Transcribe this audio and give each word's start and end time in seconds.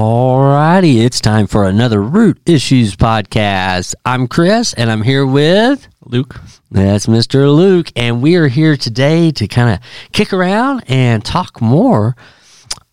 Alrighty, 0.00 1.04
it's 1.04 1.20
time 1.20 1.46
for 1.46 1.66
another 1.66 2.00
Root 2.00 2.40
Issues 2.46 2.96
podcast. 2.96 3.94
I'm 4.06 4.28
Chris, 4.28 4.72
and 4.72 4.90
I'm 4.90 5.02
here 5.02 5.26
with 5.26 5.86
Luke. 6.06 6.40
that's 6.70 7.04
Mr. 7.04 7.54
Luke, 7.54 7.92
and 7.94 8.22
we 8.22 8.36
are 8.36 8.48
here 8.48 8.78
today 8.78 9.30
to 9.32 9.46
kind 9.46 9.74
of 9.74 9.80
kick 10.12 10.32
around 10.32 10.84
and 10.88 11.22
talk 11.22 11.60
more 11.60 12.16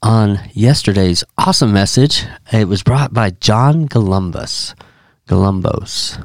on 0.03 0.41
yesterday's 0.51 1.23
awesome 1.37 1.71
message. 1.71 2.25
It 2.51 2.67
was 2.67 2.83
brought 2.83 3.13
by 3.13 3.29
John 3.29 3.87
Columbus. 3.87 4.75
Columbus. 5.27 6.19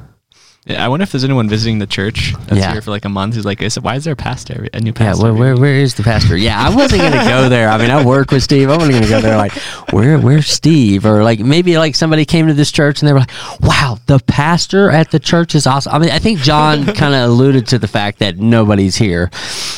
Yeah, 0.65 0.83
I 0.85 0.87
wonder 0.87 1.03
if 1.03 1.11
there's 1.11 1.25
anyone 1.25 1.49
visiting 1.49 1.79
the 1.79 1.87
church 1.87 2.33
that's 2.47 2.57
Yeah. 2.61 2.71
here 2.71 2.81
for 2.81 2.91
like 2.91 3.03
a 3.03 3.09
month 3.09 3.35
who's 3.35 3.43
like, 3.43 3.61
"I 3.61 3.67
said, 3.67 3.83
why 3.83 3.95
is 3.95 4.05
there 4.05 4.13
a 4.13 4.15
pastor? 4.15 4.67
A 4.73 4.79
new 4.79 4.91
Yeah, 4.91 4.93
pastor?" 4.93 5.23
where, 5.23 5.33
where 5.33 5.55
where 5.57 5.75
is 5.75 5.95
the 5.95 6.03
pastor? 6.03 6.37
Yeah, 6.37 6.57
I 6.57 6.73
wasn't 6.73 7.01
gonna 7.01 7.25
go 7.25 7.49
there. 7.55 7.69
I 7.69 7.77
mean, 7.77 7.91
I 7.91 8.03
work 8.05 8.31
with 8.31 8.43
Steve. 8.43 8.69
I 8.69 8.77
wasn't 8.77 8.93
gonna 8.93 9.09
go 9.09 9.19
there 9.19 9.35
like, 9.35 9.51
where 9.91 10.17
where's 10.17 10.47
Steve? 10.47 11.05
Or 11.05 11.21
like 11.23 11.39
maybe 11.39 11.77
like 11.77 11.95
somebody 11.95 12.23
came 12.25 12.47
to 12.47 12.53
this 12.53 12.71
church 12.71 13.01
and 13.01 13.09
they 13.09 13.13
were 13.13 13.19
like, 13.19 13.31
wow, 13.59 13.97
the 14.05 14.19
pastor 14.19 14.89
at 14.89 15.11
the 15.11 15.19
church 15.19 15.53
is 15.53 15.67
awesome. 15.67 15.93
I 15.93 15.99
mean, 15.99 16.11
I 16.11 16.19
think 16.19 16.39
John 16.39 16.85
kind 16.95 17.13
of 17.13 17.29
alluded 17.29 17.67
to 17.67 17.77
the 17.79 17.87
fact 17.89 18.19
that 18.19 18.37
nobody's 18.37 18.95
here. 18.95 19.31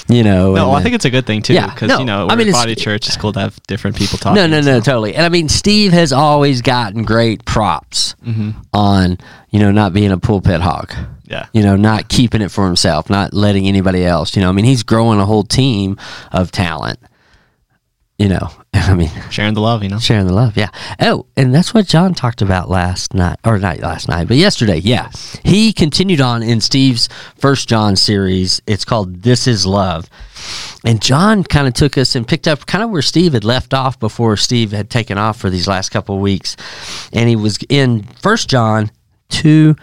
You 0.08 0.24
know. 0.24 0.54
No, 0.54 0.68
and, 0.70 0.78
I 0.78 0.84
think 0.84 0.94
it's 0.94 1.06
a 1.06 1.10
good 1.10 1.26
thing 1.26 1.42
too, 1.42 1.56
Yeah, 1.56 1.66
because 1.74 1.90
no, 1.90 1.98
you 2.00 2.06
know, 2.06 2.28
I 2.30 2.36
mean, 2.36 2.46
a 2.46 2.50
it's- 2.50 2.64
body 2.64 2.76
church. 2.76 3.08
It's 3.08 3.18
cool 3.18 3.34
to 3.34 3.40
have 3.40 3.60
different 3.68 3.96
people 3.98 4.20
talking. 4.20 4.36
no, 4.36 4.46
no, 4.46 4.58
no, 4.62 4.80
so- 4.80 4.82
totally. 4.92 5.16
And 5.16 5.26
I 5.26 5.30
mean, 5.30 5.50
Steve 5.50 5.94
has 5.94 6.14
always 6.14 6.62
gotten 6.62 7.02
great 7.04 7.44
props 7.46 8.14
Mm-hmm. 8.24 8.52
on 8.74 9.18
you 9.56 9.62
know 9.62 9.72
not 9.72 9.94
being 9.94 10.12
a 10.12 10.18
pulpit 10.18 10.60
hog. 10.60 10.94
Yeah, 11.24 11.48
you 11.54 11.64
know, 11.64 11.78
not 11.78 12.10
keeping 12.10 12.42
it 12.42 12.52
for 12.52 12.66
himself, 12.66 13.10
not 13.10 13.34
letting 13.34 13.68
anybody 13.68 14.04
else, 14.06 14.36
you 14.36 14.42
know, 14.42 14.50
I 14.50 14.52
mean, 14.52 14.66
he's 14.66 14.84
growing 14.84 15.18
a 15.18 15.26
whole 15.26 15.44
team 15.44 15.98
of 16.34 16.52
talent, 16.52 17.00
you 18.20 18.28
know, 18.28 18.50
I 18.74 18.94
mean, 18.94 19.10
sharing 19.32 19.54
the 19.54 19.62
love, 19.62 19.82
you 19.82 19.88
know. 19.88 19.98
sharing 19.98 20.28
the 20.28 20.34
love. 20.34 20.58
Yeah. 20.58 20.70
Oh, 21.00 21.26
and 21.38 21.56
that's 21.56 21.74
what 21.74 21.88
John 21.88 22.14
talked 22.14 22.42
about 22.42 22.70
last 22.70 23.14
night, 23.14 23.40
or 23.46 23.58
not 23.58 23.80
last 23.80 24.10
night, 24.10 24.28
but 24.28 24.36
yesterday. 24.36 24.78
Yeah. 24.78 25.10
He 25.44 25.72
continued 25.72 26.20
on 26.20 26.44
in 26.44 26.60
Steve's 26.60 27.08
first 27.38 27.70
John 27.70 27.96
series. 27.96 28.62
It's 28.68 28.84
called 28.84 29.24
This 29.24 29.48
Is 29.48 29.66
Love. 29.66 30.10
And 30.84 31.02
John 31.02 31.44
kind 31.46 31.68
of 31.68 31.74
took 31.74 31.98
us 31.98 32.16
and 32.16 32.28
picked 32.28 32.48
up 32.48 32.66
kind 32.66 32.84
of 32.84 32.90
where 32.90 33.02
Steve 33.02 33.32
had 33.32 33.46
left 33.46 33.74
off 33.74 33.98
before 34.00 34.36
Steve 34.36 34.74
had 34.74 34.90
taken 34.90 35.18
off 35.18 35.40
for 35.40 35.50
these 35.50 35.68
last 35.68 35.90
couple 35.90 36.16
of 36.16 36.22
weeks. 36.22 36.58
And 37.14 37.30
he 37.30 37.38
was 37.38 37.58
in 37.70 38.04
First 38.04 38.50
John 38.50 38.92
2 39.30 39.76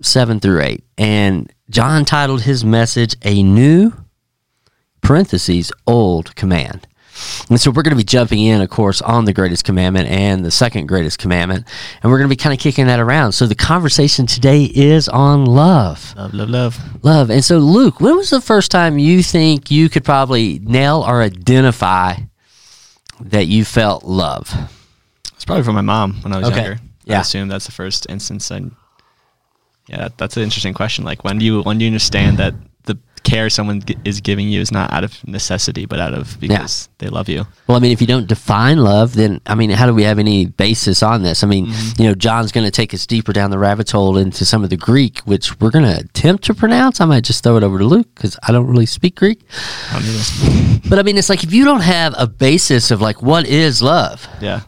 7 0.00 0.40
through 0.40 0.62
8. 0.62 0.84
And 0.96 1.52
John 1.70 2.04
titled 2.04 2.42
his 2.42 2.64
message 2.64 3.16
A 3.22 3.42
New 3.42 3.92
parentheses 5.00 5.72
old 5.86 6.34
command. 6.36 6.86
And 7.50 7.60
so 7.60 7.72
we're 7.72 7.82
going 7.82 7.90
to 7.92 7.96
be 7.96 8.04
jumping 8.04 8.38
in, 8.38 8.60
of 8.60 8.70
course, 8.70 9.02
on 9.02 9.24
the 9.24 9.32
greatest 9.32 9.64
commandment 9.64 10.08
and 10.08 10.44
the 10.44 10.52
second 10.52 10.86
greatest 10.86 11.18
commandment. 11.18 11.66
And 12.00 12.12
we're 12.12 12.18
going 12.18 12.28
to 12.28 12.32
be 12.32 12.36
kind 12.40 12.52
of 12.54 12.60
kicking 12.60 12.86
that 12.86 13.00
around. 13.00 13.32
So 13.32 13.46
the 13.46 13.56
conversation 13.56 14.26
today 14.26 14.64
is 14.72 15.08
on 15.08 15.44
love. 15.44 16.14
Love, 16.16 16.32
love, 16.34 16.48
love. 16.48 17.04
Love. 17.04 17.30
And 17.30 17.44
so, 17.44 17.58
Luke, 17.58 18.00
when 18.00 18.16
was 18.16 18.30
the 18.30 18.40
first 18.40 18.70
time 18.70 18.98
you 19.00 19.24
think 19.24 19.68
you 19.68 19.88
could 19.88 20.04
probably 20.04 20.60
nail 20.60 21.04
or 21.04 21.20
identify 21.22 22.14
that 23.20 23.46
you 23.48 23.64
felt 23.64 24.04
love? 24.04 24.54
It's 25.34 25.44
probably 25.44 25.64
from 25.64 25.74
my 25.74 25.80
mom 25.80 26.14
when 26.22 26.32
I 26.32 26.38
was 26.38 26.48
Okay. 26.50 26.56
younger. 26.64 26.80
Yeah. 27.08 27.18
I 27.18 27.20
assume 27.22 27.48
that's 27.48 27.66
the 27.66 27.72
first 27.72 28.06
instance. 28.08 28.50
And 28.50 28.74
yeah, 29.88 29.98
that, 29.98 30.18
that's 30.18 30.36
an 30.36 30.42
interesting 30.42 30.74
question. 30.74 31.04
Like, 31.04 31.24
when 31.24 31.38
do 31.38 31.44
you 31.44 31.62
when 31.62 31.78
do 31.78 31.84
you 31.84 31.88
understand 31.88 32.36
that 32.38 32.54
the 32.84 32.98
care 33.22 33.48
someone 33.50 33.80
g- 33.80 33.96
is 34.04 34.20
giving 34.20 34.48
you 34.48 34.60
is 34.60 34.70
not 34.70 34.92
out 34.92 35.04
of 35.04 35.26
necessity, 35.26 35.86
but 35.86 35.98
out 35.98 36.12
of 36.14 36.38
because 36.40 36.88
they 36.98 37.08
love 37.08 37.28
you? 37.28 37.46
Well, 37.66 37.76
I 37.76 37.80
mean, 37.80 37.92
if 37.92 38.00
you 38.02 38.06
don't 38.06 38.26
define 38.26 38.78
love, 38.78 39.14
then 39.14 39.40
I 39.46 39.54
mean, 39.54 39.70
how 39.70 39.86
do 39.86 39.94
we 39.94 40.02
have 40.04 40.18
any 40.18 40.44
basis 40.46 41.02
on 41.02 41.22
this? 41.22 41.42
I 41.42 41.46
mean, 41.46 41.66
Mm-hmm. 41.66 42.02
you 42.02 42.08
know, 42.08 42.14
John's 42.14 42.52
going 42.52 42.66
to 42.66 42.70
take 42.70 42.92
us 42.92 43.06
deeper 43.06 43.32
down 43.32 43.50
the 43.50 43.58
rabbit 43.58 43.90
hole 43.90 44.18
into 44.18 44.44
some 44.44 44.62
of 44.64 44.68
the 44.70 44.76
Greek, 44.76 45.20
which 45.20 45.58
we're 45.60 45.70
going 45.70 45.84
to 45.86 45.98
attempt 46.00 46.44
to 46.44 46.54
pronounce. 46.54 47.00
I 47.00 47.06
might 47.06 47.24
just 47.24 47.42
throw 47.42 47.56
it 47.56 47.62
over 47.62 47.78
to 47.78 47.84
Luke 47.84 48.08
because 48.14 48.38
I 48.46 48.52
don't 48.52 48.66
really 48.66 48.86
speak 48.86 49.16
Greek. 49.16 49.40
I. 49.90 50.80
But 50.88 50.98
I 50.98 51.02
mean, 51.02 51.16
it's 51.18 51.28
like 51.28 51.44
if 51.44 51.52
you 51.52 51.64
don't 51.64 51.80
have 51.82 52.14
a 52.16 52.26
basis 52.26 52.90
of 52.90 53.00
like 53.00 53.22
what 53.22 53.46
is 53.46 53.82
love. 53.82 54.26
Yeah, 54.40 54.60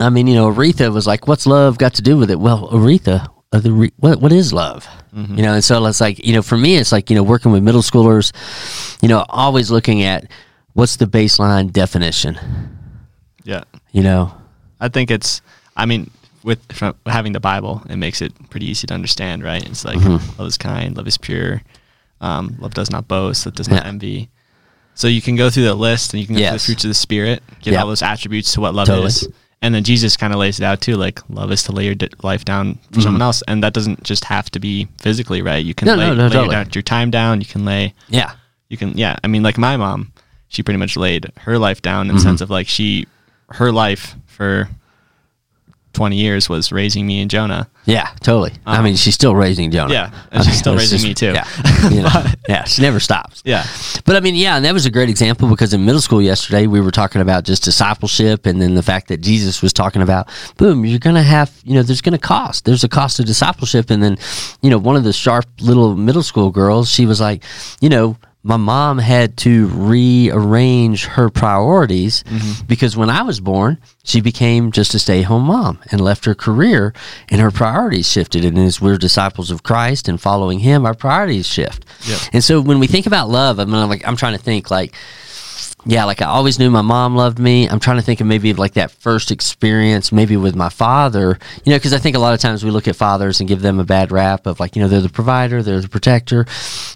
I 0.00 0.10
mean, 0.10 0.26
you 0.26 0.34
know, 0.34 0.52
Aretha 0.52 0.92
was 0.92 1.06
like, 1.06 1.26
"What's 1.26 1.46
love 1.46 1.78
got 1.78 1.94
to 1.94 2.02
do 2.02 2.16
with 2.16 2.30
it?" 2.30 2.38
Well, 2.38 2.68
Aretha, 2.70 3.26
uh, 3.52 3.58
the 3.60 3.72
re- 3.72 3.92
what 3.98 4.20
what 4.20 4.32
is 4.32 4.52
love? 4.52 4.86
You 5.14 5.42
know, 5.42 5.54
and 5.54 5.64
so 5.64 5.84
it's 5.86 6.00
like 6.00 6.24
you 6.24 6.32
know, 6.32 6.42
for 6.42 6.56
me, 6.56 6.76
it's 6.76 6.92
like 6.92 7.10
you 7.10 7.16
know, 7.16 7.24
working 7.24 7.50
with 7.50 7.62
middle 7.64 7.82
schoolers, 7.82 8.32
you 9.02 9.08
know, 9.08 9.24
always 9.28 9.68
looking 9.70 10.02
at 10.04 10.30
what's 10.74 10.96
the 10.96 11.06
baseline 11.06 11.72
definition. 11.72 12.38
yeah. 13.44 13.64
You 13.92 14.02
know, 14.02 14.32
I 14.80 14.88
think 14.88 15.10
it's. 15.10 15.42
I 15.76 15.86
mean, 15.86 16.10
with 16.44 16.60
from 16.72 16.94
having 17.06 17.32
the 17.32 17.40
Bible, 17.40 17.82
it 17.88 17.96
makes 17.96 18.22
it 18.22 18.32
pretty 18.50 18.66
easy 18.66 18.86
to 18.86 18.94
understand, 18.94 19.42
right? 19.42 19.64
It's 19.68 19.84
like 19.84 19.98
Mm-hmm. 19.98 20.38
love 20.38 20.46
is 20.48 20.58
kind, 20.58 20.96
love 20.96 21.08
is 21.08 21.18
pure, 21.18 21.62
um, 22.20 22.54
love 22.60 22.74
does 22.74 22.90
not 22.90 23.08
boast, 23.08 23.44
love 23.46 23.54
does 23.56 23.68
not 23.68 23.82
Yeah. 23.82 23.88
envy. 23.88 24.28
So 24.94 25.08
you 25.08 25.22
can 25.22 25.34
go 25.36 25.48
through 25.50 25.64
the 25.64 25.74
list, 25.74 26.12
and 26.12 26.20
you 26.20 26.26
can 26.26 26.36
go 26.36 26.42
through 26.42 26.58
the 26.58 26.64
fruits 26.64 26.84
of 26.84 26.90
the 26.90 26.94
spirit, 26.94 27.42
get 27.62 27.72
Yeah. 27.72 27.80
all 27.82 27.88
those 27.88 28.02
attributes 28.02 28.52
to 28.52 28.60
what 28.60 28.74
love 28.74 28.86
Totally. 28.88 29.06
is, 29.06 29.26
and 29.62 29.74
then 29.74 29.82
Jesus 29.84 30.16
kind 30.16 30.32
of 30.32 30.38
lays 30.38 30.60
it 30.60 30.64
out 30.64 30.80
too. 30.80 30.94
Like 30.96 31.20
love 31.30 31.50
is 31.52 31.62
to 31.64 31.72
lay 31.72 31.84
your 31.86 31.94
di- 31.94 32.08
life 32.22 32.44
down 32.44 32.78
for 32.92 33.00
someone 33.00 33.22
else, 33.22 33.42
and 33.48 33.62
that 33.62 33.72
doesn't 33.74 34.02
just 34.04 34.24
have 34.26 34.50
to 34.50 34.60
be 34.60 34.86
physically, 34.98 35.42
right? 35.42 35.64
You 35.64 35.74
can 35.74 35.88
Mm-hmm. 35.88 35.98
No, 35.98 36.04
lay, 36.04 36.10
no, 36.10 36.14
no, 36.16 36.22
lay 36.24 36.30
totally. 36.30 36.54
down 36.54 36.68
your 36.74 36.82
time 36.82 37.10
down. 37.10 37.40
You 37.40 37.46
can 37.46 37.64
lay 37.64 37.94
yeah, 38.08 38.32
you 38.68 38.76
can 38.76 38.96
yeah 38.96 39.16
i 39.24 39.26
mean 39.26 39.42
like 39.42 39.58
my 39.58 39.76
mom 39.76 40.12
she 40.48 40.62
pretty 40.62 40.78
much 40.78 40.96
laid 40.96 41.30
her 41.38 41.58
life 41.58 41.82
down 41.82 42.02
in 42.02 42.08
Mm-hmm. 42.08 42.16
the 42.16 42.22
sense 42.22 42.40
of 42.40 42.50
like 42.50 42.68
she 42.68 43.06
her 43.50 43.72
life 43.72 44.14
for 44.26 44.68
20 45.98 46.16
years 46.16 46.48
was 46.48 46.70
raising 46.70 47.06
me 47.06 47.20
and 47.20 47.30
jonah 47.30 47.68
yeah, 47.88 48.10
totally. 48.20 48.52
I 48.66 48.82
mean, 48.82 48.96
she's 48.96 49.14
still 49.14 49.34
raising 49.34 49.70
Jonah. 49.70 49.86
Um, 49.86 49.92
yeah, 49.92 50.10
and 50.30 50.40
I 50.40 50.42
she's 50.42 50.46
mean, 50.48 50.58
still 50.58 50.76
raising 50.76 51.02
me 51.02 51.14
too. 51.14 51.32
Yeah, 51.32 51.48
you 51.90 52.02
know, 52.02 52.24
yeah, 52.46 52.64
she 52.64 52.82
never 52.82 53.00
stops. 53.00 53.40
yeah 53.46 53.64
But 54.04 54.14
I 54.14 54.20
mean, 54.20 54.34
yeah, 54.34 54.56
and 54.56 54.64
that 54.66 54.74
was 54.74 54.84
a 54.84 54.90
great 54.90 55.08
example 55.08 55.48
because 55.48 55.72
in 55.72 55.86
middle 55.86 56.02
school 56.02 56.20
yesterday 56.20 56.66
we 56.66 56.82
were 56.82 56.90
talking 56.90 57.22
about 57.22 57.44
just 57.44 57.64
discipleship, 57.64 58.44
and 58.44 58.60
then 58.60 58.74
the 58.74 58.82
fact 58.82 59.08
that 59.08 59.22
Jesus 59.22 59.62
was 59.62 59.72
talking 59.72 60.02
about, 60.02 60.28
boom, 60.58 60.84
you're 60.84 60.98
gonna 60.98 61.22
have, 61.22 61.50
you 61.64 61.72
know, 61.72 61.82
there's 61.82 62.02
gonna 62.02 62.18
cost. 62.18 62.66
There's 62.66 62.84
a 62.84 62.90
cost 62.90 63.20
of 63.20 63.24
discipleship, 63.24 63.88
and 63.88 64.02
then, 64.02 64.18
you 64.60 64.68
know, 64.68 64.76
one 64.76 64.96
of 64.96 65.04
the 65.04 65.14
sharp 65.14 65.46
little 65.58 65.96
middle 65.96 66.22
school 66.22 66.50
girls, 66.50 66.90
she 66.90 67.06
was 67.06 67.22
like, 67.22 67.42
you 67.80 67.88
know. 67.88 68.18
My 68.48 68.56
mom 68.56 68.96
had 68.96 69.36
to 69.38 69.66
rearrange 69.66 71.04
her 71.04 71.28
priorities 71.28 72.22
mm-hmm. 72.22 72.66
because 72.66 72.96
when 72.96 73.10
I 73.10 73.20
was 73.20 73.40
born, 73.40 73.76
she 74.04 74.22
became 74.22 74.72
just 74.72 74.94
a 74.94 74.98
stay 74.98 75.20
home 75.20 75.44
mom 75.44 75.78
and 75.90 76.00
left 76.00 76.24
her 76.24 76.34
career, 76.34 76.94
and 77.28 77.42
her 77.42 77.50
priorities 77.50 78.10
shifted. 78.10 78.46
And 78.46 78.56
as 78.56 78.80
we're 78.80 78.96
disciples 78.96 79.50
of 79.50 79.64
Christ 79.64 80.08
and 80.08 80.18
following 80.18 80.60
Him, 80.60 80.86
our 80.86 80.94
priorities 80.94 81.46
shift. 81.46 81.84
Yep. 82.08 82.20
And 82.32 82.42
so 82.42 82.62
when 82.62 82.78
we 82.78 82.86
think 82.86 83.04
about 83.04 83.28
love, 83.28 83.60
I 83.60 83.66
mean, 83.66 83.74
I'm 83.74 83.90
like 83.90 84.08
I'm 84.08 84.16
trying 84.16 84.36
to 84.36 84.42
think 84.42 84.70
like, 84.70 84.94
yeah, 85.84 86.04
like 86.04 86.20
I 86.20 86.26
always 86.26 86.58
knew 86.58 86.70
my 86.70 86.82
mom 86.82 87.14
loved 87.14 87.38
me. 87.38 87.68
I'm 87.68 87.78
trying 87.78 87.98
to 87.98 88.02
think 88.02 88.20
of 88.20 88.26
maybe 88.26 88.52
like 88.52 88.74
that 88.74 88.90
first 88.90 89.30
experience, 89.30 90.10
maybe 90.10 90.36
with 90.36 90.56
my 90.56 90.68
father. 90.68 91.38
You 91.64 91.70
know, 91.70 91.76
because 91.76 91.92
I 91.92 91.98
think 91.98 92.16
a 92.16 92.18
lot 92.18 92.34
of 92.34 92.40
times 92.40 92.64
we 92.64 92.70
look 92.70 92.88
at 92.88 92.96
fathers 92.96 93.38
and 93.38 93.48
give 93.48 93.62
them 93.62 93.78
a 93.78 93.84
bad 93.84 94.10
rap 94.10 94.46
of 94.46 94.58
like, 94.58 94.74
you 94.74 94.82
know, 94.82 94.88
they're 94.88 95.00
the 95.00 95.08
provider, 95.08 95.62
they're 95.62 95.80
the 95.80 95.88
protector, 95.88 96.46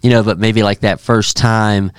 you 0.02 0.10
know. 0.10 0.22
But 0.22 0.38
maybe 0.38 0.62
like 0.62 0.80
that 0.80 1.00
first 1.00 1.36
time, 1.36 1.92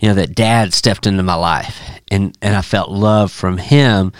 you 0.00 0.08
know, 0.08 0.14
that 0.14 0.34
dad 0.34 0.72
stepped 0.72 1.06
into 1.06 1.22
my 1.22 1.34
life, 1.34 1.80
and 2.10 2.36
and 2.40 2.56
I 2.56 2.62
felt 2.62 2.90
love 2.90 3.30
from 3.30 3.58
him 3.58 4.12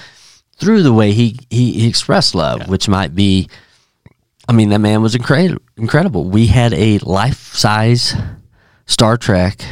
through 0.56 0.82
the 0.82 0.92
way 0.92 1.12
he 1.12 1.38
he, 1.48 1.72
he 1.72 1.88
expressed 1.88 2.34
love, 2.34 2.68
which 2.68 2.88
might 2.88 3.14
be. 3.14 3.48
I 4.46 4.52
mean, 4.52 4.70
that 4.70 4.80
man 4.80 5.00
was 5.00 5.14
incredible. 5.14 5.62
Incredible. 5.76 6.24
We 6.24 6.48
had 6.48 6.74
a 6.74 6.98
life 6.98 7.54
size 7.54 8.14
Star 8.84 9.16
Trek 9.16 9.64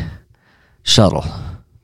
shuttle 0.84 1.24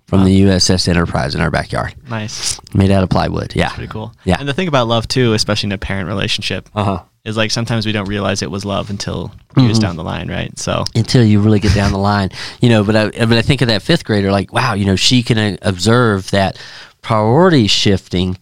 from 0.06 0.24
the 0.24 0.42
USS 0.42 0.86
Enterprise 0.88 1.34
in 1.34 1.40
our 1.40 1.50
backyard, 1.50 1.94
nice 2.08 2.60
made 2.74 2.90
out 2.90 3.02
of 3.02 3.08
plywood. 3.10 3.54
Yeah. 3.56 3.70
pretty 3.70 3.90
cool 3.90 4.12
Yeah. 4.24 4.36
and 4.38 4.48
the 4.48 4.52
thing 4.54 4.68
about 4.68 4.86
love 4.88 5.08
too 5.08 5.32
especially 5.32 5.68
in 5.68 5.72
a 5.72 5.78
parent 5.78 6.08
relationship 6.08 6.68
Uh 6.74 6.84
huh. 6.84 7.02
is 7.24 7.36
like 7.36 7.50
sometimes 7.50 7.86
we 7.86 7.92
don't 7.92 8.08
realize 8.08 8.42
it 8.42 8.50
was 8.50 8.64
love 8.64 8.90
until 8.90 9.28
Mm-hmm. 9.54 9.60
years 9.68 9.78
down 9.78 9.94
the 9.96 10.02
line 10.02 10.28
right 10.28 10.56
so 10.58 10.84
Until 10.96 11.24
you 11.24 11.38
really 11.40 11.60
get 11.60 11.74
down 11.74 11.92
the 11.92 11.98
line, 11.98 12.30
you 12.60 12.68
know. 12.68 12.82
But 12.82 12.96
I, 12.96 13.08
but 13.24 13.32
I 13.38 13.42
think 13.42 13.62
of 13.62 13.68
that 13.68 13.82
fifth 13.82 14.04
grader, 14.04 14.32
like, 14.32 14.52
wow, 14.52 14.74
you 14.74 14.84
know, 14.84 14.96
she 14.96 15.22
can 15.22 15.38
uh, 15.38 15.56
observe 15.62 16.28
that 16.32 16.58
priority 17.02 17.66
shifting 17.68 18.36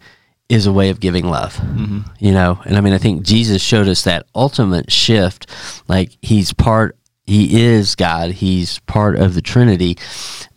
is 0.49 0.65
a 0.65 0.73
way 0.73 0.89
of 0.89 0.99
giving 0.99 1.25
love. 1.29 1.53
Mm-hmm. 1.57 1.99
You 2.19 2.31
know, 2.31 2.59
and 2.65 2.75
I 2.77 2.81
mean, 2.81 2.93
I 2.93 2.97
think 2.97 3.21
Jesus 3.23 3.61
showed 3.61 3.87
us 3.87 4.01
that 4.05 4.25
ultimate 4.33 4.91
shift. 4.91 5.45
Like 5.87 6.17
he's 6.23 6.51
part, 6.51 6.97
he 7.25 7.63
is 7.63 7.95
God. 7.95 8.31
He's 8.31 8.79
part 8.79 9.17
of 9.17 9.33
the 9.33 9.41
Trinity, 9.41 9.97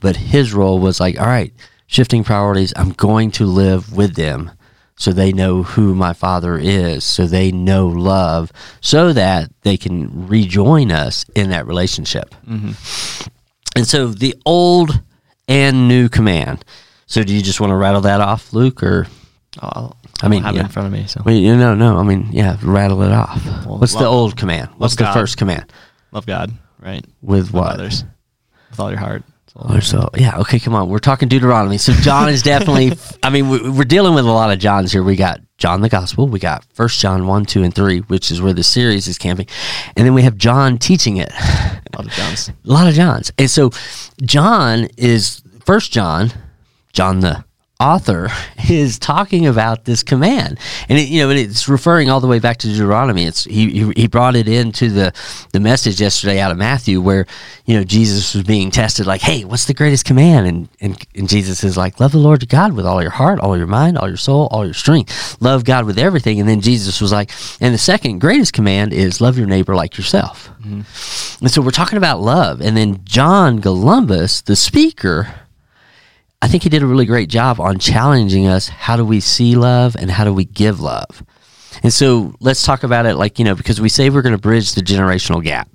but 0.01 0.17
his 0.17 0.53
role 0.53 0.79
was 0.79 1.01
like, 1.01 1.19
all 1.19 1.27
right, 1.27 1.53
shifting 1.87 2.25
priorities. 2.25 2.73
I'm 2.77 2.93
going 2.93 3.31
to 3.33 3.47
live 3.47 3.95
with 3.97 4.15
them. 4.15 4.51
So 4.99 5.13
they 5.13 5.31
know 5.31 5.63
who 5.63 5.95
my 5.95 6.15
father 6.15 6.59
is, 6.59 7.05
so 7.05 7.27
they 7.27 7.53
know 7.53 7.87
love, 7.87 8.51
so 8.81 9.13
that 9.13 9.51
they 9.61 9.77
can 9.77 10.27
rejoin 10.27 10.91
us 10.91 11.27
in 11.35 11.51
that 11.51 11.67
relationship. 11.67 12.35
Mm-hmm. 12.49 13.29
And 13.77 13.87
so 13.87 14.09
the 14.09 14.35
old 14.47 15.03
and 15.49 15.87
new 15.87 16.09
command. 16.09 16.65
So 17.07 17.23
do 17.23 17.35
you 17.35 17.43
just 17.43 17.61
want 17.61 17.71
to 17.71 17.77
rattle 17.77 18.01
that 18.03 18.21
off, 18.21 18.53
Luke, 18.53 18.83
or 18.83 19.07
oh, 19.63 19.69
I'll, 19.69 19.97
I 20.23 20.29
mean, 20.29 20.43
have 20.43 20.55
yeah. 20.55 20.63
it 20.63 20.65
in 20.65 20.71
front 20.71 20.87
of 20.87 20.93
me. 20.93 21.07
So 21.07 21.23
Well, 21.25 21.35
you 21.35 21.57
know, 21.57 21.75
no. 21.75 21.99
I 21.99 22.03
mean, 22.03 22.29
yeah, 22.33 22.57
rattle 22.63 23.03
it 23.03 23.13
off. 23.13 23.45
Well, 23.67 23.79
What's 23.79 23.95
the 23.95 24.07
old 24.07 24.37
command? 24.37 24.71
What's 24.79 24.97
the 24.97 25.05
God. 25.05 25.15
first 25.15 25.37
command? 25.37 25.71
Love 26.17 26.27
God, 26.27 26.51
right? 26.81 27.05
With 27.23 27.53
Love 27.53 27.55
what? 27.55 27.73
others 27.75 28.05
with 28.71 28.81
all 28.81 28.91
your 28.91 28.99
heart. 28.99 29.23
soul, 29.47 29.77
Or 29.77 29.81
so 29.81 30.09
yeah, 30.17 30.39
okay, 30.39 30.59
come 30.59 30.75
on. 30.75 30.89
We're 30.89 30.99
talking 30.99 31.29
Deuteronomy. 31.29 31.79
So 31.79 31.93
John 31.93 32.29
is 32.29 32.43
definitely 32.43 32.93
I 33.23 33.31
mean, 33.31 33.49
we, 33.51 33.71
we're 33.71 33.85
dealing 33.85 34.15
with 34.15 34.25
a 34.25 34.33
lot 34.33 34.51
of 34.51 34.59
Johns 34.59 34.93
here. 34.93 35.03
We 35.03 35.15
got 35.15 35.41
John 35.59 35.83
the 35.83 35.89
Gospel, 35.89 36.27
we 36.27 36.39
got 36.39 36.65
First 36.75 37.01
John 37.01 37.27
1, 37.27 37.45
2 37.47 37.63
and 37.63 37.75
3, 37.75 38.01
which 38.01 38.31
is 38.31 38.41
where 38.43 38.53
the 38.53 38.63
series 38.63 39.07
is 39.09 39.19
camping. 39.19 39.47
And 39.97 40.07
then 40.07 40.15
we 40.15 40.23
have 40.23 40.37
John 40.37 40.79
teaching 40.79 41.19
it. 41.19 41.31
A 41.33 41.81
lot 41.97 42.07
of 42.07 42.13
Johns. 42.13 42.49
a 42.51 42.55
lot 42.65 42.89
of 42.89 42.95
Johns. 42.95 43.33
And 43.39 43.51
so 43.51 43.71
John 44.23 44.89
is 44.97 45.43
First 45.65 45.93
John, 45.93 46.33
John 46.93 47.21
the 47.21 47.45
author 47.79 48.29
is 48.69 48.99
talking 48.99 49.47
about 49.47 49.85
this 49.85 50.03
command. 50.03 50.59
And 50.89 50.99
it, 50.99 51.09
you 51.09 51.21
know 51.21 51.31
it's 51.31 51.69
referring 51.69 52.11
all 52.11 52.21
the 52.21 52.27
way 52.27 52.39
back 52.39 52.57
to 52.59 52.69
deuteronomy. 52.69 53.25
It's 53.25 53.45
he, 53.45 53.71
he 53.71 53.93
he 53.97 54.07
brought 54.09 54.37
it 54.37 54.49
into 54.49 54.89
the 54.89 55.13
the 55.53 55.61
message 55.61 56.01
yesterday 56.01 56.41
out 56.41 56.51
of 56.51 56.57
matthew 56.57 57.01
where 57.01 57.27
you 57.67 57.77
know 57.77 57.85
jesus 57.85 58.35
was 58.35 58.45
being 58.45 58.71
tested 58.71 59.07
like 59.07 59.21
hey 59.21 59.45
what's 59.45 59.67
the 59.67 59.75
greatest 59.75 60.05
command? 60.05 60.47
And 60.47 60.69
and, 60.81 61.07
and 61.15 61.29
jesus 61.29 61.65
is 61.65 61.77
like 61.77 62.01
love 62.01 62.13
the 62.13 62.19
lord 62.19 62.43
your 62.43 62.49
god 62.49 62.73
with 62.73 62.87
all 62.87 63.03
your 63.03 63.11
heart 63.11 63.41
all 63.41 63.57
your 63.57 63.67
mind 63.67 63.99
all 63.99 64.09
your 64.09 64.17
soul 64.17 64.49
all 64.51 64.65
your 64.65 64.75
strength. 64.75 65.37
Love 65.41 65.65
god 65.65 65.85
with 65.85 65.99
everything. 65.99 66.41
And 66.41 66.49
then 66.49 66.61
jesus 66.61 67.01
was 67.01 67.13
like 67.13 67.31
and 67.61 67.75
the 67.75 67.79
second 67.79 68.21
greatest 68.21 68.53
command 68.53 68.93
is 68.93 69.21
love 69.21 69.37
your 69.39 69.47
neighbor 69.47 69.75
like 69.75 69.99
yourself. 69.99 70.51
Mm-hmm. 70.61 71.45
And 71.45 71.51
so 71.51 71.61
we're 71.63 71.71
talking 71.71 71.99
about 71.99 72.21
love. 72.21 72.61
And 72.61 72.77
then 72.77 73.05
john 73.05 73.61
columbus 73.61 74.41
the 74.41 74.57
speaker 74.57 75.46
I 76.47 76.49
think 76.49 76.63
he 76.63 76.69
did 76.69 76.85
a 76.85 76.87
really 76.87 77.07
great 77.07 77.29
job 77.29 77.59
on 77.59 77.81
challenging 77.81 78.47
us. 78.47 78.69
How 78.69 78.97
do 78.97 79.05
we 79.05 79.19
see 79.19 79.57
love 79.57 79.97
and 79.97 80.09
how 80.09 80.23
do 80.23 80.33
we 80.33 80.45
give 80.45 80.79
love? 80.79 81.25
And 81.83 81.93
so 81.93 82.37
let's 82.39 82.63
talk 82.63 82.85
about 82.85 83.05
it 83.05 83.17
like, 83.17 83.41
you 83.41 83.45
know, 83.45 83.57
because 83.57 83.81
we 83.81 83.89
say 83.89 84.11
we're 84.11 84.23
going 84.23 84.33
to 84.33 84.41
bridge 84.41 84.75
the 84.75 84.81
generational 84.81 85.43
gap. 85.43 85.69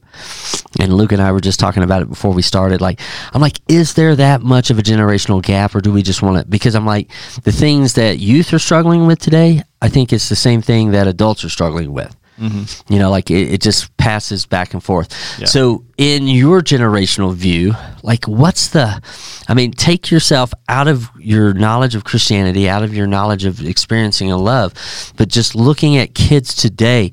And 0.79 0.93
Luke 0.93 1.11
and 1.11 1.21
I 1.21 1.33
were 1.33 1.41
just 1.41 1.59
talking 1.59 1.83
about 1.83 2.03
it 2.03 2.07
before 2.07 2.31
we 2.31 2.41
started. 2.41 2.79
Like, 2.79 3.01
I'm 3.33 3.41
like, 3.41 3.59
is 3.67 3.95
there 3.95 4.15
that 4.15 4.43
much 4.43 4.69
of 4.69 4.79
a 4.79 4.81
generational 4.81 5.43
gap 5.43 5.75
or 5.75 5.81
do 5.81 5.91
we 5.91 6.03
just 6.03 6.21
want 6.21 6.37
to? 6.37 6.49
Because 6.49 6.73
I'm 6.73 6.85
like, 6.85 7.11
the 7.43 7.51
things 7.51 7.95
that 7.95 8.19
youth 8.19 8.53
are 8.53 8.59
struggling 8.59 9.07
with 9.07 9.19
today, 9.19 9.63
I 9.81 9.89
think 9.89 10.13
it's 10.13 10.29
the 10.29 10.37
same 10.37 10.61
thing 10.61 10.91
that 10.91 11.05
adults 11.05 11.43
are 11.43 11.49
struggling 11.49 11.91
with. 11.91 12.15
You 12.41 12.99
know, 12.99 13.11
like 13.11 13.29
it, 13.29 13.53
it 13.53 13.61
just 13.61 13.95
passes 13.97 14.45
back 14.45 14.73
and 14.73 14.83
forth. 14.83 15.13
Yeah. 15.39 15.45
So, 15.45 15.85
in 15.97 16.27
your 16.27 16.61
generational 16.61 17.33
view, 17.35 17.73
like 18.01 18.25
what's 18.25 18.69
the, 18.69 19.01
I 19.47 19.53
mean, 19.53 19.71
take 19.71 20.09
yourself 20.09 20.51
out 20.67 20.87
of 20.87 21.09
your 21.19 21.53
knowledge 21.53 21.93
of 21.93 22.03
Christianity, 22.03 22.67
out 22.67 22.83
of 22.83 22.93
your 22.95 23.05
knowledge 23.05 23.45
of 23.45 23.61
experiencing 23.65 24.31
a 24.31 24.37
love, 24.37 24.73
but 25.17 25.27
just 25.27 25.53
looking 25.55 25.97
at 25.97 26.15
kids 26.15 26.55
today, 26.55 27.11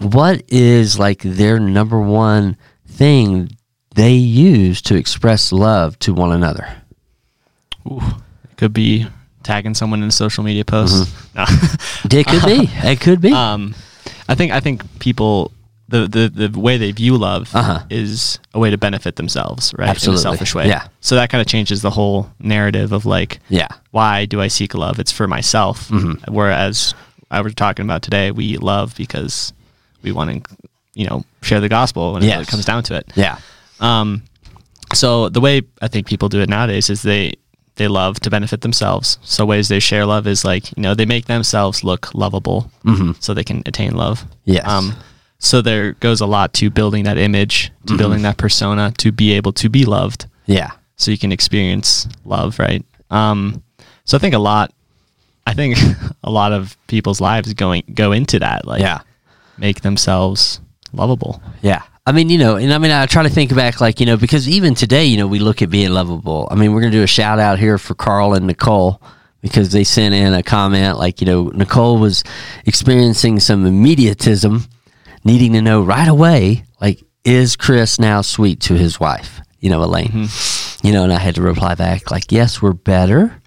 what 0.00 0.42
is 0.48 0.98
like 0.98 1.20
their 1.22 1.60
number 1.60 2.00
one 2.00 2.56
thing 2.86 3.50
they 3.94 4.14
use 4.14 4.80
to 4.82 4.96
express 4.96 5.52
love 5.52 5.98
to 6.00 6.14
one 6.14 6.32
another? 6.32 6.66
Ooh, 7.86 8.00
it 8.50 8.56
could 8.56 8.72
be 8.72 9.06
tagging 9.42 9.74
someone 9.74 10.02
in 10.02 10.08
a 10.08 10.12
social 10.12 10.42
media 10.42 10.64
post. 10.64 11.06
Mm-hmm. 11.34 11.74
It 12.16 12.26
could 12.26 12.44
be. 12.44 12.70
It 12.72 13.00
could 13.00 13.20
be. 13.20 13.32
Um, 13.32 13.74
I 14.28 14.34
think 14.34 14.52
I 14.52 14.60
think 14.60 14.82
people 15.00 15.52
the, 15.88 16.08
the, 16.08 16.48
the 16.48 16.58
way 16.58 16.78
they 16.78 16.92
view 16.92 17.16
love 17.18 17.54
Uh-huh. 17.54 17.84
is 17.90 18.38
a 18.54 18.58
way 18.58 18.70
to 18.70 18.78
benefit 18.78 19.16
themselves, 19.16 19.74
right? 19.76 19.90
Absolutely. 19.90 20.14
In 20.14 20.18
a 20.18 20.22
selfish 20.22 20.54
way. 20.54 20.66
Yeah. 20.66 20.88
So 21.00 21.14
that 21.16 21.28
kind 21.28 21.42
of 21.42 21.46
changes 21.46 21.82
the 21.82 21.90
whole 21.90 22.30
narrative 22.40 22.90
of 22.92 23.04
like, 23.04 23.38
yeah. 23.50 23.68
why 23.90 24.24
do 24.24 24.40
I 24.40 24.48
seek 24.48 24.72
love? 24.74 24.98
It's 24.98 25.12
for 25.12 25.28
myself. 25.28 25.88
Mm-hmm. 25.90 26.32
Whereas 26.32 26.94
I 27.30 27.42
was 27.42 27.54
talking 27.54 27.84
about 27.84 28.02
today, 28.02 28.30
we 28.30 28.56
love 28.56 28.94
because 28.96 29.52
we 30.02 30.10
want 30.10 30.44
to, 30.44 30.56
you 30.94 31.06
know, 31.06 31.22
share 31.42 31.60
the 31.60 31.68
gospel 31.68 32.14
when 32.14 32.22
it 32.22 32.26
Yes. 32.26 32.36
really 32.36 32.46
comes 32.46 32.64
down 32.64 32.82
to 32.84 32.94
it. 32.96 33.12
Yeah. 33.14 33.38
Um, 33.78 34.22
so 34.94 35.28
the 35.28 35.40
way 35.40 35.62
I 35.82 35.88
think 35.88 36.06
people 36.06 36.30
do 36.30 36.40
it 36.40 36.48
nowadays 36.48 36.88
is 36.88 37.02
they 37.02 37.34
they 37.76 37.88
love 37.88 38.20
to 38.20 38.30
benefit 38.30 38.60
themselves. 38.60 39.18
So 39.22 39.44
ways 39.44 39.68
they 39.68 39.80
share 39.80 40.06
love 40.06 40.26
is 40.26 40.44
like 40.44 40.76
you 40.76 40.82
know 40.82 40.94
they 40.94 41.06
make 41.06 41.26
themselves 41.26 41.82
look 41.84 42.14
lovable, 42.14 42.70
so 43.20 43.34
they 43.34 43.44
can 43.44 43.62
attain 43.66 43.94
love. 43.96 44.20
Mm-hmm. 44.20 44.52
Yes. 44.52 44.66
Um, 44.68 44.94
so 45.38 45.60
there 45.60 45.92
goes 45.94 46.20
a 46.20 46.26
lot 46.26 46.52
to 46.54 46.70
building 46.70 47.04
that 47.04 47.18
image, 47.18 47.64
to 47.64 47.70
Mm-hmm. 47.92 47.96
building 47.96 48.22
that 48.22 48.36
persona, 48.38 48.92
to 48.98 49.12
be 49.12 49.32
able 49.32 49.52
to 49.54 49.68
be 49.68 49.84
loved, 49.84 50.26
Yeah. 50.46 50.70
so 50.96 51.10
you 51.10 51.18
can 51.18 51.32
experience 51.32 52.08
love, 52.24 52.58
right? 52.58 52.82
Um, 53.10 53.62
so 54.04 54.16
I 54.16 54.20
think 54.20 54.34
a 54.34 54.38
lot, 54.38 54.72
I 55.46 55.52
think 55.52 55.76
a 56.24 56.30
lot 56.30 56.52
of 56.52 56.76
people's 56.86 57.20
lives 57.20 57.52
going 57.54 57.82
go 57.92 58.12
into 58.12 58.38
that, 58.38 58.66
like 58.66 58.80
Yeah. 58.80 59.00
make 59.58 59.82
themselves 59.82 60.60
lovable. 60.92 61.42
Yeah. 61.60 61.82
I 62.06 62.12
mean, 62.12 62.28
you 62.28 62.36
know, 62.36 62.56
and 62.56 62.70
I 62.72 62.76
mean, 62.76 62.90
I 62.90 63.06
try 63.06 63.22
to 63.22 63.30
think 63.30 63.54
back, 63.54 63.80
like, 63.80 63.98
you 63.98 64.04
know, 64.04 64.18
because 64.18 64.46
even 64.46 64.74
today, 64.74 65.06
you 65.06 65.16
know, 65.16 65.26
we 65.26 65.38
look 65.38 65.62
at 65.62 65.70
being 65.70 65.90
lovable. 65.90 66.46
I 66.50 66.54
mean, 66.54 66.74
we're 66.74 66.82
going 66.82 66.92
to 66.92 66.98
do 66.98 67.02
a 67.02 67.06
shout 67.06 67.38
out 67.38 67.58
here 67.58 67.78
for 67.78 67.94
Carl 67.94 68.34
and 68.34 68.46
Nicole 68.46 69.00
because 69.40 69.72
they 69.72 69.84
sent 69.84 70.14
in 70.14 70.34
a 70.34 70.42
comment 70.42 70.98
like, 70.98 71.22
you 71.22 71.26
know, 71.26 71.44
Nicole 71.54 71.98
was 71.98 72.22
experiencing 72.66 73.40
some 73.40 73.64
immediatism, 73.64 74.68
needing 75.24 75.54
to 75.54 75.62
know 75.62 75.82
right 75.82 76.08
away, 76.08 76.64
like, 76.78 77.02
is 77.24 77.56
Chris 77.56 77.98
now 77.98 78.20
sweet 78.20 78.60
to 78.60 78.74
his 78.74 79.00
wife, 79.00 79.40
you 79.60 79.70
know, 79.70 79.82
Elaine? 79.82 80.08
Mm-hmm. 80.08 80.86
You 80.86 80.92
know, 80.92 81.04
and 81.04 81.12
I 81.12 81.18
had 81.18 81.36
to 81.36 81.42
reply 81.42 81.74
back, 81.74 82.10
like, 82.10 82.30
yes, 82.30 82.60
we're 82.60 82.74
better. 82.74 83.40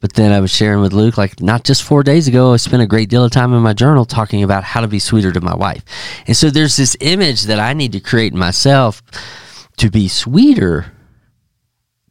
But 0.00 0.12
then 0.12 0.30
I 0.30 0.40
was 0.40 0.52
sharing 0.52 0.80
with 0.80 0.92
Luke, 0.92 1.18
like, 1.18 1.40
not 1.40 1.64
just 1.64 1.82
four 1.82 2.04
days 2.04 2.28
ago, 2.28 2.52
I 2.52 2.56
spent 2.56 2.82
a 2.82 2.86
great 2.86 3.08
deal 3.08 3.24
of 3.24 3.32
time 3.32 3.52
in 3.52 3.62
my 3.62 3.72
journal 3.72 4.04
talking 4.04 4.44
about 4.44 4.62
how 4.62 4.80
to 4.80 4.88
be 4.88 5.00
sweeter 5.00 5.32
to 5.32 5.40
my 5.40 5.56
wife. 5.56 5.84
And 6.26 6.36
so 6.36 6.50
there's 6.50 6.76
this 6.76 6.96
image 7.00 7.44
that 7.44 7.58
I 7.58 7.72
need 7.72 7.92
to 7.92 8.00
create 8.00 8.32
in 8.32 8.38
myself 8.38 9.02
to 9.78 9.90
be 9.90 10.06
sweeter 10.06 10.92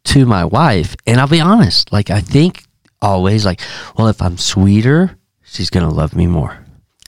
to 0.04 0.26
my 0.26 0.44
wife. 0.44 0.96
And 1.06 1.18
I'll 1.18 1.28
be 1.28 1.40
honest, 1.40 1.90
like, 1.90 2.10
I 2.10 2.20
think 2.20 2.64
always, 3.00 3.46
like, 3.46 3.60
well, 3.96 4.08
if 4.08 4.20
I'm 4.20 4.36
sweeter, 4.36 5.16
she's 5.42 5.70
going 5.70 5.88
to 5.88 5.94
love 5.94 6.14
me 6.14 6.26
more. 6.26 6.64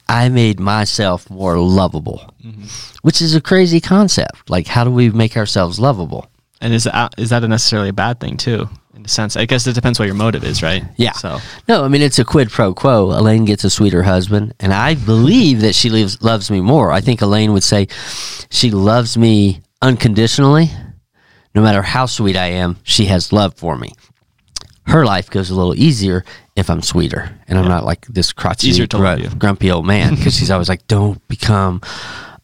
I 0.09 0.29
made 0.29 0.59
myself 0.59 1.31
more 1.31 1.59
lovable, 1.59 2.35
mm-hmm. 2.43 2.65
which 3.03 3.23
is 3.23 3.35
a 3.35 3.41
crazy 3.41 3.81
concept. 3.81 4.49
Like, 4.49 4.67
how 4.67 4.83
do 4.85 4.91
we 4.91 5.11
make 5.11 5.37
ourselves 5.37 5.79
lovable? 5.79 6.27
And 6.61 6.75
is 6.75 6.85
that 6.85 7.15
is 7.17 7.31
that 7.31 7.43
necessarily 7.45 7.91
a 7.91 7.95
bad 7.95 8.19
thing 8.19 8.37
too? 8.37 8.69
In 9.01 9.07
a 9.07 9.09
sense, 9.09 9.35
I 9.35 9.47
guess 9.47 9.67
it 9.67 9.73
depends 9.73 9.99
what 9.99 10.05
your 10.05 10.15
motive 10.15 10.45
is, 10.45 10.63
right? 10.63 10.85
Yeah. 10.97 11.13
So 11.13 11.39
No, 11.67 11.85
I 11.85 11.89
mean 11.89 12.03
it's 12.03 12.19
a 12.19 12.25
quid 12.25 12.51
pro 12.51 12.75
quo. 12.75 13.13
Elaine 13.13 13.47
gets 13.47 13.65
a 13.65 13.71
sweeter 13.71 14.03
husband, 14.03 14.53
and 14.61 14.75
I 14.75 14.95
believe 14.95 15.63
that 15.63 15.75
she 15.75 15.89
lives, 15.89 16.21
loves 16.23 16.51
me 16.51 16.61
more. 16.61 16.93
I 16.93 17.01
think 17.01 17.23
Elaine 17.23 17.55
would 17.55 17.63
say 17.63 17.89
she 18.51 18.71
loves 18.71 19.17
me 19.17 19.63
unconditionally. 19.81 20.71
No 21.55 21.63
matter 21.63 21.81
how 21.81 22.05
sweet 22.05 22.37
I 22.37 22.49
am, 22.49 22.77
she 22.83 23.07
has 23.07 23.33
love 23.33 23.55
for 23.55 23.75
me. 23.75 23.93
Her 24.85 25.07
life 25.07 25.31
goes 25.31 25.49
a 25.49 25.55
little 25.55 25.75
easier 25.75 26.23
if 26.55 26.69
I'm 26.69 26.83
sweeter, 26.83 27.35
and 27.49 27.59
I'm 27.59 27.69
not 27.69 27.87
like 27.87 28.05
this 28.07 28.35
crotchety, 28.35 28.69
Easier 28.69 28.87
to 28.89 28.99
love 28.99 29.17
gru- 29.17 29.29
you. 29.29 29.35
grumpy 29.35 29.71
old 29.71 29.87
man 29.87 30.15
because 30.15 30.37
she's 30.37 30.51
always 30.51 30.69
like, 30.69 30.87
"Don't 30.89 31.27
become 31.27 31.81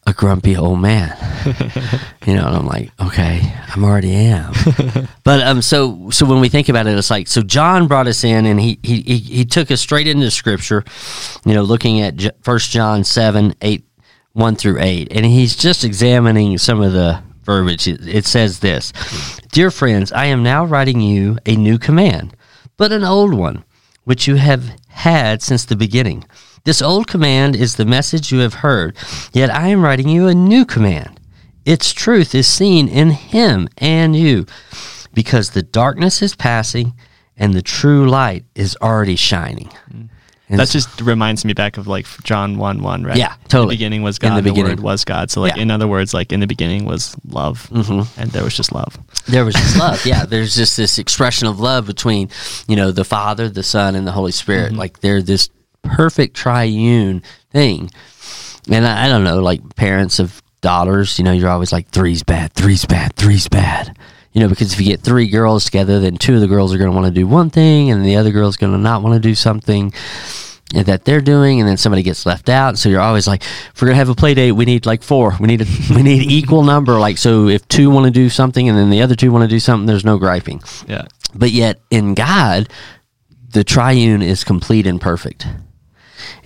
a 0.07 0.13
grumpy 0.13 0.57
old 0.57 0.79
man." 0.79 1.15
you 2.25 2.33
know, 2.33 2.47
and 2.47 2.55
I'm 2.55 2.65
like, 2.65 2.91
"Okay, 2.99 3.53
I'm 3.69 3.83
already 3.83 4.13
am." 4.15 4.53
But 5.23 5.41
um, 5.45 5.61
so 5.61 6.09
so 6.09 6.25
when 6.25 6.39
we 6.39 6.47
think 6.47 6.69
about 6.69 6.87
it, 6.87 6.97
it's 6.97 7.09
like 7.09 7.27
so 7.27 7.41
John 7.41 7.87
brought 7.87 8.07
us 8.07 8.23
in, 8.23 8.45
and 8.45 8.61
he 8.61 8.79
he 8.81 9.01
he, 9.01 9.17
he 9.17 9.45
took 9.45 9.69
us 9.69 9.81
straight 9.81 10.07
into 10.07 10.31
Scripture. 10.31 10.85
You 11.45 11.53
know, 11.53 11.63
looking 11.63 11.99
at 11.99 12.43
First 12.43 12.71
John 12.71 13.03
seven 13.03 13.53
eight 13.61 13.83
one 14.31 14.55
through 14.55 14.79
eight, 14.79 15.09
and 15.11 15.25
he's 15.25 15.53
just 15.53 15.83
examining 15.83 16.57
some 16.57 16.81
of 16.81 16.93
the 16.93 17.21
verbiage. 17.43 17.89
It, 17.89 18.07
it 18.07 18.25
says 18.25 18.59
this, 18.59 18.93
"Dear 19.51 19.69
friends, 19.69 20.13
I 20.13 20.27
am 20.27 20.43
now 20.43 20.63
writing 20.63 21.01
you 21.01 21.37
a 21.45 21.57
new 21.57 21.77
command, 21.77 22.33
but 22.77 22.93
an 22.93 23.03
old 23.03 23.33
one, 23.33 23.65
which 24.05 24.27
you 24.27 24.35
have 24.35 24.71
had 24.87 25.41
since 25.41 25.65
the 25.65 25.75
beginning." 25.75 26.23
This 26.67 26.81
old 26.81 27.07
command 27.07 27.55
is 27.55 27.77
the 27.77 27.85
message 27.85 28.29
you 28.29 28.39
have 28.39 28.55
heard, 28.55 28.97
yet 29.31 29.49
I 29.49 29.69
am 29.69 29.81
writing 29.81 30.09
you 30.09 30.27
a 30.27 30.33
new 30.35 30.65
command. 30.65 31.17
Its 31.63 31.93
truth 31.93 32.35
is 32.35 32.45
seen 32.45 32.89
in 32.89 33.11
him 33.11 33.69
and 33.77 34.17
you, 34.17 34.45
because 35.13 35.51
the 35.51 35.63
darkness 35.63 36.21
is 36.21 36.35
passing 36.35 36.93
and 37.37 37.53
the 37.53 37.61
true 37.61 38.09
light 38.09 38.43
is 38.53 38.75
already 38.81 39.15
shining. 39.15 39.71
And 40.49 40.59
that 40.59 40.67
just 40.67 40.99
reminds 40.99 41.45
me 41.45 41.53
back 41.53 41.77
of 41.77 41.87
like 41.87 42.05
John 42.23 42.57
one 42.57 42.81
one, 42.83 43.05
right? 43.05 43.15
Yeah, 43.15 43.35
In 43.35 43.47
totally. 43.47 43.75
the 43.75 43.77
beginning 43.77 44.01
was 44.03 44.17
In 44.17 44.27
God. 44.27 44.35
the 44.35 44.41
the, 44.41 44.49
beginning. 44.49 44.71
Word 44.71 44.79
was 44.81 45.05
God. 45.05 45.31
So 45.31 45.39
like 45.39 45.55
Yeah. 45.55 45.61
in 45.61 45.71
other 45.71 45.87
words, 45.87 46.13
like 46.13 46.33
in 46.33 46.41
the 46.41 46.47
beginning 46.47 46.83
was 46.83 47.15
love, 47.29 47.69
mm-hmm. 47.71 48.19
and 48.19 48.31
there 48.31 48.43
was 48.43 48.57
just 48.57 48.73
love. 48.73 48.97
there 49.25 49.45
was 49.45 49.55
just 49.55 49.77
love. 49.77 50.05
Yeah, 50.05 50.25
there's 50.25 50.53
just 50.53 50.75
this 50.75 50.99
expression 50.99 51.47
of 51.47 51.61
love 51.61 51.85
between, 51.85 52.27
you 52.67 52.75
know, 52.75 52.91
the 52.91 53.05
Father, 53.05 53.47
the 53.47 53.63
Son, 53.63 53.95
and 53.95 54.05
the 54.05 54.11
Holy 54.11 54.33
Spirit. 54.33 54.73
Like 54.73 54.99
they're 54.99 55.21
this 55.21 55.49
perfect 55.87 56.35
triune 56.35 57.21
thing. 57.51 57.89
And 58.69 58.85
I, 58.85 59.05
I 59.05 59.07
don't 59.09 59.23
know, 59.23 59.39
like 59.39 59.75
parents 59.75 60.19
of 60.19 60.41
daughters, 60.61 61.17
you 61.17 61.23
know, 61.25 61.31
you're 61.31 61.49
always 61.49 61.71
like 61.71 61.89
three's 61.89 62.23
bad, 62.23 62.53
three's 62.53 62.85
bad, 62.85 63.15
three's 63.15 63.47
bad. 63.47 63.97
You 64.33 64.41
know, 64.41 64.49
because 64.49 64.73
if 64.73 64.79
you 64.79 64.85
get 64.85 65.01
three 65.01 65.29
girls 65.29 65.65
together, 65.65 65.99
then 65.99 66.17
two 66.17 66.35
of 66.35 66.41
the 66.41 66.47
girls 66.47 66.73
are 66.73 66.77
going 66.77 66.91
to 66.91 66.95
want 66.95 67.07
to 67.07 67.19
do 67.19 67.25
one 67.25 67.49
thing, 67.49 67.89
and 67.89 68.05
the 68.05 68.17
other 68.17 68.31
girl's 68.31 68.57
going 68.57 68.71
to 68.71 68.77
not 68.77 69.01
want 69.01 69.15
to 69.15 69.19
do 69.19 69.33
something. 69.33 69.93
that 70.73 71.05
they're 71.05 71.21
doing, 71.21 71.59
and 71.59 71.67
then 71.67 71.77
somebody 71.77 72.03
gets 72.03 72.25
left 72.25 72.49
out. 72.49 72.77
So 72.77 72.89
you're 72.89 73.01
always 73.01 73.25
like, 73.25 73.41
if 73.41 73.81
we're 73.81 73.87
gonna 73.87 73.95
have 73.95 74.09
a 74.09 74.15
play 74.15 74.33
date, 74.33 74.51
we 74.51 74.65
need 74.65 74.85
like 74.85 75.01
four. 75.01 75.35
We 75.39 75.47
need 75.47 75.61
a 75.61 75.65
we 75.95 76.03
need 76.03 76.29
equal 76.29 76.63
number. 76.63 76.99
Like 76.99 77.17
so, 77.17 77.47
if 77.47 77.65
two 77.69 77.89
want 77.89 78.05
to 78.05 78.11
do 78.11 78.29
something 78.29 78.67
and 78.67 78.77
then 78.77 78.89
the 78.89 79.01
other 79.01 79.15
two 79.15 79.31
want 79.31 79.43
to 79.43 79.47
do 79.47 79.61
something, 79.61 79.87
there's 79.87 80.03
no 80.05 80.17
griping. 80.17 80.61
Yeah. 80.85 81.05
But 81.33 81.51
yet 81.51 81.79
in 81.89 82.13
God, 82.13 82.67
the 83.53 83.63
triune 83.63 84.21
is 84.21 84.43
complete 84.43 84.85
and 84.85 84.99
perfect. 84.99 85.47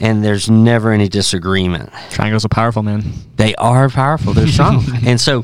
And 0.01 0.23
there's 0.23 0.49
never 0.49 0.91
any 0.91 1.07
disagreement. 1.07 1.91
Triangles 2.09 2.43
are 2.43 2.49
powerful, 2.49 2.83
man. 2.83 3.03
They 3.35 3.55
are 3.55 3.87
powerful. 3.87 4.33
They're 4.33 4.47
strong. 4.47 4.83
and 5.05 5.21
so 5.21 5.43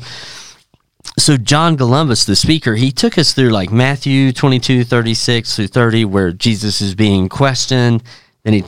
so 1.16 1.36
John 1.36 1.76
Columbus, 1.76 2.24
the 2.24 2.36
speaker, 2.36 2.74
he 2.74 2.92
took 2.92 3.18
us 3.18 3.32
through 3.32 3.50
like 3.50 3.72
Matthew 3.72 4.32
22, 4.32 4.84
36 4.84 5.56
through 5.56 5.66
30, 5.68 6.04
where 6.04 6.32
Jesus 6.32 6.80
is 6.80 6.94
being 6.94 7.28
questioned. 7.28 8.02
Then 8.44 8.54
he 8.54 8.64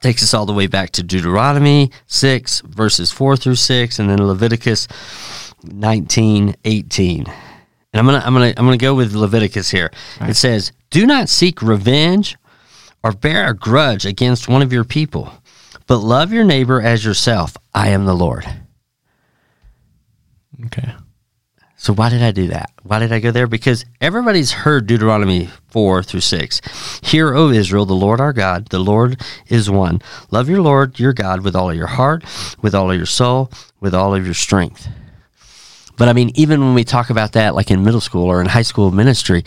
takes 0.00 0.22
us 0.22 0.32
all 0.32 0.46
the 0.46 0.52
way 0.52 0.66
back 0.66 0.90
to 0.92 1.02
Deuteronomy 1.02 1.90
6, 2.06 2.62
verses 2.62 3.12
4 3.12 3.36
through 3.36 3.56
6, 3.56 3.98
and 3.98 4.08
then 4.08 4.26
Leviticus 4.26 4.88
19, 5.64 6.54
18. 6.64 7.26
And 7.26 7.34
I'm 7.92 8.06
gonna 8.06 8.22
I'm 8.24 8.32
gonna 8.32 8.54
I'm 8.56 8.64
gonna 8.64 8.76
go 8.76 8.94
with 8.94 9.14
Leviticus 9.14 9.70
here. 9.70 9.90
It 10.20 10.36
says, 10.36 10.72
Do 10.90 11.06
not 11.06 11.28
seek 11.28 11.60
revenge 11.60 12.36
or 13.02 13.12
bear 13.12 13.50
a 13.50 13.54
grudge 13.54 14.04
against 14.06 14.48
one 14.48 14.62
of 14.62 14.72
your 14.72 14.84
people, 14.84 15.32
but 15.86 15.98
love 15.98 16.32
your 16.32 16.44
neighbor 16.44 16.80
as 16.80 17.04
yourself. 17.04 17.56
I 17.74 17.88
am 17.88 18.04
the 18.04 18.14
Lord. 18.14 18.46
Okay. 20.66 20.92
So 21.76 21.94
why 21.94 22.10
did 22.10 22.22
I 22.22 22.30
do 22.30 22.48
that? 22.48 22.72
Why 22.82 22.98
did 22.98 23.10
I 23.10 23.20
go 23.20 23.30
there? 23.30 23.46
Because 23.46 23.86
everybody's 24.02 24.52
heard 24.52 24.86
Deuteronomy 24.86 25.48
4 25.68 26.02
through 26.02 26.20
6. 26.20 26.60
Hear, 27.02 27.34
O 27.34 27.48
Israel, 27.48 27.86
the 27.86 27.94
Lord 27.94 28.20
our 28.20 28.34
God, 28.34 28.68
the 28.68 28.78
Lord 28.78 29.18
is 29.46 29.70
one. 29.70 30.02
Love 30.30 30.50
your 30.50 30.60
Lord 30.60 30.98
your 31.00 31.14
God 31.14 31.40
with 31.40 31.56
all 31.56 31.70
of 31.70 31.76
your 31.76 31.86
heart, 31.86 32.22
with 32.60 32.74
all 32.74 32.90
of 32.90 32.98
your 32.98 33.06
soul, 33.06 33.50
with 33.80 33.94
all 33.94 34.14
of 34.14 34.26
your 34.26 34.34
strength. 34.34 34.88
But 35.96 36.10
I 36.10 36.12
mean, 36.12 36.32
even 36.34 36.60
when 36.60 36.74
we 36.74 36.84
talk 36.84 37.08
about 37.08 37.32
that, 37.32 37.54
like 37.54 37.70
in 37.70 37.82
middle 37.82 38.00
school 38.00 38.26
or 38.26 38.42
in 38.42 38.46
high 38.46 38.60
school 38.60 38.90
ministry, 38.90 39.42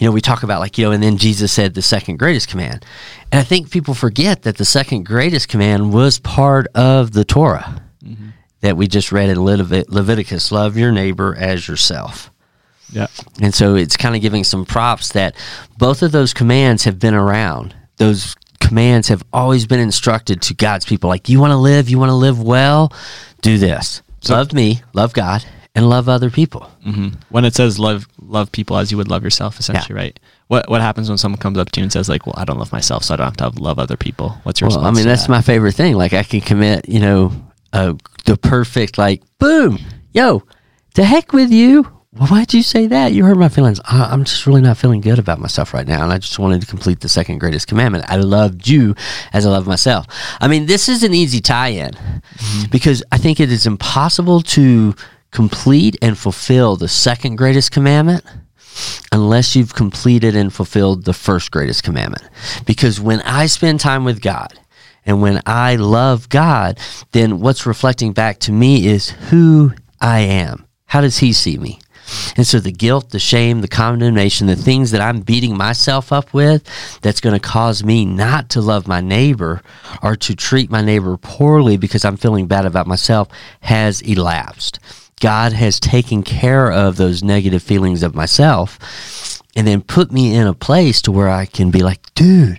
you 0.00 0.06
know, 0.06 0.12
we 0.12 0.22
talk 0.22 0.42
about 0.42 0.60
like, 0.60 0.78
you 0.78 0.86
know, 0.86 0.92
and 0.92 1.02
then 1.02 1.18
Jesus 1.18 1.52
said 1.52 1.74
the 1.74 1.82
second 1.82 2.18
greatest 2.18 2.48
command. 2.48 2.86
And 3.30 3.38
I 3.38 3.44
think 3.44 3.70
people 3.70 3.92
forget 3.92 4.42
that 4.42 4.56
the 4.56 4.64
second 4.64 5.04
greatest 5.04 5.48
command 5.48 5.92
was 5.92 6.18
part 6.18 6.68
of 6.74 7.12
the 7.12 7.24
Torah 7.24 7.82
mm-hmm. 8.02 8.30
that 8.62 8.78
we 8.78 8.88
just 8.88 9.12
read 9.12 9.28
in 9.28 9.36
Levit- 9.36 9.90
Leviticus 9.90 10.50
love 10.50 10.78
your 10.78 10.90
neighbor 10.90 11.36
as 11.38 11.68
yourself. 11.68 12.30
Yeah. 12.90 13.08
And 13.42 13.54
so 13.54 13.74
it's 13.74 13.98
kind 13.98 14.16
of 14.16 14.22
giving 14.22 14.42
some 14.42 14.64
props 14.64 15.10
that 15.10 15.36
both 15.76 16.02
of 16.02 16.12
those 16.12 16.32
commands 16.32 16.84
have 16.84 16.98
been 16.98 17.14
around. 17.14 17.74
Those 17.98 18.34
commands 18.58 19.08
have 19.08 19.22
always 19.34 19.66
been 19.66 19.80
instructed 19.80 20.40
to 20.42 20.54
God's 20.54 20.86
people. 20.86 21.08
Like, 21.08 21.28
you 21.28 21.38
want 21.38 21.50
to 21.50 21.58
live, 21.58 21.90
you 21.90 21.98
want 21.98 22.08
to 22.08 22.14
live 22.16 22.42
well, 22.42 22.90
do 23.42 23.58
this. 23.58 24.02
So- 24.22 24.34
love 24.34 24.54
me, 24.54 24.80
love 24.94 25.12
God, 25.12 25.44
and 25.74 25.88
love 25.88 26.08
other 26.08 26.30
people. 26.30 26.62
hmm 26.84 27.08
When 27.28 27.44
it 27.44 27.54
says 27.54 27.78
love 27.78 28.06
love 28.20 28.50
people 28.52 28.76
as 28.76 28.90
you 28.90 28.96
would 28.98 29.08
love 29.08 29.22
yourself, 29.24 29.58
essentially, 29.58 29.94
right? 29.94 30.18
What 30.48 30.68
what 30.68 30.80
happens 30.80 31.08
when 31.08 31.18
someone 31.18 31.38
comes 31.40 31.58
up 31.58 31.70
to 31.72 31.80
you 31.80 31.84
and 31.84 31.92
says 31.92 32.08
like, 32.08 32.26
"Well, 32.26 32.34
I 32.36 32.44
don't 32.44 32.58
love 32.58 32.72
myself, 32.72 33.04
so 33.04 33.14
I 33.14 33.16
don't 33.16 33.40
have 33.40 33.54
to 33.54 33.62
love 33.62 33.78
other 33.78 33.96
people"? 33.96 34.38
What's 34.42 34.60
your 34.60 34.70
Well, 34.70 34.84
I 34.84 34.90
mean, 34.90 35.04
that's 35.06 35.22
that? 35.26 35.30
my 35.30 35.42
favorite 35.42 35.74
thing. 35.74 35.94
Like, 35.96 36.12
I 36.12 36.22
can 36.24 36.40
commit, 36.40 36.88
you 36.88 37.00
know, 37.00 37.32
uh, 37.72 37.94
the 38.24 38.36
perfect, 38.36 38.98
like, 38.98 39.22
boom, 39.38 39.78
yo, 40.12 40.42
to 40.94 41.04
heck 41.04 41.32
with 41.32 41.50
you. 41.52 41.86
Well, 42.12 42.26
why'd 42.26 42.52
you 42.52 42.64
say 42.64 42.88
that? 42.88 43.12
You 43.12 43.24
hurt 43.24 43.36
my 43.38 43.48
feelings. 43.48 43.80
I, 43.84 44.08
I'm 44.10 44.24
just 44.24 44.44
really 44.44 44.60
not 44.60 44.76
feeling 44.76 45.00
good 45.00 45.20
about 45.20 45.38
myself 45.38 45.72
right 45.72 45.86
now. 45.86 46.02
And 46.02 46.12
I 46.12 46.18
just 46.18 46.40
wanted 46.40 46.60
to 46.60 46.66
complete 46.66 46.98
the 46.98 47.08
second 47.08 47.38
greatest 47.38 47.68
commandment. 47.68 48.04
I 48.08 48.16
loved 48.16 48.66
you 48.66 48.96
as 49.32 49.46
I 49.46 49.50
love 49.50 49.68
myself. 49.68 50.06
I 50.40 50.48
mean, 50.48 50.66
this 50.66 50.88
is 50.88 51.04
an 51.04 51.14
easy 51.14 51.40
tie 51.40 51.68
in 51.68 51.92
because 52.72 53.04
I 53.12 53.18
think 53.18 53.38
it 53.38 53.52
is 53.52 53.64
impossible 53.64 54.40
to 54.42 54.96
complete 55.30 55.96
and 56.02 56.18
fulfill 56.18 56.76
the 56.76 56.88
second 56.88 57.36
greatest 57.36 57.70
commandment 57.70 58.24
unless 59.12 59.56
you've 59.56 59.74
completed 59.74 60.36
and 60.36 60.52
fulfilled 60.52 61.04
the 61.04 61.12
first 61.12 61.50
greatest 61.50 61.82
commandment. 61.82 62.24
Because 62.66 63.00
when 63.00 63.20
I 63.22 63.46
spend 63.46 63.80
time 63.80 64.04
with 64.04 64.20
God 64.20 64.58
and 65.04 65.22
when 65.22 65.40
I 65.46 65.76
love 65.76 66.28
God, 66.28 66.78
then 67.12 67.40
what's 67.40 67.66
reflecting 67.66 68.12
back 68.12 68.38
to 68.40 68.52
me 68.52 68.86
is 68.86 69.10
who 69.10 69.72
I 70.00 70.20
am. 70.20 70.66
How 70.86 71.00
does 71.00 71.18
He 71.18 71.32
see 71.32 71.58
me? 71.58 71.80
And 72.36 72.46
so 72.46 72.58
the 72.58 72.72
guilt, 72.72 73.10
the 73.10 73.18
shame, 73.18 73.60
the 73.60 73.68
condemnation, 73.68 74.48
the 74.48 74.56
things 74.56 74.90
that 74.90 75.00
I'm 75.00 75.20
beating 75.20 75.56
myself 75.56 76.12
up 76.12 76.32
with 76.34 76.64
that's 77.02 77.20
going 77.20 77.38
to 77.38 77.40
cause 77.40 77.84
me 77.84 78.04
not 78.04 78.50
to 78.50 78.60
love 78.60 78.88
my 78.88 79.00
neighbor 79.00 79.62
or 80.02 80.16
to 80.16 80.34
treat 80.34 80.70
my 80.70 80.82
neighbor 80.82 81.16
poorly 81.16 81.76
because 81.76 82.04
I'm 82.04 82.16
feeling 82.16 82.46
bad 82.46 82.66
about 82.66 82.88
myself 82.88 83.28
has 83.60 84.00
elapsed. 84.02 84.80
God 85.20 85.52
has 85.52 85.78
taken 85.78 86.22
care 86.22 86.72
of 86.72 86.96
those 86.96 87.22
negative 87.22 87.62
feelings 87.62 88.02
of 88.02 88.14
myself 88.14 89.42
and 89.54 89.66
then 89.66 89.82
put 89.82 90.10
me 90.10 90.34
in 90.34 90.46
a 90.46 90.54
place 90.54 91.02
to 91.02 91.12
where 91.12 91.28
I 91.28 91.46
can 91.46 91.70
be 91.70 91.80
like, 91.80 92.14
dude, 92.14 92.58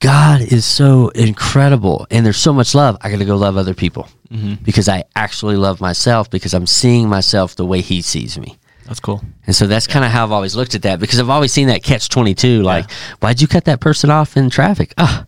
God 0.00 0.40
is 0.40 0.64
so 0.64 1.10
incredible 1.10 2.06
and 2.10 2.24
there's 2.26 2.38
so 2.38 2.52
much 2.52 2.74
love. 2.74 2.96
I 3.02 3.10
got 3.10 3.18
to 3.18 3.24
go 3.24 3.36
love 3.36 3.56
other 3.56 3.74
people 3.74 4.08
because 4.64 4.88
I 4.88 5.04
actually 5.14 5.56
love 5.56 5.80
myself 5.80 6.30
because 6.30 6.54
I'm 6.54 6.66
seeing 6.66 7.08
myself 7.08 7.54
the 7.54 7.66
way 7.66 7.82
He 7.82 8.00
sees 8.00 8.38
me. 8.38 8.56
That's 8.86 8.98
cool. 8.98 9.22
And 9.46 9.54
so 9.54 9.66
that's 9.66 9.86
kind 9.86 10.04
of 10.04 10.10
how 10.10 10.24
I've 10.24 10.32
always 10.32 10.56
looked 10.56 10.74
at 10.74 10.82
that 10.82 11.00
because 11.00 11.20
I've 11.20 11.30
always 11.30 11.52
seen 11.52 11.68
that 11.68 11.82
catch 11.82 12.08
22 12.08 12.62
like, 12.62 12.90
why'd 13.20 13.40
you 13.40 13.46
cut 13.46 13.66
that 13.66 13.80
person 13.80 14.10
off 14.10 14.36
in 14.36 14.48
traffic? 14.50 14.94
Ah, 14.96 15.26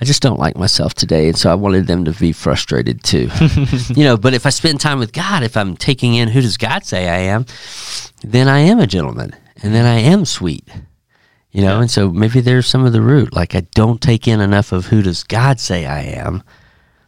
I 0.00 0.04
just 0.04 0.22
don't 0.22 0.38
like 0.38 0.56
myself 0.56 0.94
today. 0.94 1.28
And 1.28 1.36
so 1.36 1.50
I 1.50 1.54
wanted 1.54 1.86
them 1.86 2.04
to 2.04 2.12
be 2.12 2.32
frustrated 2.32 3.02
too. 3.02 3.28
you 3.94 4.04
know, 4.04 4.16
but 4.16 4.32
if 4.34 4.46
I 4.46 4.50
spend 4.50 4.80
time 4.80 4.98
with 4.98 5.12
God, 5.12 5.42
if 5.42 5.56
I'm 5.56 5.76
taking 5.76 6.14
in 6.14 6.28
who 6.28 6.40
does 6.40 6.56
God 6.56 6.84
say 6.84 7.08
I 7.08 7.18
am, 7.18 7.46
then 8.22 8.48
I 8.48 8.60
am 8.60 8.78
a 8.78 8.86
gentleman 8.86 9.32
and 9.62 9.74
then 9.74 9.84
I 9.84 9.98
am 9.98 10.24
sweet. 10.24 10.68
You 11.50 11.62
know, 11.62 11.80
and 11.80 11.90
so 11.90 12.10
maybe 12.10 12.40
there's 12.40 12.66
some 12.66 12.84
of 12.84 12.92
the 12.92 13.00
root. 13.00 13.34
Like 13.34 13.54
I 13.54 13.60
don't 13.74 14.00
take 14.00 14.28
in 14.28 14.40
enough 14.40 14.70
of 14.70 14.86
who 14.86 15.02
does 15.02 15.24
God 15.24 15.58
say 15.58 15.86
I 15.86 16.00
am. 16.02 16.44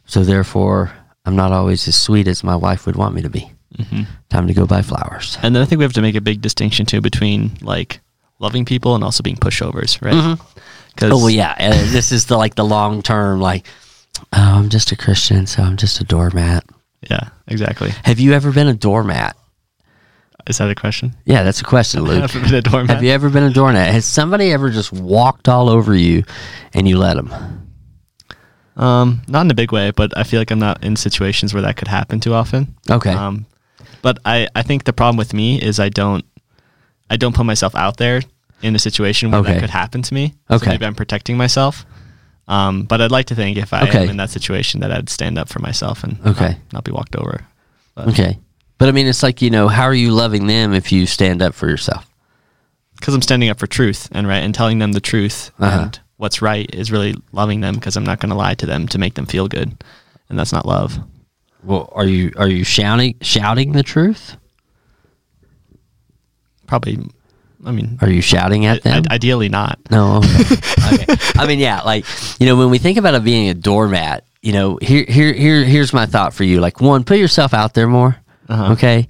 So 0.06 0.24
therefore, 0.24 0.90
I'm 1.24 1.36
not 1.36 1.52
always 1.52 1.86
as 1.86 1.96
sweet 1.96 2.26
as 2.26 2.42
my 2.42 2.56
wife 2.56 2.86
would 2.86 2.96
want 2.96 3.14
me 3.14 3.22
to 3.22 3.30
be. 3.30 3.52
hmm 3.76 4.02
Time 4.30 4.48
to 4.48 4.54
go 4.54 4.66
buy 4.66 4.82
flowers. 4.82 5.38
And 5.42 5.54
then 5.54 5.62
I 5.62 5.66
think 5.66 5.78
we 5.78 5.84
have 5.84 5.92
to 5.92 6.02
make 6.02 6.16
a 6.16 6.20
big 6.20 6.40
distinction 6.40 6.86
too 6.86 7.00
between 7.00 7.52
like 7.60 8.00
loving 8.40 8.64
people 8.64 8.94
and 8.94 9.04
also 9.04 9.22
being 9.22 9.36
pushovers, 9.36 10.00
right? 10.02 10.38
Because 10.94 11.12
Oh 11.12 11.18
well, 11.18 11.30
yeah. 11.30 11.54
Uh, 11.58 11.70
this 11.92 12.10
is 12.10 12.26
the 12.26 12.36
like 12.36 12.56
the 12.56 12.64
long 12.64 13.02
term. 13.02 13.40
Like, 13.40 13.66
oh, 14.18 14.24
I'm 14.32 14.68
just 14.68 14.90
a 14.90 14.96
Christian, 14.96 15.46
so 15.46 15.62
I'm 15.62 15.76
just 15.76 16.00
a 16.00 16.04
doormat. 16.04 16.64
yeah, 17.08 17.28
exactly. 17.46 17.90
Have 18.04 18.18
you 18.18 18.32
ever 18.32 18.50
been 18.50 18.66
a 18.66 18.74
doormat? 18.74 19.36
Is 20.48 20.58
that 20.58 20.70
a 20.70 20.74
question? 20.74 21.14
Yeah, 21.26 21.42
that's 21.42 21.60
a 21.60 21.64
question, 21.64 22.02
Luke. 22.02 22.22
Have 22.30 22.34
you 22.34 22.40
been 22.40 22.54
a 22.54 22.62
doormat? 22.62 22.90
Have 22.90 23.04
you 23.04 23.10
ever 23.10 23.28
been 23.28 23.44
a 23.44 23.52
doormat? 23.52 23.92
Has 23.92 24.06
somebody 24.06 24.52
ever 24.52 24.70
just 24.70 24.90
walked 24.92 25.48
all 25.48 25.68
over 25.68 25.94
you, 25.94 26.24
and 26.74 26.88
you 26.88 26.98
let 26.98 27.14
them? 27.14 27.66
Um, 28.76 29.20
not 29.28 29.42
in 29.42 29.50
a 29.50 29.54
big 29.54 29.70
way, 29.70 29.90
but 29.90 30.16
I 30.16 30.24
feel 30.24 30.40
like 30.40 30.50
I'm 30.50 30.58
not 30.58 30.82
in 30.82 30.96
situations 30.96 31.52
where 31.52 31.62
that 31.62 31.76
could 31.76 31.88
happen 31.88 32.18
too 32.20 32.32
often. 32.32 32.74
Okay. 32.90 33.12
Um, 33.12 33.44
but 34.00 34.18
I, 34.24 34.48
I 34.56 34.62
think 34.62 34.84
the 34.84 34.94
problem 34.94 35.18
with 35.18 35.34
me 35.34 35.60
is 35.60 35.78
I 35.78 35.90
don't 35.90 36.24
I 37.10 37.16
don't 37.16 37.34
put 37.34 37.44
myself 37.44 37.74
out 37.74 37.96
there 37.96 38.22
in 38.62 38.74
a 38.74 38.78
situation 38.78 39.30
where 39.30 39.40
Okay. 39.40 39.52
that 39.54 39.60
could 39.60 39.70
happen 39.70 40.02
to 40.02 40.14
me. 40.14 40.34
So 40.48 40.54
Okay. 40.56 40.70
maybe 40.70 40.86
I'm 40.86 40.94
protecting 40.94 41.36
myself. 41.36 41.84
Um, 42.48 42.82
but 42.84 43.00
I'd 43.00 43.10
like 43.10 43.26
to 43.26 43.34
think 43.34 43.56
if 43.58 43.72
I 43.72 43.82
Okay. 43.82 44.02
am 44.04 44.10
in 44.10 44.16
that 44.18 44.30
situation 44.30 44.80
that 44.80 44.90
I'd 44.92 45.08
stand 45.08 45.38
up 45.38 45.48
for 45.48 45.58
myself 45.60 46.02
and 46.04 46.18
Okay. 46.26 46.48
not, 46.48 46.72
not 46.72 46.84
be 46.84 46.90
walked 46.92 47.16
over. 47.16 47.44
But 47.94 48.08
Okay. 48.08 48.38
But 48.78 48.88
I 48.88 48.92
mean, 48.92 49.06
it's 49.06 49.22
like 49.22 49.42
you 49.42 49.50
know, 49.50 49.68
how 49.68 49.84
are 49.84 49.94
you 49.94 50.10
loving 50.12 50.46
them 50.46 50.72
if 50.72 50.90
you 50.92 51.04
stand 51.06 51.42
up 51.42 51.54
for 51.54 51.68
yourself? 51.68 52.06
because 52.98 53.14
I'm 53.14 53.22
standing 53.22 53.48
up 53.48 53.58
for 53.58 53.66
truth 53.66 54.08
and 54.12 54.28
right 54.28 54.42
and 54.44 54.54
telling 54.54 54.78
them 54.78 54.92
the 54.92 55.00
truth 55.00 55.50
Uh-huh. 55.58 55.84
and 55.84 56.00
what's 56.18 56.42
right 56.42 56.68
is 56.74 56.92
really 56.92 57.14
loving 57.32 57.62
them 57.62 57.74
because 57.76 57.96
I'm 57.96 58.04
not 58.04 58.20
going 58.20 58.28
to 58.28 58.36
lie 58.36 58.52
to 58.54 58.66
them 58.66 58.86
to 58.88 58.98
make 58.98 59.14
them 59.14 59.24
feel 59.24 59.48
good, 59.48 59.72
and 60.28 60.38
that's 60.38 60.52
not 60.52 60.66
love. 60.66 60.98
Well, 61.64 61.88
are 61.94 62.04
you 62.04 62.30
are 62.36 62.46
you 62.48 62.62
shouting 62.62 63.14
shouting 63.22 63.72
the 63.72 63.82
truth? 63.82 64.36
Probably, 66.70 66.98
I 67.66 67.72
mean, 67.72 67.98
Are 68.00 68.08
you 68.08 68.20
shouting 68.22 68.64
at 68.64 68.84
them? 68.84 69.02
I- 69.10 69.14
ideally 69.16 69.48
not. 69.48 69.80
No. 69.90 70.18
Okay. 70.18 70.54
okay. 70.94 71.16
I 71.34 71.46
mean, 71.48 71.58
yeah, 71.58 71.82
like 71.82 72.04
you 72.38 72.46
know, 72.46 72.56
when 72.56 72.70
we 72.70 72.78
think 72.78 72.96
about 72.96 73.14
it 73.14 73.24
being 73.24 73.48
a 73.48 73.54
doormat, 73.54 74.24
you 74.40 74.52
know, 74.52 74.78
here, 74.80 75.04
here, 75.08 75.32
here, 75.32 75.64
here's 75.64 75.92
my 75.92 76.06
thought 76.06 76.32
for 76.32 76.44
you. 76.44 76.60
Like, 76.60 76.80
one, 76.80 77.02
put 77.02 77.18
yourself 77.18 77.52
out 77.52 77.74
there 77.74 77.88
more. 77.88 78.16
Uh-huh. 78.48 78.72
Okay. 78.74 79.08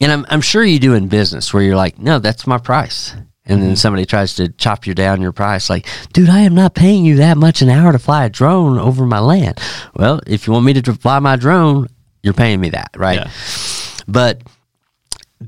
And 0.00 0.12
I'm, 0.12 0.24
I'm 0.28 0.40
sure 0.40 0.64
you 0.64 0.78
do 0.78 0.94
in 0.94 1.08
business 1.08 1.52
where 1.52 1.64
you're 1.64 1.74
like, 1.76 1.98
no, 1.98 2.20
that's 2.20 2.46
my 2.46 2.58
price. 2.58 3.12
And 3.44 3.60
then 3.60 3.76
somebody 3.76 4.06
tries 4.06 4.36
to 4.36 4.48
chop 4.50 4.86
you 4.86 4.94
down 4.94 5.20
your 5.20 5.32
price, 5.32 5.68
like, 5.68 5.86
dude, 6.14 6.30
I 6.30 6.40
am 6.42 6.54
not 6.54 6.74
paying 6.74 7.04
you 7.04 7.16
that 7.16 7.36
much 7.36 7.60
an 7.60 7.68
hour 7.68 7.90
to 7.92 7.98
fly 7.98 8.24
a 8.24 8.30
drone 8.30 8.78
over 8.78 9.04
my 9.04 9.18
land. 9.18 9.60
Well, 9.94 10.20
if 10.26 10.46
you 10.46 10.54
want 10.54 10.64
me 10.64 10.72
to 10.80 10.94
fly 10.94 11.18
my 11.18 11.36
drone, 11.36 11.88
you're 12.22 12.32
paying 12.34 12.60
me 12.60 12.70
that, 12.70 12.90
right? 12.96 13.18
Yeah. 13.18 13.30
But 14.08 14.40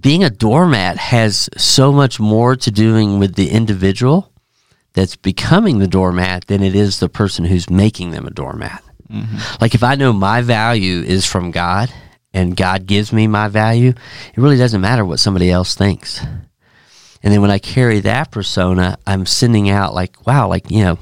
being 0.00 0.24
a 0.24 0.30
doormat 0.30 0.96
has 0.96 1.48
so 1.56 1.92
much 1.92 2.18
more 2.18 2.56
to 2.56 2.70
doing 2.70 3.18
with 3.18 3.34
the 3.34 3.50
individual 3.50 4.32
that's 4.92 5.16
becoming 5.16 5.78
the 5.78 5.86
doormat 5.86 6.46
than 6.46 6.62
it 6.62 6.74
is 6.74 6.98
the 6.98 7.08
person 7.08 7.44
who's 7.44 7.68
making 7.68 8.10
them 8.10 8.26
a 8.26 8.30
doormat. 8.30 8.82
Mm-hmm. 9.10 9.36
Like 9.60 9.74
if 9.74 9.82
I 9.82 9.94
know 9.94 10.12
my 10.12 10.42
value 10.42 11.02
is 11.02 11.26
from 11.26 11.50
God 11.50 11.92
and 12.32 12.56
God 12.56 12.86
gives 12.86 13.12
me 13.12 13.26
my 13.26 13.48
value, 13.48 13.90
it 13.90 14.38
really 14.38 14.56
doesn't 14.56 14.80
matter 14.80 15.04
what 15.04 15.20
somebody 15.20 15.50
else 15.50 15.74
thinks. 15.74 16.20
And 17.22 17.32
then 17.32 17.40
when 17.40 17.50
I 17.50 17.58
carry 17.58 18.00
that 18.00 18.30
persona, 18.30 18.98
I'm 19.06 19.26
sending 19.26 19.68
out 19.68 19.94
like, 19.94 20.26
wow, 20.26 20.48
like, 20.48 20.70
you 20.70 20.84
know, 20.84 20.98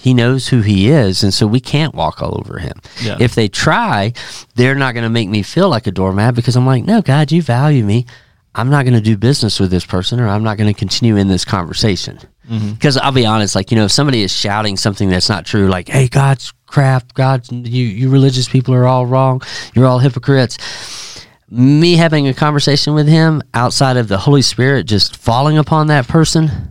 he 0.00 0.14
knows 0.14 0.48
who 0.48 0.62
he 0.62 0.88
is. 0.88 1.22
And 1.22 1.32
so 1.32 1.46
we 1.46 1.60
can't 1.60 1.94
walk 1.94 2.22
all 2.22 2.38
over 2.38 2.58
him. 2.58 2.80
Yeah. 3.02 3.18
If 3.20 3.34
they 3.34 3.48
try, 3.48 4.14
they're 4.54 4.74
not 4.74 4.94
going 4.94 5.04
to 5.04 5.10
make 5.10 5.28
me 5.28 5.42
feel 5.42 5.68
like 5.68 5.86
a 5.86 5.90
doormat 5.90 6.34
because 6.34 6.56
I'm 6.56 6.64
like, 6.64 6.84
no, 6.84 7.02
God, 7.02 7.30
you 7.30 7.42
value 7.42 7.84
me. 7.84 8.06
I'm 8.54 8.70
not 8.70 8.84
going 8.84 8.94
to 8.94 9.02
do 9.02 9.18
business 9.18 9.60
with 9.60 9.70
this 9.70 9.84
person 9.84 10.18
or 10.18 10.26
I'm 10.26 10.42
not 10.42 10.56
going 10.56 10.72
to 10.72 10.78
continue 10.78 11.16
in 11.16 11.28
this 11.28 11.44
conversation. 11.44 12.18
Mm-hmm. 12.48 12.72
Because 12.72 12.96
I'll 12.96 13.12
be 13.12 13.26
honest, 13.26 13.54
like, 13.54 13.70
you 13.70 13.76
know, 13.76 13.84
if 13.84 13.92
somebody 13.92 14.22
is 14.22 14.32
shouting 14.32 14.78
something 14.78 15.10
that's 15.10 15.28
not 15.28 15.44
true, 15.44 15.68
like, 15.68 15.88
hey, 15.88 16.08
God's 16.08 16.52
crap, 16.64 17.12
God, 17.12 17.44
you, 17.52 17.84
you 17.84 18.08
religious 18.08 18.48
people 18.48 18.74
are 18.74 18.86
all 18.86 19.04
wrong, 19.04 19.42
you're 19.74 19.86
all 19.86 19.98
hypocrites. 19.98 21.26
Me 21.50 21.94
having 21.94 22.26
a 22.26 22.32
conversation 22.32 22.94
with 22.94 23.06
him 23.06 23.42
outside 23.52 23.98
of 23.98 24.08
the 24.08 24.16
Holy 24.16 24.42
Spirit 24.42 24.86
just 24.86 25.16
falling 25.16 25.58
upon 25.58 25.88
that 25.88 26.08
person, 26.08 26.69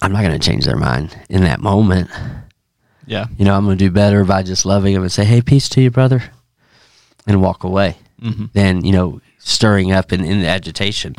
I'm 0.00 0.12
not 0.12 0.22
going 0.22 0.38
to 0.38 0.46
change 0.46 0.64
their 0.64 0.76
mind 0.76 1.18
in 1.28 1.42
that 1.42 1.60
moment. 1.60 2.10
Yeah. 3.06 3.26
You 3.36 3.44
know, 3.44 3.54
I'm 3.54 3.64
going 3.64 3.78
to 3.78 3.84
do 3.84 3.90
better 3.90 4.24
by 4.24 4.42
just 4.42 4.64
loving 4.64 4.94
them 4.94 5.02
and 5.02 5.10
say, 5.10 5.24
hey, 5.24 5.40
peace 5.40 5.68
to 5.70 5.80
you, 5.80 5.90
brother, 5.90 6.22
and 7.26 7.40
walk 7.40 7.64
away 7.64 7.96
than, 8.52 8.84
you 8.84 8.92
know, 8.92 9.20
stirring 9.38 9.92
up 9.92 10.12
in, 10.12 10.24
in 10.24 10.40
the 10.40 10.46
agitation. 10.46 11.14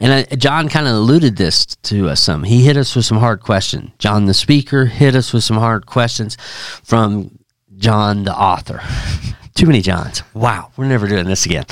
And 0.00 0.26
uh, 0.30 0.36
John 0.36 0.68
kind 0.68 0.86
of 0.86 0.94
alluded 0.94 1.36
this 1.36 1.66
to 1.66 2.08
us 2.08 2.22
some. 2.22 2.44
He 2.44 2.64
hit 2.64 2.76
us 2.76 2.94
with 2.94 3.04
some 3.04 3.18
hard 3.18 3.40
questions. 3.40 3.90
John, 3.98 4.26
the 4.26 4.34
speaker, 4.34 4.86
hit 4.86 5.14
us 5.14 5.32
with 5.32 5.44
some 5.44 5.56
hard 5.56 5.86
questions 5.86 6.36
from 6.84 7.38
John, 7.76 8.24
the 8.24 8.34
author. 8.36 8.82
Too 9.54 9.66
many 9.66 9.80
Johns. 9.80 10.22
Wow, 10.34 10.70
we're 10.76 10.86
never 10.86 11.08
doing 11.08 11.24
this 11.24 11.46
again. 11.46 11.64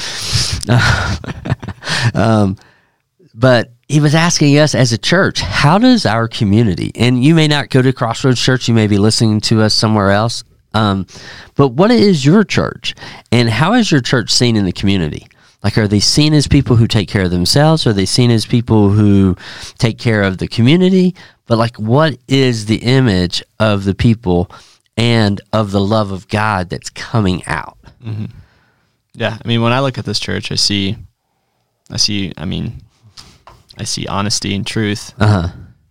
um, 2.15 2.57
but 3.35 3.74
he 3.89 4.01
was 4.01 4.15
asking 4.15 4.59
us 4.59 4.75
as 4.75 4.93
a 4.93 4.99
church, 4.99 5.41
how 5.41 5.79
does 5.79 6.07
our 6.07 6.29
community, 6.29 6.91
and 6.95 7.23
you 7.23 7.35
may 7.35 7.49
not 7.49 7.71
go 7.71 7.83
to 7.83 7.93
Crossroads 7.93 8.41
Church, 8.41 8.69
you 8.69 8.75
may 8.75 8.87
be 8.87 8.99
listening 8.99 9.41
to 9.43 9.63
us 9.63 9.75
somewhere 9.75 10.11
else, 10.11 10.45
um, 10.75 11.07
but 11.55 11.69
what 11.69 11.91
is 11.91 12.25
your 12.25 12.45
church? 12.45 12.95
And 13.31 13.49
how 13.49 13.75
is 13.75 13.91
your 13.91 14.01
church 14.01 14.31
seen 14.31 14.57
in 14.57 14.65
the 14.65 14.73
community? 14.73 15.27
Like, 15.63 15.79
are 15.79 15.89
they 15.89 16.01
seen 16.01 16.35
as 16.35 16.47
people 16.47 16.77
who 16.77 16.87
take 16.87 17.09
care 17.09 17.23
of 17.23 17.31
themselves? 17.31 17.87
Are 17.87 17.93
they 17.93 18.05
seen 18.05 18.31
as 18.31 18.45
people 18.45 18.91
who 18.91 19.37
take 19.79 19.99
care 19.99 20.23
of 20.23 20.39
the 20.39 20.49
community? 20.49 21.15
But, 21.47 21.59
like, 21.59 21.77
what 21.77 22.19
is 22.29 22.67
the 22.67 22.77
image 22.77 23.43
of 23.59 23.85
the 23.85 23.95
people 23.95 24.51
and 24.97 25.41
of 25.53 25.71
the 25.71 25.81
love 25.81 26.11
of 26.11 26.29
God 26.29 26.69
that's 26.69 26.91
coming 26.91 27.43
out? 27.47 27.79
Yeah, 29.15 29.39
I 29.43 29.49
mean, 29.49 29.63
when 29.63 29.73
I 29.73 29.81
look 29.81 29.97
at 29.97 30.05
this 30.05 30.19
church, 30.19 30.53
I 30.53 30.57
see, 30.57 30.97
I 31.91 31.97
see, 31.97 32.33
I 32.37 32.45
mean, 32.45 32.83
I 33.79 33.85
see 33.85 34.07
honesty 34.07 34.55
and 34.55 34.67
truth. 34.67 35.13
Uh 35.19 35.27
huh. 35.27 35.49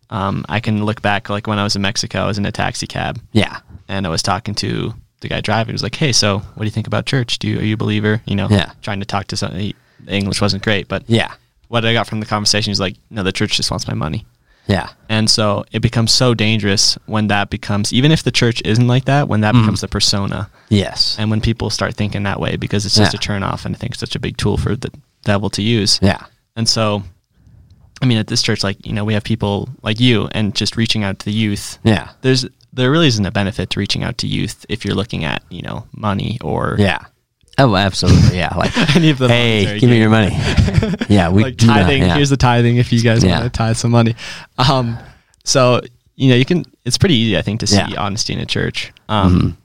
Um, 0.10 0.46
I 0.48 0.60
can 0.60 0.86
look 0.86 1.02
back, 1.02 1.30
like 1.30 1.48
when 1.48 1.58
I 1.60 1.64
was 1.64 1.76
in 1.76 1.82
Mexico, 1.82 2.20
I 2.22 2.28
was 2.28 2.38
in 2.38 2.46
a 2.46 2.52
taxi 2.52 2.86
cab, 2.86 3.20
Yeah. 3.32 3.60
and 3.88 4.06
I 4.06 4.10
was 4.10 4.22
talking 4.22 4.54
to 4.56 4.94
the 5.22 5.28
guy 5.28 5.42
driving. 5.42 5.72
He 5.72 5.74
was 5.74 5.82
like, 5.84 5.96
"Hey, 5.96 6.12
so 6.12 6.40
what 6.40 6.60
do 6.60 6.66
you 6.66 6.72
think 6.72 6.86
about 6.88 7.06
church? 7.06 7.40
Do 7.40 7.48
you 7.48 7.60
are 7.60 7.64
you 7.64 7.74
a 7.74 7.78
believer?" 7.78 8.22
You 8.26 8.36
know, 8.36 8.48
Yeah. 8.50 8.72
Trying 8.82 9.00
to 9.00 9.06
talk 9.06 9.28
to 9.28 9.38
some, 9.38 9.54
he, 9.56 9.76
the 10.06 10.14
English 10.14 10.40
wasn't 10.42 10.64
great, 10.64 10.88
but 10.88 11.04
Yeah. 11.08 11.32
what 11.70 11.84
I 11.86 11.94
got 11.94 12.06
from 12.08 12.20
the 12.20 12.26
conversation 12.26 12.72
is 12.72 12.80
like, 12.80 12.96
"No, 13.10 13.24
the 13.24 13.32
church 13.32 13.56
just 13.58 13.72
wants 13.72 13.88
my 13.88 13.94
money." 13.96 14.26
Yeah. 14.68 14.90
And 15.10 15.30
so 15.30 15.66
it 15.72 15.82
becomes 15.82 16.12
so 16.14 16.34
dangerous 16.34 16.98
when 17.08 17.28
that 17.28 17.50
becomes, 17.50 17.92
even 17.92 18.12
if 18.12 18.24
the 18.24 18.32
church 18.32 18.62
isn't 18.64 18.88
like 18.88 19.06
that, 19.06 19.28
when 19.28 19.42
that 19.42 19.52
becomes 19.54 19.82
the 19.82 19.90
persona, 19.90 20.50
Yes. 20.70 21.18
and 21.20 21.30
when 21.30 21.42
people 21.42 21.70
start 21.70 21.96
thinking 21.96 22.24
that 22.24 22.40
way 22.40 22.56
because 22.56 22.86
it's 22.86 22.96
just 22.96 23.14
Yeah. 23.14 23.18
a 23.18 23.22
turn 23.22 23.44
off, 23.44 23.66
and 23.66 23.76
I 23.76 23.78
think 23.80 23.92
it's 23.94 24.00
such 24.00 24.16
a 24.16 24.20
big 24.20 24.38
tool 24.38 24.58
for 24.58 24.76
the 24.78 24.90
devil 25.26 25.50
to 25.50 25.62
use. 25.62 26.00
Yeah. 26.02 26.20
And 26.56 26.70
so, 26.70 27.04
I 28.04 28.06
mean, 28.06 28.18
at 28.18 28.28
this 28.28 28.42
church, 28.42 28.64
like 28.64 28.86
you 28.86 28.92
know, 28.94 29.06
we 29.06 29.14
have 29.14 29.24
people 29.24 29.70
like 29.82 30.00
you, 30.00 30.28
and 30.34 30.54
just 30.54 30.76
reaching 30.78 31.04
out 31.04 31.20
to 31.20 31.26
the 31.26 31.32
youth. 31.32 31.80
Yeah. 31.84 32.10
There's 32.22 32.46
there 32.74 32.92
really 32.92 33.08
isn't 33.08 33.26
a 33.26 33.32
benefit 33.32 33.70
to 33.72 33.80
reaching 33.80 34.04
out 34.04 34.18
to 34.20 34.28
youth 34.28 34.66
if 34.68 34.84
you're 34.84 34.96
looking 34.96 35.24
at 35.24 35.42
you 35.50 35.62
know 35.62 35.88
money 35.96 36.38
or 36.42 36.76
Yeah. 36.78 37.00
Oh, 37.58 37.76
absolutely. 37.76 38.38
Yeah. 38.38 38.54
Like, 38.58 38.76
any 38.96 39.10
of 39.12 39.20
the 39.20 39.28
hey, 39.28 39.80
give 39.80 39.90
me 39.90 40.00
your 40.00 40.10
money. 40.10 40.36
yeah, 41.08 41.30
we 41.30 41.44
like 41.44 41.56
do 41.58 41.68
not- 41.68 41.84
tithing. 41.84 42.02
yeah. 42.04 42.16
Here's 42.16 42.30
the 42.32 42.38
tithing 42.38 42.78
if 42.78 42.92
you 42.92 43.02
guys 43.02 43.24
Yeah. 43.24 43.40
want 43.40 43.44
to 43.54 43.58
tithe 43.58 43.78
some 43.78 43.92
money. 43.92 44.16
Um, 44.58 44.98
so 45.46 45.82
you 46.16 46.30
know, 46.30 46.36
you 46.36 46.46
can. 46.46 46.66
It's 46.86 46.98
pretty 46.98 47.16
easy, 47.16 47.38
I 47.38 47.42
think, 47.42 47.62
to 47.62 47.68
see 47.68 47.78
Yeah. 47.78 47.86
Mm-hmm. 47.88 48.00
honesty 48.00 48.34
in 48.34 48.40
a 48.40 48.46
church. 48.46 48.92
Um, 49.08 49.58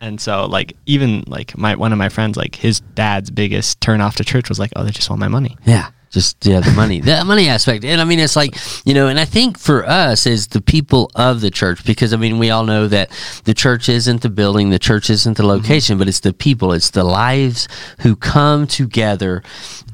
and 0.00 0.20
so 0.20 0.46
like 0.46 0.76
even 0.86 1.22
like 1.26 1.56
my 1.56 1.74
one 1.76 1.92
of 1.92 1.98
my 1.98 2.08
friends, 2.08 2.36
like 2.36 2.54
his 2.56 2.80
dad's 2.80 3.30
biggest 3.30 3.80
turn 3.80 4.00
off 4.00 4.16
to 4.16 4.24
church 4.24 4.48
was 4.48 4.58
like, 4.58 4.72
oh, 4.76 4.82
they 4.84 4.90
just 4.90 5.08
want 5.08 5.20
my 5.20 5.28
money. 5.28 5.56
Yeah, 5.64 5.88
just 6.10 6.44
yeah, 6.46 6.60
the 6.60 6.72
money, 6.72 7.00
the 7.00 7.24
money 7.24 7.48
aspect, 7.48 7.84
and 7.84 8.00
I 8.00 8.04
mean, 8.04 8.18
it's 8.18 8.36
like 8.36 8.56
you 8.84 8.94
know, 8.94 9.08
and 9.08 9.18
I 9.18 9.24
think 9.24 9.58
for 9.58 9.86
us 9.86 10.26
as 10.26 10.48
the 10.48 10.60
people 10.60 11.10
of 11.14 11.40
the 11.40 11.50
church, 11.50 11.84
because 11.84 12.12
I 12.12 12.16
mean, 12.16 12.38
we 12.38 12.50
all 12.50 12.64
know 12.64 12.88
that 12.88 13.10
the 13.44 13.54
church 13.54 13.88
isn't 13.88 14.22
the 14.22 14.30
building, 14.30 14.70
the 14.70 14.78
church 14.78 15.10
isn't 15.10 15.36
the 15.36 15.42
mm-hmm. 15.42 15.50
location, 15.50 15.98
but 15.98 16.08
it's 16.08 16.20
the 16.20 16.32
people, 16.32 16.72
it's 16.72 16.90
the 16.90 17.04
lives 17.04 17.68
who 18.00 18.16
come 18.16 18.66
together 18.66 19.42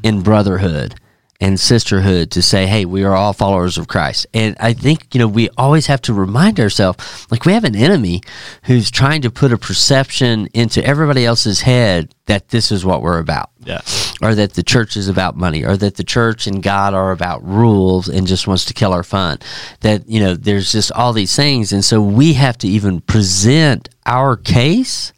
in 0.02 0.22
brotherhood 0.22 0.94
and 1.42 1.58
sisterhood 1.58 2.30
to 2.30 2.40
say, 2.40 2.66
hey, 2.66 2.84
we 2.84 3.02
are 3.02 3.14
all 3.14 3.32
followers 3.32 3.76
of 3.76 3.88
Christ. 3.88 4.28
And 4.32 4.56
I 4.60 4.72
think, 4.74 5.12
you 5.12 5.18
know, 5.18 5.26
we 5.26 5.48
always 5.58 5.86
have 5.88 6.00
to 6.02 6.14
remind 6.14 6.60
ourselves 6.60 7.26
like 7.32 7.44
we 7.44 7.52
have 7.52 7.64
an 7.64 7.74
enemy 7.74 8.22
who's 8.62 8.92
trying 8.92 9.22
to 9.22 9.30
put 9.30 9.52
a 9.52 9.58
perception 9.58 10.46
into 10.54 10.84
everybody 10.84 11.26
else's 11.26 11.60
head 11.62 12.14
that 12.26 12.50
this 12.50 12.70
is 12.70 12.84
what 12.84 13.02
we're 13.02 13.18
about 13.18 13.50
Yeah. 13.58 13.80
or 14.22 14.36
that 14.36 14.54
the 14.54 14.62
church 14.62 14.96
is 14.96 15.08
about 15.08 15.36
money, 15.36 15.64
or 15.64 15.76
that 15.76 15.96
the 15.96 16.04
church 16.04 16.46
and 16.46 16.62
God 16.62 16.94
are 16.94 17.10
about 17.10 17.44
rules 17.44 18.08
and 18.08 18.24
just 18.28 18.46
wants 18.46 18.64
to 18.66 18.74
kill 18.74 18.92
our 18.92 19.02
fun. 19.02 19.38
That, 19.80 20.08
you 20.08 20.20
know, 20.20 20.34
there's 20.36 20.70
just 20.70 20.92
all 20.92 21.12
these 21.12 21.34
things. 21.34 21.72
And 21.72 21.84
so 21.84 22.00
we 22.00 22.34
have 22.34 22.56
to 22.58 22.68
even 22.68 23.00
present 23.00 23.88
our 24.06 24.36
case, 24.36 25.12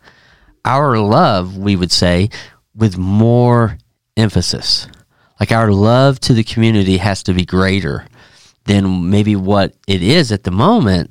our 0.65 0.97
love, 0.99 1.59
we 1.59 1.77
would 1.77 1.93
say, 1.93 2.31
with 2.75 2.97
more 2.97 3.77
emphasis. 4.17 4.89
Like 5.41 5.53
our 5.53 5.73
love 5.73 6.21
to 6.21 6.33
the 6.33 6.45
community 6.45 6.99
has 6.99 7.23
to 7.25 7.35
be 7.35 7.45
greater 7.45 8.07
than 8.65 9.11
maybe 9.11 9.37
what 9.37 9.75
it 9.87 10.03
is 10.03 10.33
at 10.33 10.45
the 10.45 10.51
moment, 10.51 11.11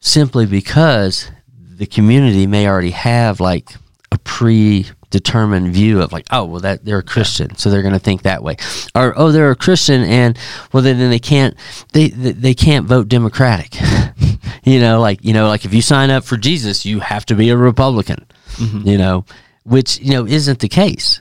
simply 0.00 0.46
because 0.46 1.30
the 1.48 1.86
community 1.86 2.46
may 2.46 2.66
already 2.66 2.92
have 2.92 3.40
like 3.40 3.74
a 4.10 4.18
predetermined 4.18 5.72
view 5.72 6.00
of 6.00 6.12
like, 6.12 6.26
oh, 6.30 6.44
well, 6.44 6.60
that 6.60 6.84
they're 6.84 6.98
a 6.98 7.02
Christian, 7.02 7.56
so 7.56 7.70
they're 7.70 7.82
going 7.82 7.92
to 7.94 7.98
think 7.98 8.22
that 8.22 8.42
way, 8.42 8.56
or 8.94 9.14
oh, 9.16 9.32
they're 9.32 9.50
a 9.50 9.56
Christian, 9.56 10.02
and 10.02 10.38
well, 10.72 10.82
then, 10.82 10.98
then 10.98 11.10
they 11.10 11.18
can't 11.18 11.56
they 11.92 12.08
they, 12.08 12.32
they 12.32 12.54
can't 12.54 12.86
vote 12.86 13.08
Democratic. 13.08 13.74
you 14.64 14.80
know, 14.80 15.00
like 15.00 15.24
you 15.24 15.32
know, 15.32 15.48
like 15.48 15.64
if 15.64 15.74
you 15.74 15.82
sign 15.82 16.10
up 16.10 16.24
for 16.24 16.36
Jesus, 16.36 16.86
you 16.86 17.00
have 17.00 17.26
to 17.26 17.34
be 17.34 17.50
a 17.50 17.56
Republican. 17.56 18.24
Mm-hmm. 18.52 18.86
You 18.86 18.98
know, 18.98 19.24
which 19.64 19.98
you 20.00 20.12
know 20.12 20.26
isn't 20.26 20.60
the 20.60 20.68
case 20.68 21.20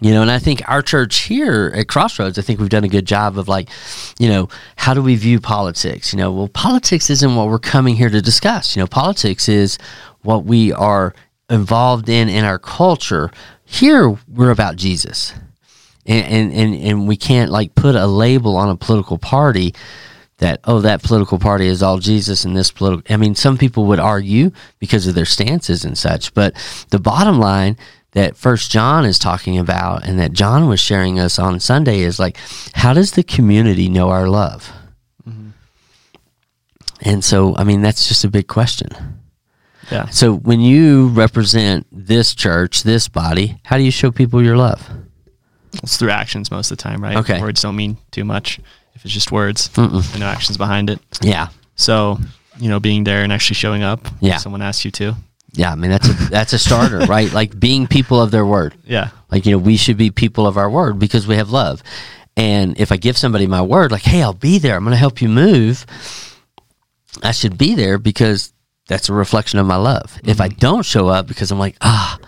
you 0.00 0.12
know 0.12 0.22
and 0.22 0.30
i 0.30 0.38
think 0.38 0.62
our 0.68 0.82
church 0.82 1.18
here 1.20 1.72
at 1.74 1.88
crossroads 1.88 2.38
i 2.38 2.42
think 2.42 2.58
we've 2.58 2.68
done 2.68 2.84
a 2.84 2.88
good 2.88 3.06
job 3.06 3.38
of 3.38 3.48
like 3.48 3.68
you 4.18 4.28
know 4.28 4.48
how 4.76 4.94
do 4.94 5.02
we 5.02 5.16
view 5.16 5.40
politics? 5.40 6.12
You 6.12 6.18
know 6.18 6.30
well 6.30 6.48
politics 6.48 7.10
isn't 7.10 7.34
what 7.34 7.48
we're 7.48 7.58
coming 7.58 7.96
here 7.96 8.10
to 8.10 8.22
discuss. 8.22 8.76
You 8.76 8.82
know 8.82 8.86
politics 8.86 9.48
is 9.48 9.78
what 10.22 10.44
we 10.44 10.72
are 10.72 11.14
involved 11.48 12.08
in 12.08 12.28
in 12.28 12.44
our 12.44 12.58
culture. 12.58 13.30
Here 13.64 14.10
we're 14.28 14.50
about 14.50 14.76
jesus. 14.76 15.32
And 16.06 16.26
and 16.26 16.52
and, 16.52 16.74
and 16.74 17.08
we 17.08 17.16
can't 17.16 17.50
like 17.50 17.74
put 17.74 17.94
a 17.94 18.06
label 18.06 18.56
on 18.56 18.68
a 18.68 18.76
political 18.76 19.18
party 19.18 19.74
that 20.38 20.60
oh 20.64 20.80
that 20.80 21.02
political 21.02 21.38
party 21.38 21.66
is 21.66 21.82
all 21.82 21.98
Jesus 21.98 22.44
and 22.44 22.56
this 22.56 22.70
political 22.70 23.02
I 23.12 23.16
mean 23.16 23.34
some 23.34 23.58
people 23.58 23.86
would 23.86 24.00
argue 24.00 24.50
because 24.78 25.06
of 25.06 25.14
their 25.14 25.26
stances 25.26 25.84
and 25.84 25.96
such 25.96 26.34
but 26.34 26.54
the 26.90 26.98
bottom 26.98 27.38
line 27.38 27.76
that 28.12 28.36
first 28.36 28.70
John 28.70 29.04
is 29.04 29.18
talking 29.18 29.58
about 29.58 30.04
and 30.06 30.18
that 30.18 30.32
John 30.32 30.68
was 30.68 30.80
sharing 30.80 31.18
us 31.20 31.38
on 31.38 31.60
Sunday 31.60 32.00
is 32.00 32.18
like 32.18 32.36
how 32.74 32.92
does 32.92 33.12
the 33.12 33.22
community 33.22 33.88
know 33.88 34.08
our 34.10 34.28
love 34.28 34.72
mm-hmm. 35.28 35.50
and 37.02 37.24
so 37.24 37.54
I 37.56 37.64
mean 37.64 37.82
that's 37.82 38.08
just 38.08 38.24
a 38.24 38.28
big 38.28 38.46
question 38.48 38.88
Yeah. 39.90 40.08
so 40.08 40.34
when 40.34 40.60
you 40.60 41.08
represent 41.08 41.86
this 41.92 42.34
church 42.34 42.82
this 42.82 43.08
body 43.08 43.60
how 43.64 43.76
do 43.76 43.82
you 43.84 43.90
show 43.92 44.10
people 44.10 44.42
your 44.42 44.56
love 44.56 44.88
It's 45.82 45.96
through 45.96 46.10
actions 46.10 46.50
most 46.50 46.70
of 46.72 46.78
the 46.78 46.82
time, 46.82 47.00
right? 47.02 47.16
Okay. 47.18 47.40
Words 47.40 47.62
don't 47.62 47.76
mean 47.76 47.96
too 48.10 48.24
much 48.24 48.58
if 48.94 49.04
it's 49.04 49.14
just 49.14 49.30
words 49.32 49.68
Mm-mm. 49.70 50.02
and 50.12 50.20
no 50.20 50.26
actions 50.26 50.56
behind 50.58 50.90
it. 50.90 50.98
yeah 51.22 51.48
So, 51.76 52.18
you 52.58 52.68
know, 52.68 52.80
being 52.80 53.04
there 53.04 53.22
and 53.22 53.32
actually 53.32 53.54
showing 53.56 53.82
up. 53.82 54.04
if 54.06 54.12
Yeah. 54.20 54.36
Someone 54.38 54.62
asks 54.62 54.84
you 54.84 54.90
to. 54.92 55.14
Yeah 55.52 55.72
I 55.72 55.74
mean 55.74 55.90
that's 55.90 56.08
a 56.08 56.12
that's 56.30 56.52
a 56.52 56.58
starter 56.58 56.98
right 57.06 57.32
like 57.32 57.58
being 57.58 57.86
people 57.86 58.20
of 58.20 58.30
their 58.30 58.46
word 58.46 58.74
Yeah. 58.84 59.10
Like, 59.30 59.46
you 59.46 59.52
know, 59.52 59.58
we 59.58 59.76
should 59.76 59.96
be 59.96 60.10
people 60.10 60.46
of 60.46 60.56
our 60.56 60.68
word 60.68 60.98
because 60.98 61.26
we 61.26 61.36
have 61.36 61.50
love. 61.50 61.82
And 62.36 62.78
if 62.80 62.90
I 62.90 62.96
give 62.96 63.16
somebody 63.16 63.46
my 63.46 63.62
word, 63.62 63.92
like, 63.92 64.02
hey, 64.02 64.22
I'll 64.22 64.32
be 64.32 64.58
there, 64.58 64.74
I'm 64.76 64.82
going 64.82 64.92
to 64.92 64.98
help 64.98 65.22
you 65.22 65.28
move, 65.28 65.86
I 67.22 67.32
should 67.32 67.56
be 67.56 67.74
there 67.74 67.98
because 67.98 68.52
that's 68.88 69.08
a 69.08 69.12
reflection 69.12 69.58
of 69.58 69.66
my 69.66 69.76
love. 69.76 70.18
If 70.24 70.40
I 70.40 70.48
don't 70.48 70.84
show 70.84 71.08
up 71.08 71.26
because 71.28 71.50
I'm 71.52 71.58
like, 71.60 71.76
ah, 71.80 72.18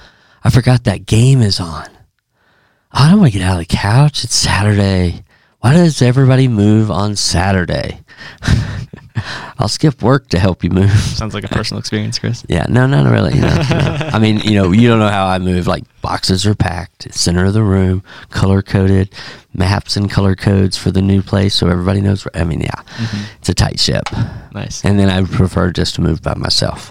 I 0.45 0.51
forgot 0.51 0.85
that 0.85 1.07
game 1.07 1.41
is 1.43 1.59
on. 1.59 1.89
I 2.93 3.11
don't 3.11 3.21
want 3.21 3.33
to 3.33 3.39
get 3.39 3.45
out 3.45 3.55
of 3.61 3.67
the 3.67 3.77
couch. 3.77 4.23
It's 4.23 4.35
Saturday. 4.35 5.25
Why 5.63 5.75
does 5.75 6.03
everybody 6.03 6.49
move 6.49 6.91
on 6.91 7.15
Saturday? 7.17 8.01
I'll 9.59 9.69
skip 9.69 10.03
work 10.03 10.29
to 10.31 10.39
help 10.41 10.65
you 10.65 10.71
move. 10.71 10.91
Sounds 10.91 11.35
like 11.35 11.45
a 11.45 11.49
personal 11.49 11.79
experience, 11.79 12.19
Chris. 12.19 12.45
Yeah, 12.49 12.67
no, 12.69 12.87
not 12.89 13.09
really. 13.09 13.35
You 13.35 13.43
know. 13.43 13.49
I 13.61 14.19
mean, 14.19 14.41
you 14.41 14.55
know, 14.55 14.73
you 14.73 14.89
don't 14.89 14.99
know 14.99 15.09
how 15.09 15.27
I 15.27 15.39
move. 15.39 15.69
Like 15.69 15.85
boxes 16.01 16.45
are 16.47 16.57
packed, 16.57 17.15
center 17.15 17.45
of 17.45 17.53
the 17.53 17.63
room, 17.63 18.03
color 18.31 18.61
coded, 18.61 19.15
maps 19.55 19.97
and 19.97 20.11
color 20.11 20.35
codes 20.35 20.77
for 20.77 20.91
the 20.91 21.01
new 21.03 21.23
place, 21.23 21.55
so 21.55 21.69
everybody 21.69 22.01
knows. 22.01 22.25
Where, 22.25 22.37
I 22.43 22.45
mean, 22.45 22.61
yeah, 22.63 22.83
it's 23.39 23.49
a 23.49 23.55
tight 23.55 23.79
ship. 23.79 24.03
Nice. 24.53 24.85
And 24.85 24.99
then 24.99 25.09
I 25.09 25.23
prefer 25.25 25.71
just 25.71 25.95
to 25.95 26.01
move 26.01 26.23
by 26.23 26.35
myself, 26.35 26.91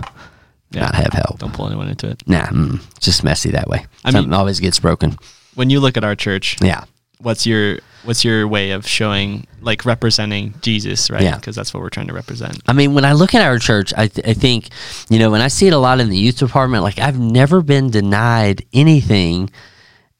Yeah. 0.71 0.81
not 0.83 0.95
have 0.95 1.11
help. 1.11 1.39
Don't 1.39 1.53
pull 1.53 1.67
anyone 1.67 1.89
into 1.89 2.07
it. 2.09 2.23
Nah, 2.25 2.45
mm, 2.45 2.81
just 3.01 3.23
messy 3.25 3.51
that 3.51 3.67
way. 3.67 3.85
I 4.05 4.11
Something 4.11 4.29
mean- 4.29 4.39
always 4.39 4.61
gets 4.61 4.79
broken. 4.79 5.17
When 5.55 5.69
you 5.69 5.81
look 5.81 5.97
at 5.97 6.05
our 6.05 6.15
church, 6.15 6.55
Yeah, 6.61 6.85
what's 7.21 7.45
your 7.45 7.79
what's 8.03 8.23
your 8.25 8.47
way 8.47 8.71
of 8.71 8.87
showing 8.87 9.45
like 9.61 9.85
representing 9.85 10.53
Jesus, 10.61 11.09
right? 11.09 11.21
Yeah. 11.21 11.35
Because 11.35 11.55
that's 11.55 11.73
what 11.73 11.81
we're 11.81 11.89
trying 11.89 12.07
to 12.07 12.13
represent. 12.13 12.59
I 12.67 12.73
mean, 12.73 12.93
when 12.93 13.05
I 13.05 13.13
look 13.13 13.35
at 13.35 13.41
our 13.41 13.59
church, 13.59 13.93
I, 13.95 14.07
th- 14.07 14.27
I 14.27 14.33
think, 14.33 14.69
you 15.09 15.19
know, 15.19 15.31
when 15.31 15.41
I 15.41 15.47
see 15.47 15.67
it 15.67 15.73
a 15.73 15.77
lot 15.77 15.99
in 15.99 16.09
the 16.09 16.17
youth 16.17 16.37
department, 16.37 16.83
like 16.83 16.99
I've 16.99 17.19
never 17.19 17.61
been 17.61 17.89
denied 17.89 18.65
anything 18.73 19.49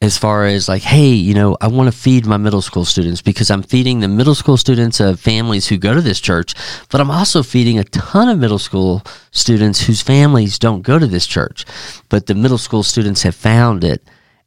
as 0.02 0.18
far 0.18 0.46
as 0.46 0.68
like, 0.68 0.82
hey, 0.82 1.10
you 1.10 1.34
know, 1.34 1.56
I 1.62 1.68
want 1.68 1.92
to 1.92 1.98
feed 1.98 2.26
my 2.26 2.38
middle 2.38 2.62
school 2.62 2.86
students 2.86 3.22
because 3.22 3.52
I'm 3.52 3.62
feeding 3.62 4.00
the 4.00 4.08
middle 4.08 4.34
school 4.34 4.58
students 4.58 5.00
of 5.00 5.20
families 5.20 5.68
who 5.68 5.78
go 5.78 5.94
to 5.94 6.02
this 6.02 6.20
church, 6.20 6.56
but 6.90 7.00
I'm 7.00 7.12
also 7.12 7.44
feeding 7.44 7.78
a 7.78 7.84
ton 7.84 8.28
of 8.28 8.40
middle 8.40 8.58
school 8.58 9.04
students 9.30 9.86
whose 9.86 10.02
families 10.02 10.58
don't 10.58 10.82
go 10.82 10.98
to 10.98 11.06
this 11.06 11.28
church, 11.28 11.66
but 12.10 12.26
the 12.26 12.34
middle 12.36 12.58
school 12.58 12.82
students 12.82 13.22
have 13.22 13.36
found 13.36 13.84
it 13.84 14.02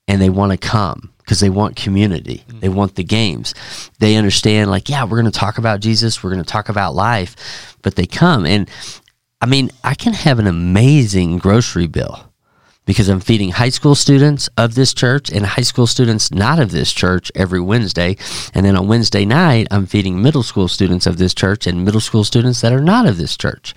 and 0.08 0.20
they 0.20 0.30
want 0.30 0.50
to 0.50 0.58
come 0.58 1.13
because 1.24 1.40
they 1.40 1.50
want 1.50 1.76
community. 1.76 2.44
Mm-hmm. 2.46 2.60
They 2.60 2.68
want 2.68 2.94
the 2.96 3.04
games. 3.04 3.54
They 3.98 4.16
understand, 4.16 4.70
like, 4.70 4.88
yeah, 4.88 5.04
we're 5.04 5.20
going 5.20 5.32
to 5.32 5.38
talk 5.38 5.58
about 5.58 5.80
Jesus, 5.80 6.22
we're 6.22 6.30
going 6.30 6.44
to 6.44 6.50
talk 6.50 6.68
about 6.68 6.94
life, 6.94 7.76
but 7.82 7.96
they 7.96 8.06
come. 8.06 8.44
And 8.44 8.68
I 9.40 9.46
mean, 9.46 9.70
I 9.82 9.94
can 9.94 10.12
have 10.12 10.38
an 10.38 10.46
amazing 10.46 11.38
grocery 11.38 11.86
bill 11.86 12.30
because 12.86 13.08
I'm 13.08 13.20
feeding 13.20 13.50
high 13.50 13.70
school 13.70 13.94
students 13.94 14.48
of 14.58 14.74
this 14.74 14.92
church 14.92 15.30
and 15.30 15.46
high 15.46 15.62
school 15.62 15.86
students 15.86 16.30
not 16.30 16.58
of 16.58 16.70
this 16.70 16.92
church 16.92 17.32
every 17.34 17.60
Wednesday. 17.60 18.16
And 18.52 18.64
then 18.66 18.76
on 18.76 18.88
Wednesday 18.88 19.24
night, 19.24 19.66
I'm 19.70 19.86
feeding 19.86 20.22
middle 20.22 20.42
school 20.42 20.68
students 20.68 21.06
of 21.06 21.16
this 21.16 21.34
church 21.34 21.66
and 21.66 21.84
middle 21.84 22.00
school 22.00 22.24
students 22.24 22.60
that 22.60 22.72
are 22.72 22.82
not 22.82 23.06
of 23.06 23.16
this 23.16 23.36
church, 23.36 23.74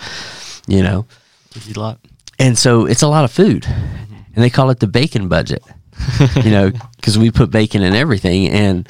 you 0.67 0.83
know? 0.83 1.05
A 1.55 1.79
lot. 1.79 1.99
And 2.39 2.57
so 2.57 2.85
it's 2.85 3.01
a 3.01 3.07
lot 3.07 3.23
of 3.23 3.31
food. 3.31 3.63
Mm-hmm. 3.63 4.15
And 4.35 4.43
they 4.43 4.49
call 4.49 4.69
it 4.69 4.79
the 4.79 4.87
bacon 4.87 5.27
budget, 5.27 5.63
you 6.43 6.51
know, 6.51 6.71
because 6.95 7.17
we 7.17 7.31
put 7.31 7.51
bacon 7.51 7.81
in 7.81 7.93
everything. 7.93 8.49
And 8.49 8.87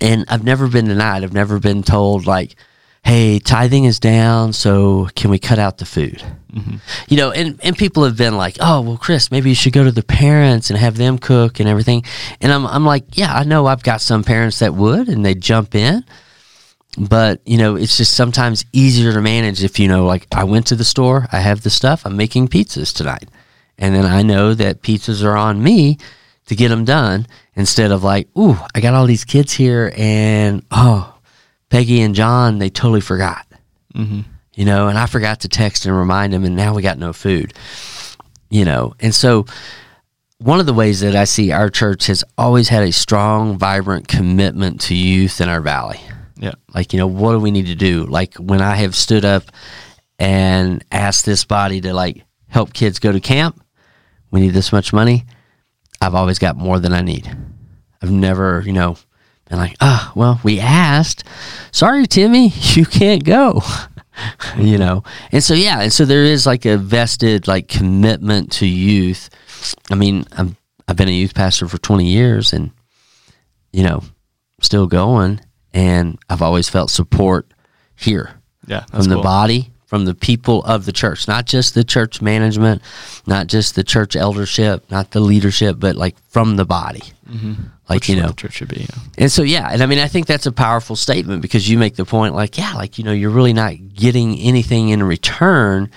and 0.00 0.24
I've 0.28 0.44
never 0.44 0.68
been 0.68 0.86
denied. 0.86 1.24
I've 1.24 1.32
never 1.32 1.58
been 1.58 1.82
told 1.82 2.26
like, 2.26 2.56
"Hey, 3.04 3.38
tithing 3.38 3.84
is 3.84 3.98
down, 4.00 4.52
so 4.52 5.08
can 5.14 5.30
we 5.30 5.38
cut 5.38 5.58
out 5.58 5.78
the 5.78 5.84
food?" 5.84 6.22
Mm-hmm. 6.52 6.76
You 7.08 7.16
know, 7.16 7.30
and 7.30 7.60
and 7.62 7.76
people 7.76 8.04
have 8.04 8.16
been 8.16 8.36
like, 8.36 8.56
"Oh, 8.60 8.80
well, 8.80 8.96
Chris, 8.96 9.30
maybe 9.30 9.50
you 9.50 9.54
should 9.54 9.72
go 9.72 9.84
to 9.84 9.92
the 9.92 10.02
parents 10.02 10.70
and 10.70 10.78
have 10.78 10.96
them 10.96 11.18
cook 11.18 11.60
and 11.60 11.68
everything." 11.68 12.04
And 12.40 12.52
I'm 12.52 12.66
I'm 12.66 12.84
like, 12.84 13.16
"Yeah, 13.16 13.34
I 13.34 13.44
know 13.44 13.66
I've 13.66 13.82
got 13.82 14.00
some 14.00 14.24
parents 14.24 14.60
that 14.60 14.74
would, 14.74 15.08
and 15.08 15.24
they 15.24 15.34
jump 15.34 15.74
in." 15.74 16.04
but 16.98 17.40
you 17.46 17.56
know 17.56 17.76
it's 17.76 17.96
just 17.96 18.14
sometimes 18.14 18.64
easier 18.72 19.12
to 19.12 19.20
manage 19.20 19.62
if 19.62 19.78
you 19.78 19.86
know 19.86 20.04
like 20.04 20.26
i 20.32 20.42
went 20.42 20.66
to 20.66 20.74
the 20.74 20.84
store 20.84 21.28
i 21.30 21.38
have 21.38 21.62
the 21.62 21.70
stuff 21.70 22.04
i'm 22.04 22.16
making 22.16 22.48
pizzas 22.48 22.92
tonight 22.92 23.28
and 23.80 23.92
then 23.94 24.04
i 24.04 24.22
know 24.22 24.54
that 24.54 24.82
pizzas 24.82 25.24
are 25.24 25.36
on 25.36 25.60
me 25.60 25.98
to 26.46 26.54
get 26.54 26.68
them 26.68 26.84
done 26.84 27.26
instead 27.54 27.90
of 27.90 28.04
like 28.04 28.28
ooh 28.38 28.56
i 28.74 28.80
got 28.80 28.94
all 28.94 29.06
these 29.06 29.24
kids 29.24 29.52
here 29.52 29.92
and 29.96 30.64
oh 30.70 31.18
peggy 31.70 32.00
and 32.02 32.14
john 32.14 32.58
they 32.58 32.70
totally 32.70 33.00
forgot 33.00 33.44
Mm-hmm. 33.94 34.20
you 34.54 34.64
know 34.64 34.86
and 34.86 34.96
i 34.96 35.06
forgot 35.06 35.40
to 35.40 35.48
text 35.48 35.84
and 35.86 35.96
remind 35.98 36.32
them 36.32 36.44
and 36.44 36.54
now 36.54 36.74
we 36.74 36.82
got 36.82 36.96
no 36.98 37.12
food 37.12 37.52
you 38.50 38.64
know 38.64 38.94
and 39.00 39.12
so 39.12 39.46
one 40.38 40.60
of 40.60 40.66
the 40.66 40.72
ways 40.74 41.00
that 41.00 41.16
i 41.16 41.24
see 41.24 41.50
our 41.50 41.68
church 41.68 42.06
has 42.06 42.22
always 42.38 42.68
had 42.68 42.84
a 42.84 42.92
strong 42.92 43.58
vibrant 43.58 44.06
commitment 44.06 44.80
to 44.82 44.94
youth 44.94 45.40
in 45.40 45.48
our 45.48 45.60
valley 45.60 46.00
Yeah. 46.36 46.52
like, 46.74 46.92
you 46.92 46.98
know, 47.00 47.06
what 47.08 47.32
do 47.32 47.40
we 47.40 47.50
need 47.50 47.66
to 47.66 47.74
do? 47.74 48.06
Like 48.06 48.34
when 48.36 48.62
I 48.62 48.76
have 48.76 48.94
stood 48.94 49.24
up 49.26 49.42
and 50.18 50.82
asked 50.90 51.26
this 51.26 51.44
body 51.44 51.80
to 51.82 51.92
like 51.92 52.24
help 52.48 52.72
kids 52.72 52.98
go 52.98 53.12
to 53.12 53.20
camp, 53.20 53.60
we 54.30 54.40
need 54.40 54.50
this 54.54 54.72
much 54.72 54.92
money. 54.92 55.24
I've 56.00 56.14
always 56.14 56.38
got 56.38 56.56
more 56.56 56.78
than 56.78 56.92
I 56.92 57.02
need. 57.02 57.30
I've 58.02 58.10
never, 58.10 58.62
you 58.64 58.72
know, 58.72 58.96
been 59.48 59.58
like, 59.58 59.76
ah, 59.80 60.12
well, 60.14 60.40
we 60.42 60.58
asked. 60.60 61.24
Sorry, 61.72 62.06
Timmy, 62.06 62.48
you 62.54 62.84
can't 62.86 63.24
go. 63.24 63.62
you 64.56 64.78
know, 64.78 65.02
and 65.32 65.42
so 65.42 65.54
yeah, 65.54 65.80
and 65.80 65.92
so 65.92 66.04
there 66.04 66.24
is 66.24 66.46
like 66.46 66.64
a 66.66 66.76
vested 66.76 67.46
like 67.48 67.68
commitment 67.68 68.52
to 68.52 68.66
youth. 68.66 69.30
I 69.90 69.94
mean, 69.94 70.24
I'm 70.32 70.56
I've 70.88 70.96
been 70.96 71.08
a 71.08 71.12
youth 71.12 71.34
pastor 71.34 71.68
for 71.68 71.78
20 71.78 72.06
years, 72.06 72.52
and 72.52 72.70
you 73.72 73.82
know, 73.84 74.02
still 74.60 74.86
going, 74.86 75.40
and 75.72 76.18
I've 76.28 76.42
always 76.42 76.68
felt 76.68 76.90
support 76.90 77.52
here 77.96 78.40
Yeah. 78.66 78.80
from 78.86 78.92
That's 78.92 79.06
the 79.06 79.14
cool. 79.14 79.22
body, 79.22 79.70
from 79.90 80.04
the 80.04 80.14
people 80.14 80.62
of 80.66 80.84
the 80.84 80.92
church, 80.92 81.26
not 81.26 81.46
just 81.46 81.74
the 81.74 81.82
church 81.82 82.22
management, 82.22 82.80
not 83.26 83.48
just 83.48 83.74
the 83.74 83.82
church 83.82 84.14
eldership, 84.14 84.88
not 84.88 85.10
the 85.10 85.18
leadership, 85.18 85.80
but 85.80 85.96
like 85.96 86.16
from 86.28 86.54
the 86.54 86.64
body. 86.64 87.02
Mm-hmm. 87.28 87.54
Like, 87.88 87.96
Which 87.96 88.08
you 88.10 88.14
know, 88.14 88.28
the 88.28 88.34
church 88.34 88.52
should 88.52 88.68
be. 88.68 88.82
Yeah. 88.82 89.02
and 89.18 89.32
so, 89.32 89.42
yeah, 89.42 89.68
and 89.68 89.82
I 89.82 89.86
mean, 89.86 89.98
I 89.98 90.06
think 90.06 90.28
that's 90.28 90.46
a 90.46 90.52
powerful 90.52 90.94
statement 90.94 91.42
because 91.42 91.68
you 91.68 91.76
make 91.76 91.96
the 91.96 92.04
point, 92.04 92.36
like, 92.36 92.56
yeah, 92.56 92.74
like, 92.74 92.98
you 92.98 93.04
know, 93.04 93.10
you're 93.10 93.30
really 93.30 93.52
not 93.52 93.74
getting 93.92 94.38
anything 94.38 94.90
in 94.90 95.02
return 95.02 95.90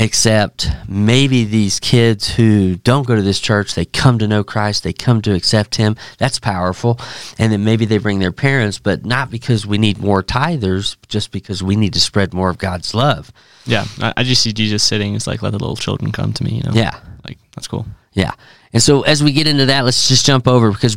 except 0.00 0.68
maybe 0.88 1.44
these 1.44 1.78
kids 1.78 2.28
who 2.34 2.74
don't 2.76 3.06
go 3.06 3.14
to 3.14 3.22
this 3.22 3.38
church, 3.38 3.74
they 3.74 3.84
come 3.84 4.18
to 4.18 4.26
know 4.26 4.42
Christ, 4.42 4.82
they 4.82 4.92
come 4.92 5.22
to 5.22 5.34
accept 5.34 5.76
Him. 5.76 5.96
That's 6.18 6.40
powerful. 6.40 6.98
And 7.38 7.52
then 7.52 7.64
maybe 7.64 7.84
they 7.84 7.98
bring 7.98 8.18
their 8.18 8.32
parents, 8.32 8.78
but 8.78 9.04
not 9.04 9.30
because 9.30 9.66
we 9.66 9.78
need 9.78 9.98
more 9.98 10.22
tithers, 10.22 10.96
just 11.08 11.30
because 11.30 11.62
we 11.62 11.76
need 11.76 11.92
to 11.92 12.00
spread 12.00 12.34
more 12.34 12.50
of 12.50 12.58
God's 12.58 12.92
love. 12.94 13.30
Yeah. 13.66 13.86
I, 14.00 14.14
I 14.16 14.22
just 14.24 14.42
see 14.42 14.52
Jesus 14.52 14.82
sitting. 14.82 15.14
It's 15.14 15.28
like, 15.28 15.42
let 15.42 15.50
the 15.50 15.58
little 15.58 15.76
children 15.76 16.10
come 16.10 16.32
to 16.32 16.44
me, 16.44 16.56
you 16.56 16.62
know? 16.64 16.72
Yeah. 16.72 16.98
Like, 17.24 17.38
that's 17.54 17.68
cool. 17.68 17.86
Yeah. 18.14 18.32
And 18.72 18.82
so 18.82 19.02
as 19.02 19.22
we 19.22 19.30
get 19.30 19.46
into 19.46 19.66
that, 19.66 19.84
let's 19.84 20.08
just 20.08 20.26
jump 20.26 20.48
over 20.48 20.72
because 20.72 20.96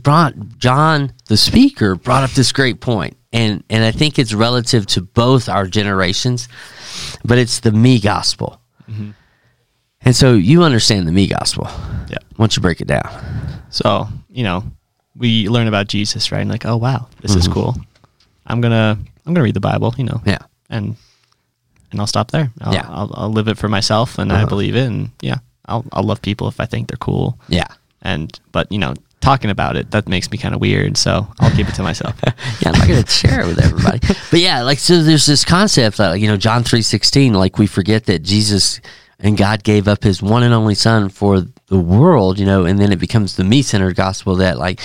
John, 0.58 1.14
the 1.28 1.38
speaker, 1.38 1.96
brought 1.96 2.24
up 2.24 2.32
this 2.32 2.52
great 2.52 2.82
point. 2.82 3.16
And, 3.32 3.64
and 3.70 3.84
I 3.84 3.92
think 3.92 4.18
it's 4.18 4.34
relative 4.34 4.88
to 4.88 5.02
both 5.02 5.50
our 5.50 5.68
generations, 5.68 6.48
but 7.24 7.38
it's 7.38 7.60
the 7.60 7.72
me 7.72 8.00
gospel. 8.00 8.60
And 8.88 10.16
so 10.16 10.34
you 10.34 10.64
understand 10.64 11.08
the 11.08 11.12
me 11.12 11.28
gospel. 11.28 11.68
Yeah. 12.10 12.18
Don't 12.38 12.56
you 12.56 12.62
break 12.62 12.82
it 12.82 12.88
down? 12.88 13.10
So, 13.70 14.08
you 14.30 14.44
know, 14.44 14.64
we 15.16 15.50
learn 15.50 15.68
about 15.68 15.88
Jesus, 15.88 16.32
right? 16.32 16.42
And 16.42 16.50
like, 16.50 16.66
oh 16.66 16.78
wow, 16.78 17.08
this 17.22 17.32
Mm-hmm. 17.32 17.40
is 17.40 17.48
cool. 17.48 17.76
I'm 18.46 18.62
gonna 18.62 18.98
I'm 19.26 19.34
gonna 19.34 19.44
read 19.44 19.56
the 19.56 19.60
Bible, 19.60 19.94
you 19.98 20.06
know. 20.06 20.22
Yeah. 20.26 20.38
And 20.70 20.96
and 21.92 22.00
I'll 22.00 22.08
stop 22.08 22.32
there. 22.32 22.52
I'll, 22.62 22.74
Yeah. 22.74 22.86
I'll, 22.88 23.12
I'll 23.16 23.32
live 23.32 23.48
it 23.48 23.58
for 23.58 23.68
myself, 23.70 24.18
and 24.20 24.32
I 24.32 24.38
Uh-huh. 24.38 24.46
believe 24.48 24.76
it, 24.76 24.86
and 24.88 25.10
yeah, 25.22 25.40
I'll 25.66 25.84
I'll 25.92 26.04
love 26.04 26.22
people 26.22 26.48
if 26.48 26.60
I 26.60 26.66
think 26.66 26.88
they're 26.88 26.98
cool. 26.98 27.38
Yeah. 27.50 27.68
And 28.02 28.40
but 28.52 28.72
you 28.72 28.78
know, 28.78 28.94
talking 29.22 29.50
about 29.50 29.76
it 29.76 29.92
that 29.92 30.08
makes 30.08 30.32
me 30.32 30.38
kind 30.38 30.54
of 30.56 30.62
weird, 30.62 30.96
so 30.98 31.28
I'll 31.40 31.52
keep 31.56 31.68
it 31.68 31.76
to 31.76 31.84
myself. 31.84 32.16
Yeah, 32.62 32.70
I'm 32.72 32.80
not 32.80 32.88
going 32.88 33.04
to 33.04 33.10
share 33.10 33.42
it 33.42 33.48
with 33.48 33.60
everybody. 33.64 34.00
But 34.32 34.40
yeah, 34.40 34.62
like 34.64 34.80
so 34.80 35.04
there's 35.04 35.26
this 35.26 35.44
concept 35.46 35.98
that 35.98 36.10
like, 36.12 36.22
you 36.22 36.28
know 36.28 36.38
John 36.38 36.64
3:16 36.64 37.34
like 37.34 37.58
we 37.58 37.68
forget 37.68 38.06
that 38.06 38.24
Jesus 38.24 38.80
and 39.20 39.38
God 39.38 39.64
gave 39.64 39.88
up 39.88 40.04
his 40.04 40.22
one 40.22 40.44
and 40.44 40.54
only 40.54 40.76
son 40.76 41.10
for 41.10 41.42
the 41.68 41.80
world, 41.80 42.40
you 42.40 42.46
know, 42.46 42.66
and 42.66 42.80
then 42.80 42.92
it 42.92 43.00
becomes 43.00 43.36
the 43.36 43.44
me-centered 43.44 43.96
gospel 43.96 44.36
that 44.36 44.58
like 44.58 44.80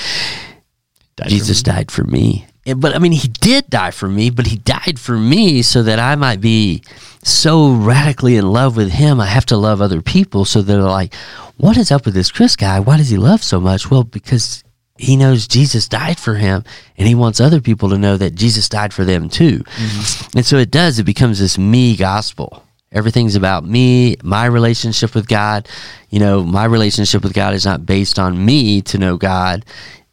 Died 1.17 1.25
for 1.27 1.31
Jesus 1.31 1.59
me. 1.67 1.73
died 1.73 1.91
for 1.91 2.05
me. 2.05 2.47
But 2.65 2.95
I 2.95 2.99
mean, 2.99 3.13
he 3.13 3.29
did 3.29 3.69
die 3.69 3.91
for 3.91 4.09
me, 4.09 4.31
but 4.31 4.47
he 4.47 4.57
died 4.57 4.99
for 4.99 5.17
me 5.17 5.63
so 5.63 5.83
that 5.83 5.99
I 5.99 6.15
might 6.15 6.41
be 6.41 6.83
so 7.25 7.73
radically 7.73 8.37
in 8.37 8.53
love 8.53 8.77
with 8.77 8.91
him. 8.93 9.21
I 9.21 9.27
have 9.27 9.47
to 9.47 9.57
love 9.57 9.81
other 9.81 10.01
people 10.01 10.45
so 10.45 10.63
they're 10.63 10.83
like, 10.83 11.15
what 11.57 11.77
is 11.77 11.91
up 11.91 12.05
with 12.05 12.15
this 12.15 12.31
Chris 12.31 12.55
guy? 12.55 12.79
Why 12.81 12.97
does 12.97 13.11
he 13.11 13.17
love 13.17 13.43
so 13.43 13.61
much? 13.61 13.91
Well, 13.91 14.05
because 14.05 14.63
he 14.97 15.17
knows 15.17 15.49
Jesus 15.49 15.89
died 15.89 16.19
for 16.19 16.35
him 16.35 16.63
and 16.97 17.09
he 17.09 17.15
wants 17.15 17.41
other 17.41 17.61
people 17.61 17.89
to 17.91 17.99
know 17.99 18.17
that 18.17 18.37
Jesus 18.37 18.69
died 18.69 18.93
for 18.93 19.05
them 19.05 19.29
too. 19.29 19.59
Mm-hmm. 19.59 20.39
And 20.39 20.47
so 20.47 20.57
it 20.57 20.71
does, 20.71 20.99
it 20.99 21.05
becomes 21.05 21.41
this 21.41 21.59
me 21.59 21.97
gospel. 21.97 22.65
Everything's 22.93 23.37
about 23.37 23.65
me, 23.65 24.17
my 24.23 24.45
relationship 24.45 25.15
with 25.15 25.27
God. 25.27 25.69
You 26.11 26.21
know, 26.21 26.45
my 26.45 26.67
relationship 26.67 27.23
with 27.23 27.33
God 27.33 27.55
is 27.55 27.65
not 27.65 27.87
based 27.87 28.19
on 28.19 28.45
me 28.45 28.83
to 28.83 28.99
know 28.99 29.17
God. 29.17 29.65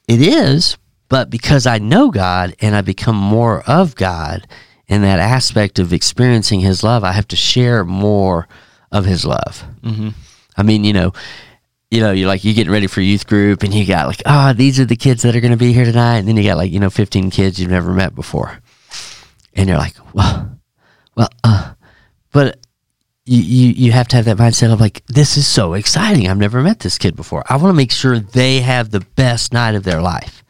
It 0.07 0.21
is, 0.21 0.77
But 1.09 1.29
because 1.29 1.65
I 1.65 1.79
know 1.79 2.11
God 2.11 2.55
and 2.61 2.75
I 2.75 2.81
become 2.81 3.15
more 3.15 3.61
of 3.67 3.95
God 3.95 4.47
in 4.87 5.01
that 5.01 5.19
aspect 5.19 5.79
of 5.79 5.91
experiencing 5.91 6.61
His 6.61 6.83
love, 6.83 7.03
I 7.03 7.11
have 7.11 7.27
to 7.29 7.35
share 7.35 7.83
more 7.83 8.47
of 8.91 9.05
His 9.05 9.25
love. 9.25 9.65
Mm-hmm. 9.81 10.09
I 10.55 10.63
mean, 10.63 10.83
you 10.83 10.93
know, 10.93 11.13
you 11.91 12.01
know, 12.01 12.11
you're 12.11 12.27
like 12.27 12.43
you're 12.43 12.53
getting 12.53 12.71
ready 12.71 12.87
for 12.87 13.01
youth 13.01 13.25
group, 13.25 13.63
and 13.63 13.73
you 13.73 13.85
got 13.85 14.07
like, 14.07 14.21
ah, 14.25 14.53
these 14.55 14.79
are 14.79 14.85
the 14.85 14.95
kids 14.95 15.23
that 15.23 15.35
are 15.35 15.41
going 15.41 15.51
to 15.51 15.57
be 15.57 15.73
here 15.73 15.85
tonight, 15.85 16.17
and 16.17 16.27
then 16.27 16.37
you 16.37 16.43
got 16.43 16.57
like 16.57 16.71
you 16.71 16.79
know, 16.79 16.89
15 16.89 17.31
kids 17.31 17.59
you've 17.59 17.71
never 17.71 17.91
met 17.91 18.13
before, 18.13 18.59
and 19.55 19.67
you're 19.67 19.77
like, 19.77 19.95
well, 20.13 20.59
well, 21.15 21.29
uh, 21.43 21.73
but 22.31 22.59
you, 23.25 23.41
you 23.41 23.73
you 23.85 23.91
have 23.91 24.07
to 24.09 24.15
have 24.15 24.25
that 24.25 24.37
mindset 24.37 24.71
of 24.71 24.79
like, 24.79 25.03
this 25.07 25.37
is 25.37 25.47
so 25.47 25.73
exciting. 25.73 26.27
I've 26.27 26.37
never 26.37 26.61
met 26.61 26.79
this 26.79 26.99
kid 26.99 27.15
before. 27.15 27.43
I 27.49 27.55
want 27.55 27.69
to 27.69 27.73
make 27.77 27.91
sure 27.91 28.19
they 28.19 28.59
have 28.61 28.91
the 28.91 29.01
best 29.01 29.51
night 29.51 29.73
of 29.73 29.83
their 29.83 30.01
life. 30.01 30.43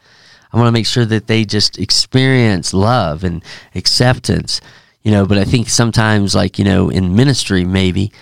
I 0.52 0.56
want 0.56 0.68
to 0.68 0.72
make 0.72 0.86
sure 0.86 1.04
that 1.04 1.26
they 1.26 1.44
just 1.44 1.78
experience 1.78 2.74
love 2.74 3.24
and 3.24 3.42
acceptance, 3.74 4.60
you 5.02 5.10
know. 5.10 5.26
But 5.26 5.38
I 5.38 5.44
think 5.44 5.68
sometimes, 5.68 6.34
like 6.34 6.58
you 6.58 6.64
know, 6.64 6.90
in 6.90 7.14
ministry, 7.14 7.64
maybe, 7.64 8.12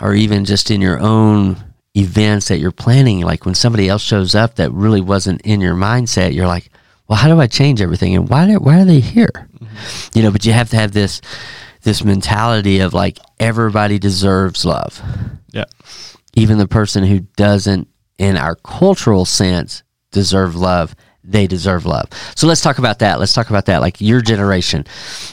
or 0.00 0.14
even 0.14 0.44
just 0.44 0.70
in 0.70 0.80
your 0.80 0.98
own 0.98 1.56
events 1.94 2.48
that 2.48 2.58
you're 2.58 2.72
planning, 2.72 3.20
like 3.20 3.44
when 3.44 3.54
somebody 3.54 3.88
else 3.88 4.02
shows 4.02 4.34
up 4.34 4.56
that 4.56 4.70
really 4.72 5.00
wasn't 5.00 5.40
in 5.42 5.60
your 5.60 5.74
mindset, 5.74 6.34
you're 6.34 6.46
like, 6.46 6.70
well, 7.08 7.18
how 7.18 7.28
do 7.28 7.40
I 7.40 7.46
change 7.46 7.80
everything? 7.80 8.14
And 8.14 8.28
why, 8.28 8.46
do, 8.46 8.58
why 8.58 8.80
are 8.80 8.84
they 8.84 9.00
here? 9.00 9.30
Mm-hmm. 9.32 10.18
You 10.18 10.22
know, 10.22 10.30
but 10.30 10.44
you 10.44 10.52
have 10.52 10.70
to 10.70 10.76
have 10.76 10.92
this, 10.92 11.20
this 11.82 12.04
mentality 12.04 12.80
of 12.80 12.92
like, 12.92 13.18
everybody 13.40 13.98
deserves 13.98 14.64
love. 14.64 15.02
Yeah. 15.52 15.64
Even 16.34 16.58
the 16.58 16.68
person 16.68 17.04
who 17.04 17.20
doesn't, 17.20 17.88
in 18.18 18.36
our 18.36 18.56
cultural 18.56 19.24
sense, 19.24 19.82
deserve 20.10 20.54
love, 20.56 20.94
they 21.26 21.46
deserve 21.46 21.86
love. 21.86 22.08
So 22.34 22.46
let's 22.46 22.60
talk 22.60 22.78
about 22.78 23.00
that. 23.00 23.18
Let's 23.18 23.32
talk 23.32 23.50
about 23.50 23.66
that. 23.66 23.80
Like 23.80 24.00
your 24.00 24.20
generation, 24.20 24.84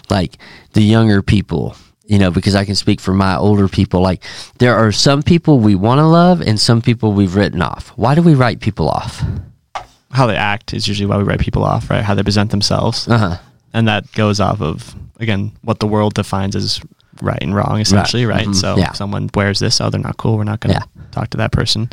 like 0.09 0.37
the 0.73 0.81
younger 0.81 1.21
people, 1.21 1.75
you 2.05 2.19
know, 2.19 2.31
because 2.31 2.55
I 2.55 2.65
can 2.65 2.75
speak 2.75 2.99
for 2.99 3.13
my 3.13 3.37
older 3.37 3.67
people. 3.67 4.01
Like, 4.01 4.23
there 4.57 4.75
are 4.75 4.91
some 4.91 5.23
people 5.23 5.59
we 5.59 5.75
want 5.75 5.99
to 5.99 6.05
love 6.05 6.41
and 6.41 6.59
some 6.59 6.81
people 6.81 7.13
we've 7.13 7.35
written 7.35 7.61
off. 7.61 7.89
Why 7.89 8.15
do 8.15 8.21
we 8.21 8.33
write 8.33 8.59
people 8.59 8.89
off? 8.89 9.23
How 10.11 10.27
they 10.27 10.35
act 10.35 10.73
is 10.73 10.87
usually 10.87 11.07
why 11.07 11.17
we 11.17 11.23
write 11.23 11.39
people 11.39 11.63
off, 11.63 11.89
right? 11.89 12.03
How 12.03 12.13
they 12.13 12.23
present 12.23 12.51
themselves. 12.51 13.07
Uh-huh. 13.07 13.37
And 13.73 13.87
that 13.87 14.11
goes 14.11 14.39
off 14.39 14.61
of, 14.61 14.95
again, 15.19 15.53
what 15.61 15.79
the 15.79 15.87
world 15.87 16.13
defines 16.13 16.55
as 16.55 16.81
right 17.21 17.39
and 17.41 17.55
wrong, 17.55 17.79
essentially, 17.79 18.25
right? 18.25 18.37
right? 18.37 18.45
Mm-hmm. 18.45 18.53
So, 18.53 18.77
yeah. 18.77 18.89
if 18.89 18.95
someone 18.95 19.29
wears 19.33 19.59
this, 19.59 19.79
oh, 19.79 19.89
they're 19.89 20.01
not 20.01 20.17
cool. 20.17 20.37
We're 20.37 20.43
not 20.43 20.59
going 20.59 20.75
to 20.75 20.81
yeah. 20.81 21.03
talk 21.11 21.29
to 21.29 21.37
that 21.37 21.51
person. 21.51 21.89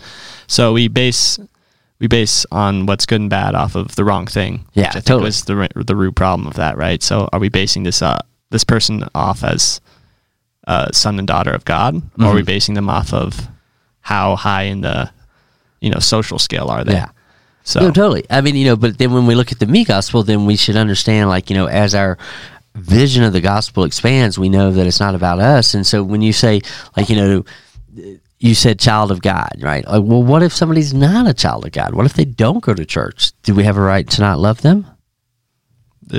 So, 0.48 0.72
we 0.72 0.88
base. 0.88 1.38
We 2.00 2.06
base 2.06 2.46
on 2.50 2.86
what's 2.86 3.06
good 3.06 3.20
and 3.20 3.30
bad 3.30 3.54
off 3.54 3.74
of 3.74 3.94
the 3.94 4.04
wrong 4.04 4.26
thing. 4.26 4.66
Yeah, 4.72 4.84
which 4.84 4.88
I 4.88 4.92
think 4.92 5.04
totally. 5.04 5.24
was 5.26 5.44
the 5.44 5.84
the 5.86 5.96
root 5.96 6.16
problem 6.16 6.46
of 6.46 6.54
that, 6.54 6.76
right? 6.76 7.02
So, 7.02 7.28
are 7.32 7.38
we 7.38 7.48
basing 7.48 7.82
this 7.82 8.02
uh, 8.02 8.20
this 8.50 8.64
person 8.64 9.08
off 9.14 9.44
as 9.44 9.80
uh, 10.66 10.90
son 10.92 11.18
and 11.18 11.28
daughter 11.28 11.50
of 11.50 11.64
God, 11.64 11.94
mm-hmm. 11.94 12.24
or 12.24 12.28
are 12.28 12.34
we 12.34 12.40
mm-hmm. 12.40 12.46
basing 12.46 12.74
them 12.74 12.88
off 12.88 13.12
of 13.12 13.48
how 14.00 14.36
high 14.36 14.62
in 14.62 14.80
the 14.80 15.10
you 15.80 15.90
know 15.90 16.00
social 16.00 16.38
scale 16.38 16.68
are 16.68 16.84
they? 16.84 16.94
Yeah. 16.94 17.10
So 17.62 17.80
no, 17.80 17.90
totally. 17.90 18.24
I 18.30 18.40
mean, 18.40 18.56
you 18.56 18.64
know, 18.64 18.76
but 18.76 18.98
then 18.98 19.12
when 19.12 19.26
we 19.26 19.34
look 19.34 19.52
at 19.52 19.58
the 19.58 19.66
me 19.66 19.84
gospel, 19.84 20.22
then 20.22 20.46
we 20.46 20.56
should 20.56 20.76
understand, 20.76 21.28
like, 21.28 21.50
you 21.50 21.56
know, 21.56 21.66
as 21.66 21.94
our 21.94 22.18
vision 22.74 23.22
of 23.22 23.32
the 23.32 23.40
gospel 23.40 23.84
expands, 23.84 24.38
we 24.38 24.48
know 24.48 24.72
that 24.72 24.86
it's 24.86 25.00
not 25.00 25.14
about 25.14 25.38
us. 25.38 25.74
And 25.74 25.86
so 25.86 26.02
when 26.02 26.22
you 26.22 26.32
say, 26.32 26.62
like, 26.96 27.08
you 27.08 27.16
know, 27.16 27.44
you 28.40 28.54
said 28.54 28.80
child 28.80 29.12
of 29.12 29.20
God, 29.20 29.52
right? 29.60 29.86
Like, 29.86 30.02
well, 30.02 30.22
what 30.22 30.42
if 30.42 30.52
somebody's 30.52 30.94
not 30.94 31.28
a 31.28 31.34
child 31.34 31.66
of 31.66 31.72
God? 31.72 31.94
What 31.94 32.06
if 32.06 32.14
they 32.14 32.24
don't 32.24 32.62
go 32.62 32.74
to 32.74 32.86
church? 32.86 33.32
Do 33.42 33.54
we 33.54 33.64
have 33.64 33.76
a 33.76 33.82
right 33.82 34.08
to 34.08 34.20
not 34.20 34.38
love 34.38 34.62
them? 34.62 34.86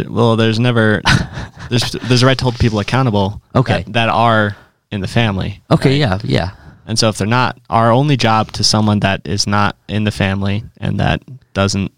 well, 0.07 0.37
there's 0.37 0.59
never 0.59 1.01
there's 1.69 1.91
there's 1.91 2.23
a 2.23 2.25
right 2.25 2.37
to 2.37 2.45
hold 2.45 2.57
people 2.59 2.79
accountable. 2.79 3.41
Okay, 3.55 3.83
that, 3.83 3.93
that 3.93 4.09
are 4.09 4.55
in 4.91 5.01
the 5.01 5.07
family. 5.07 5.61
Okay, 5.69 6.01
right? 6.01 6.23
yeah, 6.23 6.51
yeah. 6.51 6.51
And 6.85 6.97
so 6.97 7.09
if 7.09 7.17
they're 7.17 7.27
not, 7.27 7.59
our 7.69 7.91
only 7.91 8.17
job 8.17 8.51
to 8.53 8.63
someone 8.63 8.99
that 9.01 9.27
is 9.27 9.47
not 9.47 9.75
in 9.87 10.03
the 10.03 10.11
family 10.11 10.63
and 10.77 10.99
that 10.99 11.21
doesn't 11.53 11.91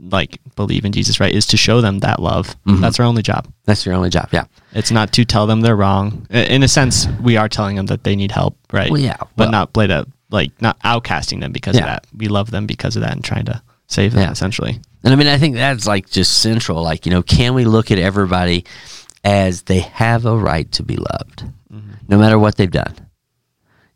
like 0.00 0.40
believe 0.56 0.84
in 0.84 0.92
Jesus, 0.92 1.20
right, 1.20 1.34
is 1.34 1.46
to 1.46 1.56
show 1.56 1.80
them 1.80 2.00
that 2.00 2.20
love. 2.20 2.56
Mm-hmm. 2.66 2.80
That's 2.80 3.00
our 3.00 3.06
only 3.06 3.22
job. 3.22 3.52
That's 3.64 3.84
your 3.84 3.94
only 3.94 4.10
job. 4.10 4.28
Yeah. 4.32 4.44
It's 4.72 4.90
not 4.90 5.12
to 5.14 5.24
tell 5.24 5.46
them 5.46 5.60
they're 5.60 5.76
wrong. 5.76 6.26
In 6.30 6.62
a 6.62 6.68
sense, 6.68 7.06
we 7.22 7.36
are 7.36 7.48
telling 7.48 7.76
them 7.76 7.86
that 7.86 8.04
they 8.04 8.16
need 8.16 8.30
help, 8.30 8.56
right? 8.72 8.90
Well, 8.90 9.00
yeah. 9.00 9.16
Well, 9.20 9.30
but 9.36 9.50
not 9.50 9.72
play 9.72 9.86
that 9.88 10.06
like 10.30 10.60
not 10.60 10.78
outcasting 10.80 11.40
them 11.40 11.52
because 11.52 11.76
yeah. 11.76 11.82
of 11.82 11.86
that. 11.86 12.06
We 12.16 12.28
love 12.28 12.50
them 12.50 12.66
because 12.66 12.96
of 12.96 13.02
that 13.02 13.12
and 13.12 13.24
trying 13.24 13.46
to 13.46 13.62
save 13.86 14.12
them 14.12 14.22
yeah. 14.22 14.30
essentially. 14.30 14.80
And 15.04 15.12
I 15.12 15.16
mean, 15.16 15.26
I 15.26 15.38
think 15.38 15.56
that's 15.56 15.86
like 15.86 16.10
just 16.10 16.40
central. 16.40 16.82
Like, 16.82 17.06
you 17.06 17.12
know, 17.12 17.22
can 17.22 17.54
we 17.54 17.64
look 17.64 17.90
at 17.90 17.98
everybody 17.98 18.64
as 19.24 19.62
they 19.62 19.80
have 19.80 20.26
a 20.26 20.36
right 20.36 20.70
to 20.72 20.82
be 20.82 20.96
loved, 20.96 21.44
mm-hmm. 21.72 21.92
no 22.08 22.18
matter 22.18 22.38
what 22.38 22.56
they've 22.56 22.70
done? 22.70 22.94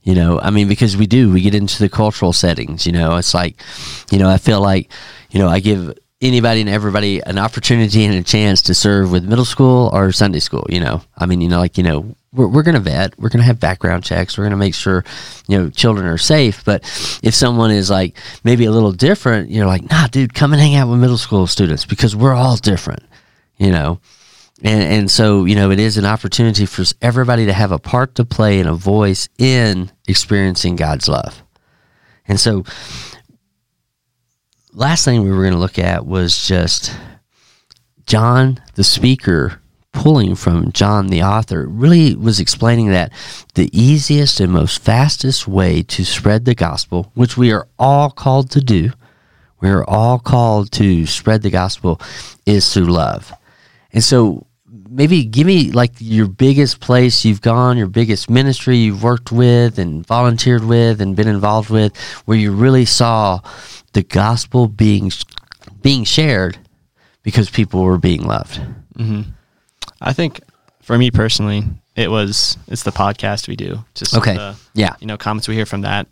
You 0.05 0.17
know, 0.17 0.41
I 0.41 0.51
mean, 0.51 0.67
because 0.67 0.97
we 0.97 1.07
do, 1.07 1.33
we 1.33 1.43
get 1.43 1.55
into 1.55 1.79
the 1.79 1.89
cultural 1.89 2.33
settings, 2.33 2.87
you 2.87 2.93
know, 2.93 3.17
it's 3.19 3.35
like, 3.35 3.63
you 4.11 4.19
know, 4.19 4.29
I 4.29 4.37
feel 4.37 4.61
like, 4.61 4.91
you 5.33 5.41
know, 5.41 5.49
I 5.49 5.61
give 5.61 5.99
anybody 6.21 6.61
and 6.61 6.71
everybody 6.71 7.21
an 7.21 7.39
opportunity 7.39 8.05
and 8.05 8.15
a 8.15 8.23
chance 8.23 8.63
to 8.63 8.75
serve 8.75 9.11
with 9.11 9.25
middle 9.25 9.45
school 9.45 9.91
or 9.93 10.13
Sunday 10.13 10.39
school, 10.39 10.65
you 10.69 10.79
know. 10.79 11.03
I 11.19 11.27
mean, 11.27 11.41
you 11.41 11.49
know, 11.49 11.59
like, 11.59 11.77
you 11.77 11.83
know, 11.83 12.15
we're, 12.33 12.47
we're 12.47 12.63
going 12.63 12.77
to 12.77 12.81
vet, 12.81 13.19
we're 13.19 13.29
going 13.29 13.41
to 13.41 13.47
have 13.47 13.59
background 13.59 14.05
checks, 14.05 14.39
we're 14.39 14.45
going 14.45 14.53
to 14.53 14.57
make 14.57 14.75
sure, 14.75 15.05
you 15.49 15.59
know, 15.59 15.71
children 15.71 16.07
are 16.07 16.19
safe. 16.19 16.65
But 16.65 16.83
if 17.23 17.35
someone 17.35 17.71
is 17.71 17.91
like 17.91 18.17
maybe 18.45 18.67
a 18.67 18.71
little 18.71 18.93
different, 18.93 19.51
you're 19.51 19.67
like, 19.67 19.91
nah, 19.91 20.07
dude, 20.07 20.35
come 20.35 20.53
and 20.53 20.61
hang 20.61 20.77
out 20.77 20.89
with 20.89 21.01
middle 21.01 21.19
school 21.19 21.47
students 21.47 21.85
because 21.85 22.15
we're 22.15 22.35
all 22.35 22.57
different, 22.57 23.03
you 23.57 23.73
know. 23.73 23.99
And, 24.63 24.83
and 24.83 25.11
so, 25.11 25.45
you 25.45 25.57
know, 25.57 25.73
it 25.73 25.81
is 25.81 25.97
an 25.97 26.05
opportunity 26.05 26.67
for 26.67 26.85
everybody 27.03 27.47
to 27.47 27.53
have 27.53 27.73
a 27.73 27.81
part 27.81 28.15
to 28.15 28.25
play 28.25 28.61
and 28.61 28.69
a 28.69 28.75
voice 28.75 29.29
in 29.39 29.91
experiencing 30.07 30.77
God's 30.77 31.09
love. 31.09 31.43
And 32.29 32.39
so, 32.39 32.65
last 34.73 35.05
thing 35.05 35.23
we 35.23 35.31
were 35.31 35.43
going 35.43 35.53
to 35.53 35.59
look 35.59 35.79
at 35.79 36.07
was 36.07 36.47
just 36.47 36.95
John, 38.07 38.61
the 38.75 38.85
speaker, 38.85 39.61
pulling 39.93 40.35
from 40.35 40.73
John 40.73 41.09
the 41.09 41.23
author 41.23 41.67
really 41.67 42.15
was 42.15 42.41
explaining 42.41 42.91
that 42.91 43.13
the 43.55 43.69
easiest 43.79 44.41
and 44.41 44.53
most 44.53 44.83
fastest 44.83 45.47
way 45.47 45.83
to 45.85 46.05
spread 46.05 46.45
the 46.45 46.55
gospel, 46.55 47.13
which 47.15 47.37
we 47.37 47.53
are 47.53 47.69
all 47.79 48.11
called 48.11 48.51
to 48.53 48.61
do, 48.61 48.93
we 49.61 49.69
are 49.69 49.85
all 49.85 50.19
called 50.19 50.73
to 50.73 51.07
spread 51.07 51.43
the 51.43 51.51
gospel, 51.51 52.01
is 52.47 52.73
through 52.73 52.87
love. 52.87 53.33
And 53.93 54.03
so 54.03 54.47
maybe 54.93 55.25
give 55.25 55.47
me 55.47 55.71
like 55.71 55.93
your 55.99 56.29
biggest 56.29 56.81
place 56.81 57.25
you've 57.25 57.41
gone, 57.41 57.79
your 57.79 57.87
biggest 57.87 58.29
ministry 58.29 58.77
you've 58.77 59.03
worked 59.03 59.33
with 59.33 59.79
and 59.79 60.07
volunteered 60.07 60.65
with 60.65 61.01
and 61.01 61.17
been 61.17 61.29
involved 61.29 61.71
with, 61.71 61.97
where 62.27 62.37
you 62.37 62.53
really 62.53 62.85
saw 62.85 63.41
the 63.93 64.03
gospel 64.03 64.69
being 64.69 65.11
being 65.81 66.05
shared 66.05 66.59
because 67.23 67.51
people 67.51 67.83
were 67.83 67.99
being 67.99 68.23
loved. 68.23 68.61
Mm-hmm. 68.97 69.31
I 70.01 70.13
think 70.13 70.41
for 70.83 70.99
me 70.99 71.11
personally, 71.11 71.65
it 71.97 72.11
was 72.11 72.59
it's 72.69 72.83
the 72.83 72.93
podcast 72.93 73.49
we 73.49 73.57
do. 73.57 73.85
Just 73.95 74.17
okay, 74.17 74.35
the, 74.35 74.57
yeah, 74.75 74.95
you 75.01 75.07
know, 75.07 75.17
comments 75.17 75.49
we 75.49 75.55
hear 75.55 75.67
from 75.67 75.83
that, 75.83 76.07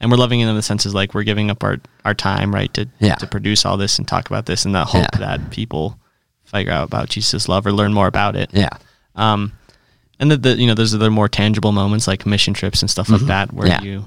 and 0.00 0.10
we're 0.10 0.16
loving 0.16 0.40
it 0.40 0.48
in 0.48 0.56
the 0.56 0.62
senses 0.62 0.94
like 0.94 1.14
we're 1.14 1.22
giving 1.22 1.50
up 1.50 1.62
our 1.62 1.78
our 2.04 2.14
time, 2.14 2.54
right, 2.54 2.72
to 2.74 2.88
yeah. 2.98 3.16
to 3.16 3.26
produce 3.26 3.66
all 3.66 3.76
this 3.76 3.98
and 3.98 4.08
talk 4.08 4.28
about 4.28 4.46
this, 4.46 4.64
and 4.64 4.74
the 4.74 4.84
hope 4.84 5.06
yeah. 5.12 5.18
that 5.18 5.50
people 5.50 5.98
figure 6.52 6.72
out 6.72 6.84
about 6.84 7.08
Jesus' 7.08 7.48
love 7.48 7.66
or 7.66 7.72
learn 7.72 7.92
more 7.92 8.06
about 8.06 8.36
it. 8.36 8.50
Yeah. 8.52 8.76
Um, 9.14 9.52
and 10.18 10.30
the, 10.30 10.36
the 10.36 10.56
you 10.56 10.66
know 10.66 10.74
those 10.74 10.94
are 10.94 10.98
the 10.98 11.10
more 11.10 11.28
tangible 11.28 11.72
moments 11.72 12.06
like 12.06 12.24
mission 12.24 12.54
trips 12.54 12.80
and 12.80 12.90
stuff 12.90 13.06
mm-hmm. 13.08 13.26
like 13.26 13.26
that 13.26 13.52
where 13.52 13.66
yeah. 13.66 13.82
you 13.82 14.04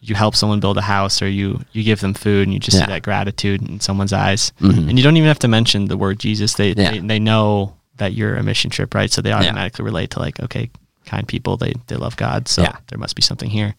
you 0.00 0.14
help 0.14 0.34
someone 0.34 0.58
build 0.58 0.78
a 0.78 0.82
house 0.82 1.20
or 1.20 1.28
you 1.28 1.60
you 1.72 1.84
give 1.84 2.00
them 2.00 2.14
food 2.14 2.44
and 2.44 2.54
you 2.54 2.58
just 2.58 2.76
yeah. 2.76 2.86
see 2.86 2.92
that 2.92 3.02
gratitude 3.02 3.62
in 3.68 3.78
someone's 3.78 4.12
eyes 4.12 4.52
mm-hmm. 4.60 4.88
and 4.88 4.98
you 4.98 5.04
don't 5.04 5.16
even 5.16 5.28
have 5.28 5.38
to 5.38 5.48
mention 5.48 5.86
the 5.86 5.96
word 5.96 6.18
Jesus 6.18 6.54
they, 6.54 6.72
yeah. 6.72 6.92
they 6.92 6.98
they 7.00 7.18
know 7.18 7.76
that 7.96 8.14
you're 8.14 8.34
a 8.34 8.42
mission 8.42 8.70
trip, 8.70 8.94
right? 8.94 9.10
So 9.10 9.22
they 9.22 9.32
automatically 9.32 9.82
yeah. 9.82 9.86
relate 9.86 10.10
to 10.10 10.18
like, 10.18 10.40
okay, 10.40 10.70
kind 11.06 11.26
people, 11.26 11.56
they 11.56 11.74
they 11.86 11.96
love 11.96 12.16
God, 12.16 12.48
so 12.48 12.62
there 12.88 12.98
must 12.98 13.16
be 13.16 13.22
something 13.22 13.50
here. 13.50 13.74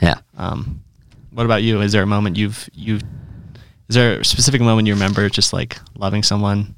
Yeah. 0.00 0.18
Um, 0.36 0.82
what 1.30 1.46
about 1.46 1.62
you? 1.62 1.80
Is 1.80 1.92
there 1.92 2.02
a 2.02 2.06
moment 2.06 2.36
you've 2.36 2.68
you've 2.72 3.02
is 3.88 3.94
there 3.94 4.20
a 4.20 4.24
specific 4.24 4.60
moment 4.60 4.86
you 4.86 4.94
remember 4.94 5.28
just 5.28 5.52
like 5.52 5.78
loving 5.96 6.22
someone 6.22 6.74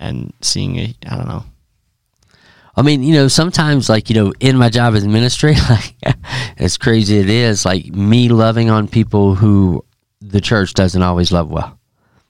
and 0.00 0.32
seeing 0.40 0.78
a 0.78 0.94
I 1.06 1.16
don't 1.16 1.28
know. 1.28 1.44
I 2.76 2.82
mean, 2.82 3.02
you 3.02 3.14
know, 3.14 3.28
sometimes 3.28 3.88
like, 3.88 4.08
you 4.08 4.14
know, 4.14 4.32
in 4.40 4.56
my 4.56 4.70
job 4.70 4.94
as 4.94 5.06
ministry, 5.06 5.54
like 5.70 5.94
as 6.56 6.78
crazy 6.78 7.18
it 7.18 7.28
is, 7.28 7.64
like 7.64 7.86
me 7.86 8.28
loving 8.28 8.70
on 8.70 8.88
people 8.88 9.34
who 9.34 9.84
the 10.20 10.40
church 10.40 10.74
doesn't 10.74 11.02
always 11.02 11.30
love 11.30 11.50
well 11.50 11.78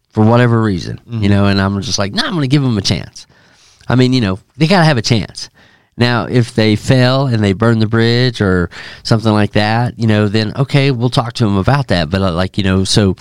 for 0.09 0.25
whatever 0.25 0.61
reason, 0.61 0.99
mm-hmm. 0.99 1.23
you 1.23 1.29
know, 1.29 1.47
and 1.47 1.61
I'm 1.61 1.81
just 1.83 1.99
like, 1.99 2.13
no, 2.13 2.23
nah, 2.23 2.29
I'm 2.29 2.35
going 2.35 2.43
to 2.43 2.49
give 2.49 2.63
them 2.63 2.79
a 2.79 2.83
chance. 2.83 3.27
I 3.89 3.95
mean, 3.95 4.13
you 4.13 4.21
know, 4.21 4.39
they 4.57 4.67
got 4.67 4.81
to 4.81 4.85
have 4.85 4.99
a 4.99 5.03
chance. 5.03 5.51
Now, 5.97 6.25
if 6.25 6.55
they 6.55 6.77
fail 6.77 7.27
and 7.27 7.45
they 7.45 7.53
burn 7.53 7.79
the 7.79 7.87
bridge 7.87 8.41
or 8.41 8.71
something 9.03 9.33
like 9.33 9.53
that, 9.53 9.99
you 9.99 10.07
know, 10.07 10.29
then 10.29 10.53
okay, 10.57 10.91
we'll 10.91 11.11
talk 11.11 11.35
to 11.35 11.45
them 11.45 11.57
about 11.57 11.89
that. 11.89 12.11
But 12.11 12.23
uh, 12.23 12.33
like, 12.33 12.57
you 12.57 12.65
know, 12.65 12.85
so 12.85 13.17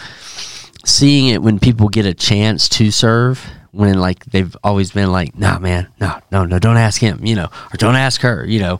seeing 0.85 1.27
it 1.27 1.41
when 1.43 1.59
people 1.59 1.89
get 1.89 2.05
a 2.05 2.13
chance 2.13 2.69
to 2.69 2.89
serve 2.89 3.45
when 3.71 3.99
like 3.99 4.25
they've 4.25 4.55
always 4.63 4.91
been 4.91 5.11
like 5.11 5.37
nah 5.37 5.59
man 5.59 5.87
no 5.99 6.19
no 6.31 6.45
no 6.45 6.59
don't 6.59 6.77
ask 6.77 7.01
him 7.01 7.25
you 7.25 7.35
know 7.35 7.49
or 7.73 7.77
don't 7.77 7.95
ask 7.95 8.21
her 8.21 8.45
you 8.45 8.59
know 8.59 8.79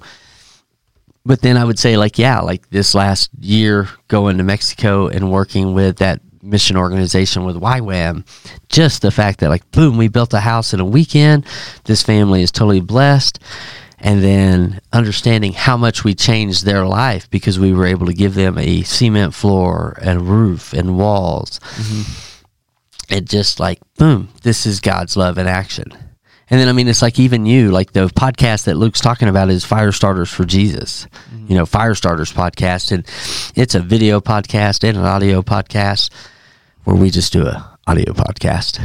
but 1.25 1.41
then 1.41 1.57
i 1.57 1.63
would 1.63 1.79
say 1.79 1.97
like 1.97 2.17
yeah 2.17 2.39
like 2.39 2.69
this 2.69 2.95
last 2.95 3.29
year 3.39 3.87
going 4.07 4.37
to 4.37 4.43
mexico 4.43 5.07
and 5.07 5.31
working 5.31 5.73
with 5.73 5.97
that 5.97 6.21
mission 6.41 6.77
organization 6.77 7.45
with 7.45 7.55
YWAM, 7.55 8.25
just 8.69 9.01
the 9.01 9.11
fact 9.11 9.39
that 9.39 9.49
like 9.49 9.69
boom, 9.71 9.97
we 9.97 10.07
built 10.07 10.33
a 10.33 10.39
house 10.39 10.73
in 10.73 10.79
a 10.79 10.85
weekend. 10.85 11.45
This 11.85 12.03
family 12.03 12.41
is 12.41 12.51
totally 12.51 12.81
blessed. 12.81 13.39
And 14.01 14.23
then 14.23 14.79
understanding 14.93 15.51
how 15.51 15.75
much 15.75 16.05
we 16.05 16.15
changed 16.15 16.63
their 16.63 16.85
life 16.85 17.29
because 17.29 17.59
we 17.59 17.73
were 17.73 17.85
able 17.85 18.05
to 18.05 18.13
give 18.13 18.33
them 18.33 18.57
a 18.57 18.83
cement 18.83 19.33
floor 19.33 19.99
and 20.01 20.21
roof 20.21 20.71
and 20.71 20.97
walls. 20.97 21.59
Mm-hmm. 21.59 22.28
It 23.09 23.25
just 23.25 23.59
like 23.59 23.79
boom, 23.97 24.29
this 24.43 24.65
is 24.65 24.79
God's 24.79 25.17
love 25.17 25.37
in 25.37 25.47
action. 25.47 25.91
And 26.51 26.59
then, 26.59 26.67
I 26.67 26.71
mean, 26.71 26.87
it's 26.87 27.03
like 27.03 27.19
even 27.19 27.45
you, 27.45 27.69
like 27.69 27.93
the 27.93 28.07
podcast 28.07 28.65
that 28.65 28.75
Luke's 28.75 29.01
talking 29.01 29.27
about 29.27 29.49
is 29.49 29.63
Fire 29.63 29.91
Starters 29.91 30.31
for 30.31 30.45
Jesus, 30.45 31.07
mm-hmm. 31.31 31.45
you 31.47 31.55
know, 31.55 31.65
Fire 31.65 31.93
Starters 31.93 32.33
podcast. 32.33 32.91
And 32.91 33.05
it's 33.55 33.75
a 33.75 33.79
video 33.79 34.19
podcast 34.19 34.83
and 34.87 34.97
an 34.97 35.05
audio 35.05 35.43
podcast 35.43 36.09
where 36.85 36.95
we 36.95 37.11
just 37.11 37.31
do 37.33 37.45
a 37.45 37.77
audio 37.85 38.13
podcast, 38.13 38.79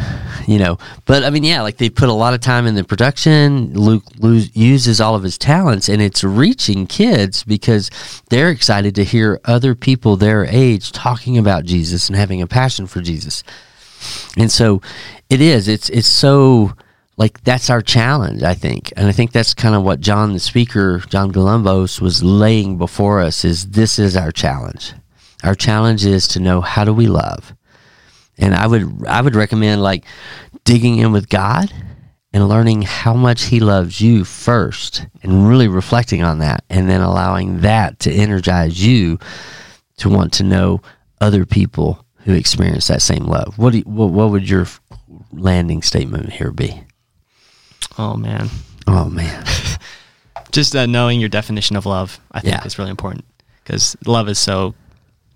you 0.49 0.59
know. 0.59 0.79
But 1.07 1.25
I 1.25 1.31
mean, 1.31 1.43
yeah, 1.43 1.63
like 1.63 1.79
they 1.79 1.89
put 1.89 2.11
a 2.11 2.13
lot 2.13 2.35
of 2.35 2.41
time 2.41 2.67
in 2.67 2.75
the 2.75 2.85
production. 2.85 3.73
Luke 3.73 4.05
uses 4.21 5.01
all 5.01 5.15
of 5.15 5.23
his 5.23 5.39
talents, 5.39 5.89
and 5.89 6.03
it's 6.03 6.23
reaching 6.23 6.87
kids 6.87 7.45
because 7.45 7.91
they're 8.29 8.51
excited 8.51 8.95
to 8.97 9.05
hear 9.05 9.41
other 9.45 9.75
people 9.75 10.17
their 10.17 10.45
age 10.45 10.93
talking 10.93 11.39
about 11.39 11.65
Jesus 11.65 12.09
and 12.09 12.17
having 12.17 12.43
a 12.43 12.47
passion 12.47 12.87
for 12.87 13.01
Jesus. 13.01 13.43
And 14.37 14.51
so 14.51 14.81
it 15.31 15.41
is. 15.41 15.69
It's 15.69 15.89
it's 15.91 16.09
so 16.09 16.73
like 17.17 17.43
that's 17.45 17.71
our 17.71 17.83
challenge, 17.83 18.43
I 18.43 18.55
think. 18.55 18.93
And 18.97 19.07
I 19.07 19.13
think 19.13 19.33
that's 19.33 19.55
kind 19.55 19.75
of 19.75 19.83
what 19.83 20.01
John 20.01 20.33
the 20.33 20.41
speaker, 20.41 20.99
John 21.09 21.33
Galambos 21.33 22.01
was 22.01 22.23
laying 22.23 22.77
before 22.77 23.21
us 23.21 23.45
is 23.45 23.71
this 23.71 23.99
is 23.99 24.17
our 24.17 24.33
challenge. 24.33 24.93
Our 25.43 25.55
challenge 25.55 26.05
is 26.05 26.27
to 26.29 26.41
know 26.41 26.61
how 26.61 26.85
do 26.85 26.93
we 26.93 27.07
love? 27.07 27.55
And 28.39 28.55
I 28.55 28.67
would 28.67 29.07
I 29.07 29.21
would 29.21 29.37
recommend 29.37 29.83
like 29.83 30.05
digging 30.65 30.99
in 30.99 31.13
with 31.13 31.29
God 31.29 31.73
and 32.33 32.49
learning 32.49 32.83
how 32.83 33.15
much 33.15 33.45
he 33.45 33.61
loves 33.61 34.01
you 34.01 34.25
first 34.25 35.07
and 35.23 35.49
really 35.49 35.69
reflecting 35.69 36.23
on 36.23 36.39
that 36.39 36.65
and 36.69 36.89
then 36.89 37.01
allowing 37.01 37.61
that 37.61 38.01
to 38.01 38.13
energize 38.13 38.85
you 38.85 39.19
to 39.99 40.09
want 40.09 40.33
to 40.33 40.43
know 40.43 40.81
other 41.21 41.47
people 41.47 42.04
who 42.25 42.33
experience 42.33 42.89
that 42.89 43.03
same 43.03 43.25
love. 43.25 43.59
What 43.59 43.73
do 43.73 43.79
you, 43.79 43.85
what, 43.85 44.11
what 44.11 44.31
would 44.31 44.49
your 44.49 44.67
landing 45.33 45.83
statement 45.83 46.33
here 46.33 46.51
be? 46.51 46.83
Oh 47.99 48.17
man. 48.17 48.49
Oh 48.87 49.09
man. 49.09 49.45
Just 50.53 50.75
uh, 50.75 50.87
knowing 50.87 51.21
your 51.21 51.29
definition 51.29 51.77
of 51.77 51.87
love, 51.87 52.21
I 52.33 52.41
think, 52.41 52.55
yeah. 52.55 52.65
is 52.65 52.79
really 52.79 52.91
important 52.91 53.25
because 53.63 53.97
love 54.07 54.29
is 54.29 54.39
so 54.39 54.75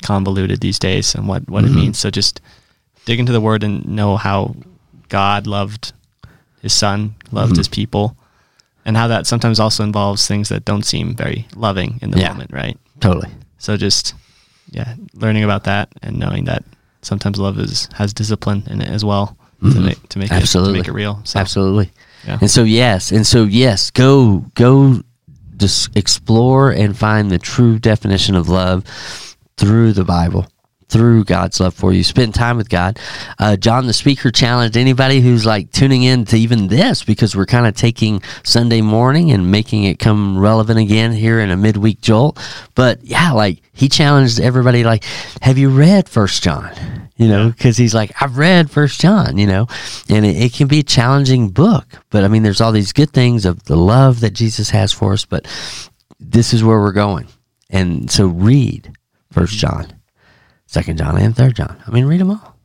convoluted 0.03 0.61
these 0.61 0.79
days 0.79 1.14
and 1.14 1.27
what 1.27 1.48
what 1.48 1.64
mm-hmm. 1.64 1.77
it 1.77 1.81
means. 1.81 1.98
So 1.98 2.11
just 2.11 2.40
dig 3.05 3.18
into 3.18 3.33
the 3.33 3.40
word 3.40 3.64
and 3.64 3.85
know 3.87 4.16
how 4.16 4.55
God 5.09 5.48
loved 5.48 5.92
His 6.62 6.72
Son, 6.72 7.16
loved 7.33 7.53
mm-hmm. 7.53 7.59
His 7.59 7.68
people, 7.68 8.16
and 8.85 8.96
how 8.96 9.09
that 9.09 9.27
sometimes 9.27 9.59
also 9.59 9.83
involves 9.83 10.29
things 10.29 10.51
that 10.51 10.64
don't 10.64 10.85
seem 10.85 11.16
very 11.16 11.48
loving 11.57 11.98
in 12.01 12.12
the 12.12 12.20
yeah. 12.20 12.29
moment, 12.29 12.53
right? 12.53 12.79
Totally. 13.01 13.31
So 13.59 13.77
just 13.77 14.14
yeah, 14.70 14.94
learning 15.14 15.42
about 15.42 15.64
that 15.64 15.88
and 16.01 16.18
knowing 16.18 16.44
that 16.44 16.62
sometimes 17.03 17.39
love 17.39 17.59
is 17.59 17.89
has 17.95 18.13
discipline 18.13 18.65
in 18.69 18.81
it 18.81 18.89
as 18.89 19.05
well 19.05 19.37
mm-hmm. 19.63 19.73
to 19.73 19.81
make 19.81 20.09
to 20.09 20.19
make 20.19 20.33
Absolutely. 20.33 20.81
it 20.81 20.85
to 20.85 20.89
make 20.89 20.89
it 20.89 20.93
real. 20.93 21.21
So. 21.25 21.39
Absolutely. 21.39 21.91
Yeah. 22.27 22.39
And 22.41 22.51
so 22.51 22.65
yes, 22.65 23.13
and 23.13 23.27
so 23.27 23.45
yes, 23.45 23.91
go 23.91 24.45
go 24.55 25.03
just 25.57 25.97
explore 25.97 26.71
and 26.71 26.97
find 26.97 27.31
the 27.31 27.39
true 27.39 27.79
definition 27.79 28.35
of 28.35 28.49
love 28.49 28.85
through 29.57 29.93
the 29.93 30.05
Bible 30.05 30.47
through 30.89 31.25
God's 31.25 31.61
love 31.61 31.75
for 31.75 31.93
you. 31.93 32.03
Spend 32.03 32.35
time 32.35 32.57
with 32.57 32.69
God. 32.69 32.99
Uh, 33.39 33.57
John 33.57 33.87
the 33.87 33.93
Speaker 33.93 34.31
challenged 34.31 34.77
anybody 34.77 35.21
who's 35.21 35.45
like 35.45 35.71
tuning 35.71 36.03
in 36.03 36.25
to 36.27 36.39
even 36.39 36.69
this 36.69 37.05
because 37.05 37.37
we're 37.37 37.47
kind 37.47 37.67
of 37.67 37.77
taking 37.77 38.23
Sunday 38.43 38.81
morning 38.81 39.31
and 39.31 39.51
making 39.51 39.85
it 39.85 39.99
come 39.99 40.39
relevant 40.39 40.79
again 40.79 41.13
here 41.13 41.41
in 41.41 41.51
a 41.51 41.57
midweek 41.57 42.01
jolt. 42.01 42.39
But 42.75 43.05
yeah, 43.05 43.33
like 43.33 43.61
he 43.79 43.88
challenged 43.88 44.41
everybody, 44.41 44.85
like, 44.85 45.05
have 45.41 45.59
you 45.59 45.71
read 45.71 46.09
First 46.09 46.43
John? 46.43 46.73
You 47.17 47.29
know, 47.29 47.51
because 47.51 47.77
he's 47.77 47.95
like, 47.95 48.12
I've 48.23 48.38
read 48.38 48.71
First 48.71 49.01
John. 49.01 49.38
You 49.38 49.47
know, 49.47 49.67
and 50.09 50.27
it, 50.27 50.37
it 50.37 50.53
can 50.53 50.69
be 50.69 50.81
a 50.81 50.85
challenging 50.85 51.51
book, 51.51 51.87
but 52.11 52.25
I 52.25 52.29
mean, 52.29 52.43
there's 52.43 52.61
all 52.61 52.73
these 52.73 52.93
good 52.93 53.11
things 53.11 53.45
of 53.45 53.64
the 53.64 53.77
love 53.77 54.21
that 54.21 54.35
Jesus 54.35 54.71
has 54.71 54.93
for 54.93 55.12
us. 55.12 55.25
But 55.25 55.47
this 56.21 56.53
is 56.53 56.64
where 56.64 56.79
we're 56.79 56.93
going, 56.93 57.29
and 57.71 58.11
so 58.11 58.27
read 58.27 58.93
First 59.31 59.55
mm-hmm. 59.55 59.85
John 59.87 59.99
Second 60.69 60.99
John 60.99 61.17
and 61.17 61.35
Third 61.35 61.57
John. 61.57 61.83
I 61.87 61.91
mean, 61.91 62.05
read 62.05 62.21
them 62.21 62.31
all. 62.31 62.57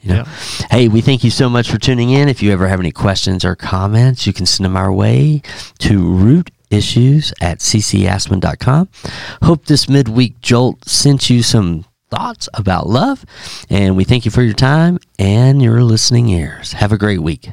You 0.00 0.10
know? 0.10 0.16
Yeah. 0.16 0.66
Hey, 0.70 0.88
we 0.88 1.02
thank 1.02 1.24
you 1.24 1.30
so 1.30 1.50
much 1.50 1.70
for 1.70 1.78
tuning 1.78 2.08
in. 2.08 2.28
If 2.28 2.42
you 2.42 2.52
ever 2.52 2.66
have 2.66 2.80
any 2.80 2.90
questions 2.90 3.44
or 3.44 3.54
comments, 3.54 4.26
you 4.26 4.32
can 4.32 4.46
send 4.46 4.64
them 4.64 4.78
our 4.78 4.90
way 4.90 5.42
to 5.80 6.02
root 6.02 6.50
issues 6.74 7.32
at 7.40 7.60
ccaspen.com. 7.60 8.88
Hope 9.42 9.66
this 9.66 9.88
midweek 9.88 10.40
jolt 10.40 10.88
sent 10.88 11.30
you 11.30 11.42
some 11.42 11.84
thoughts 12.10 12.48
about 12.54 12.86
love. 12.88 13.24
And 13.70 13.96
we 13.96 14.04
thank 14.04 14.24
you 14.24 14.30
for 14.30 14.42
your 14.42 14.54
time 14.54 14.98
and 15.18 15.62
your 15.62 15.82
listening 15.82 16.28
ears. 16.28 16.72
Have 16.72 16.92
a 16.92 16.98
great 16.98 17.22
week. 17.22 17.50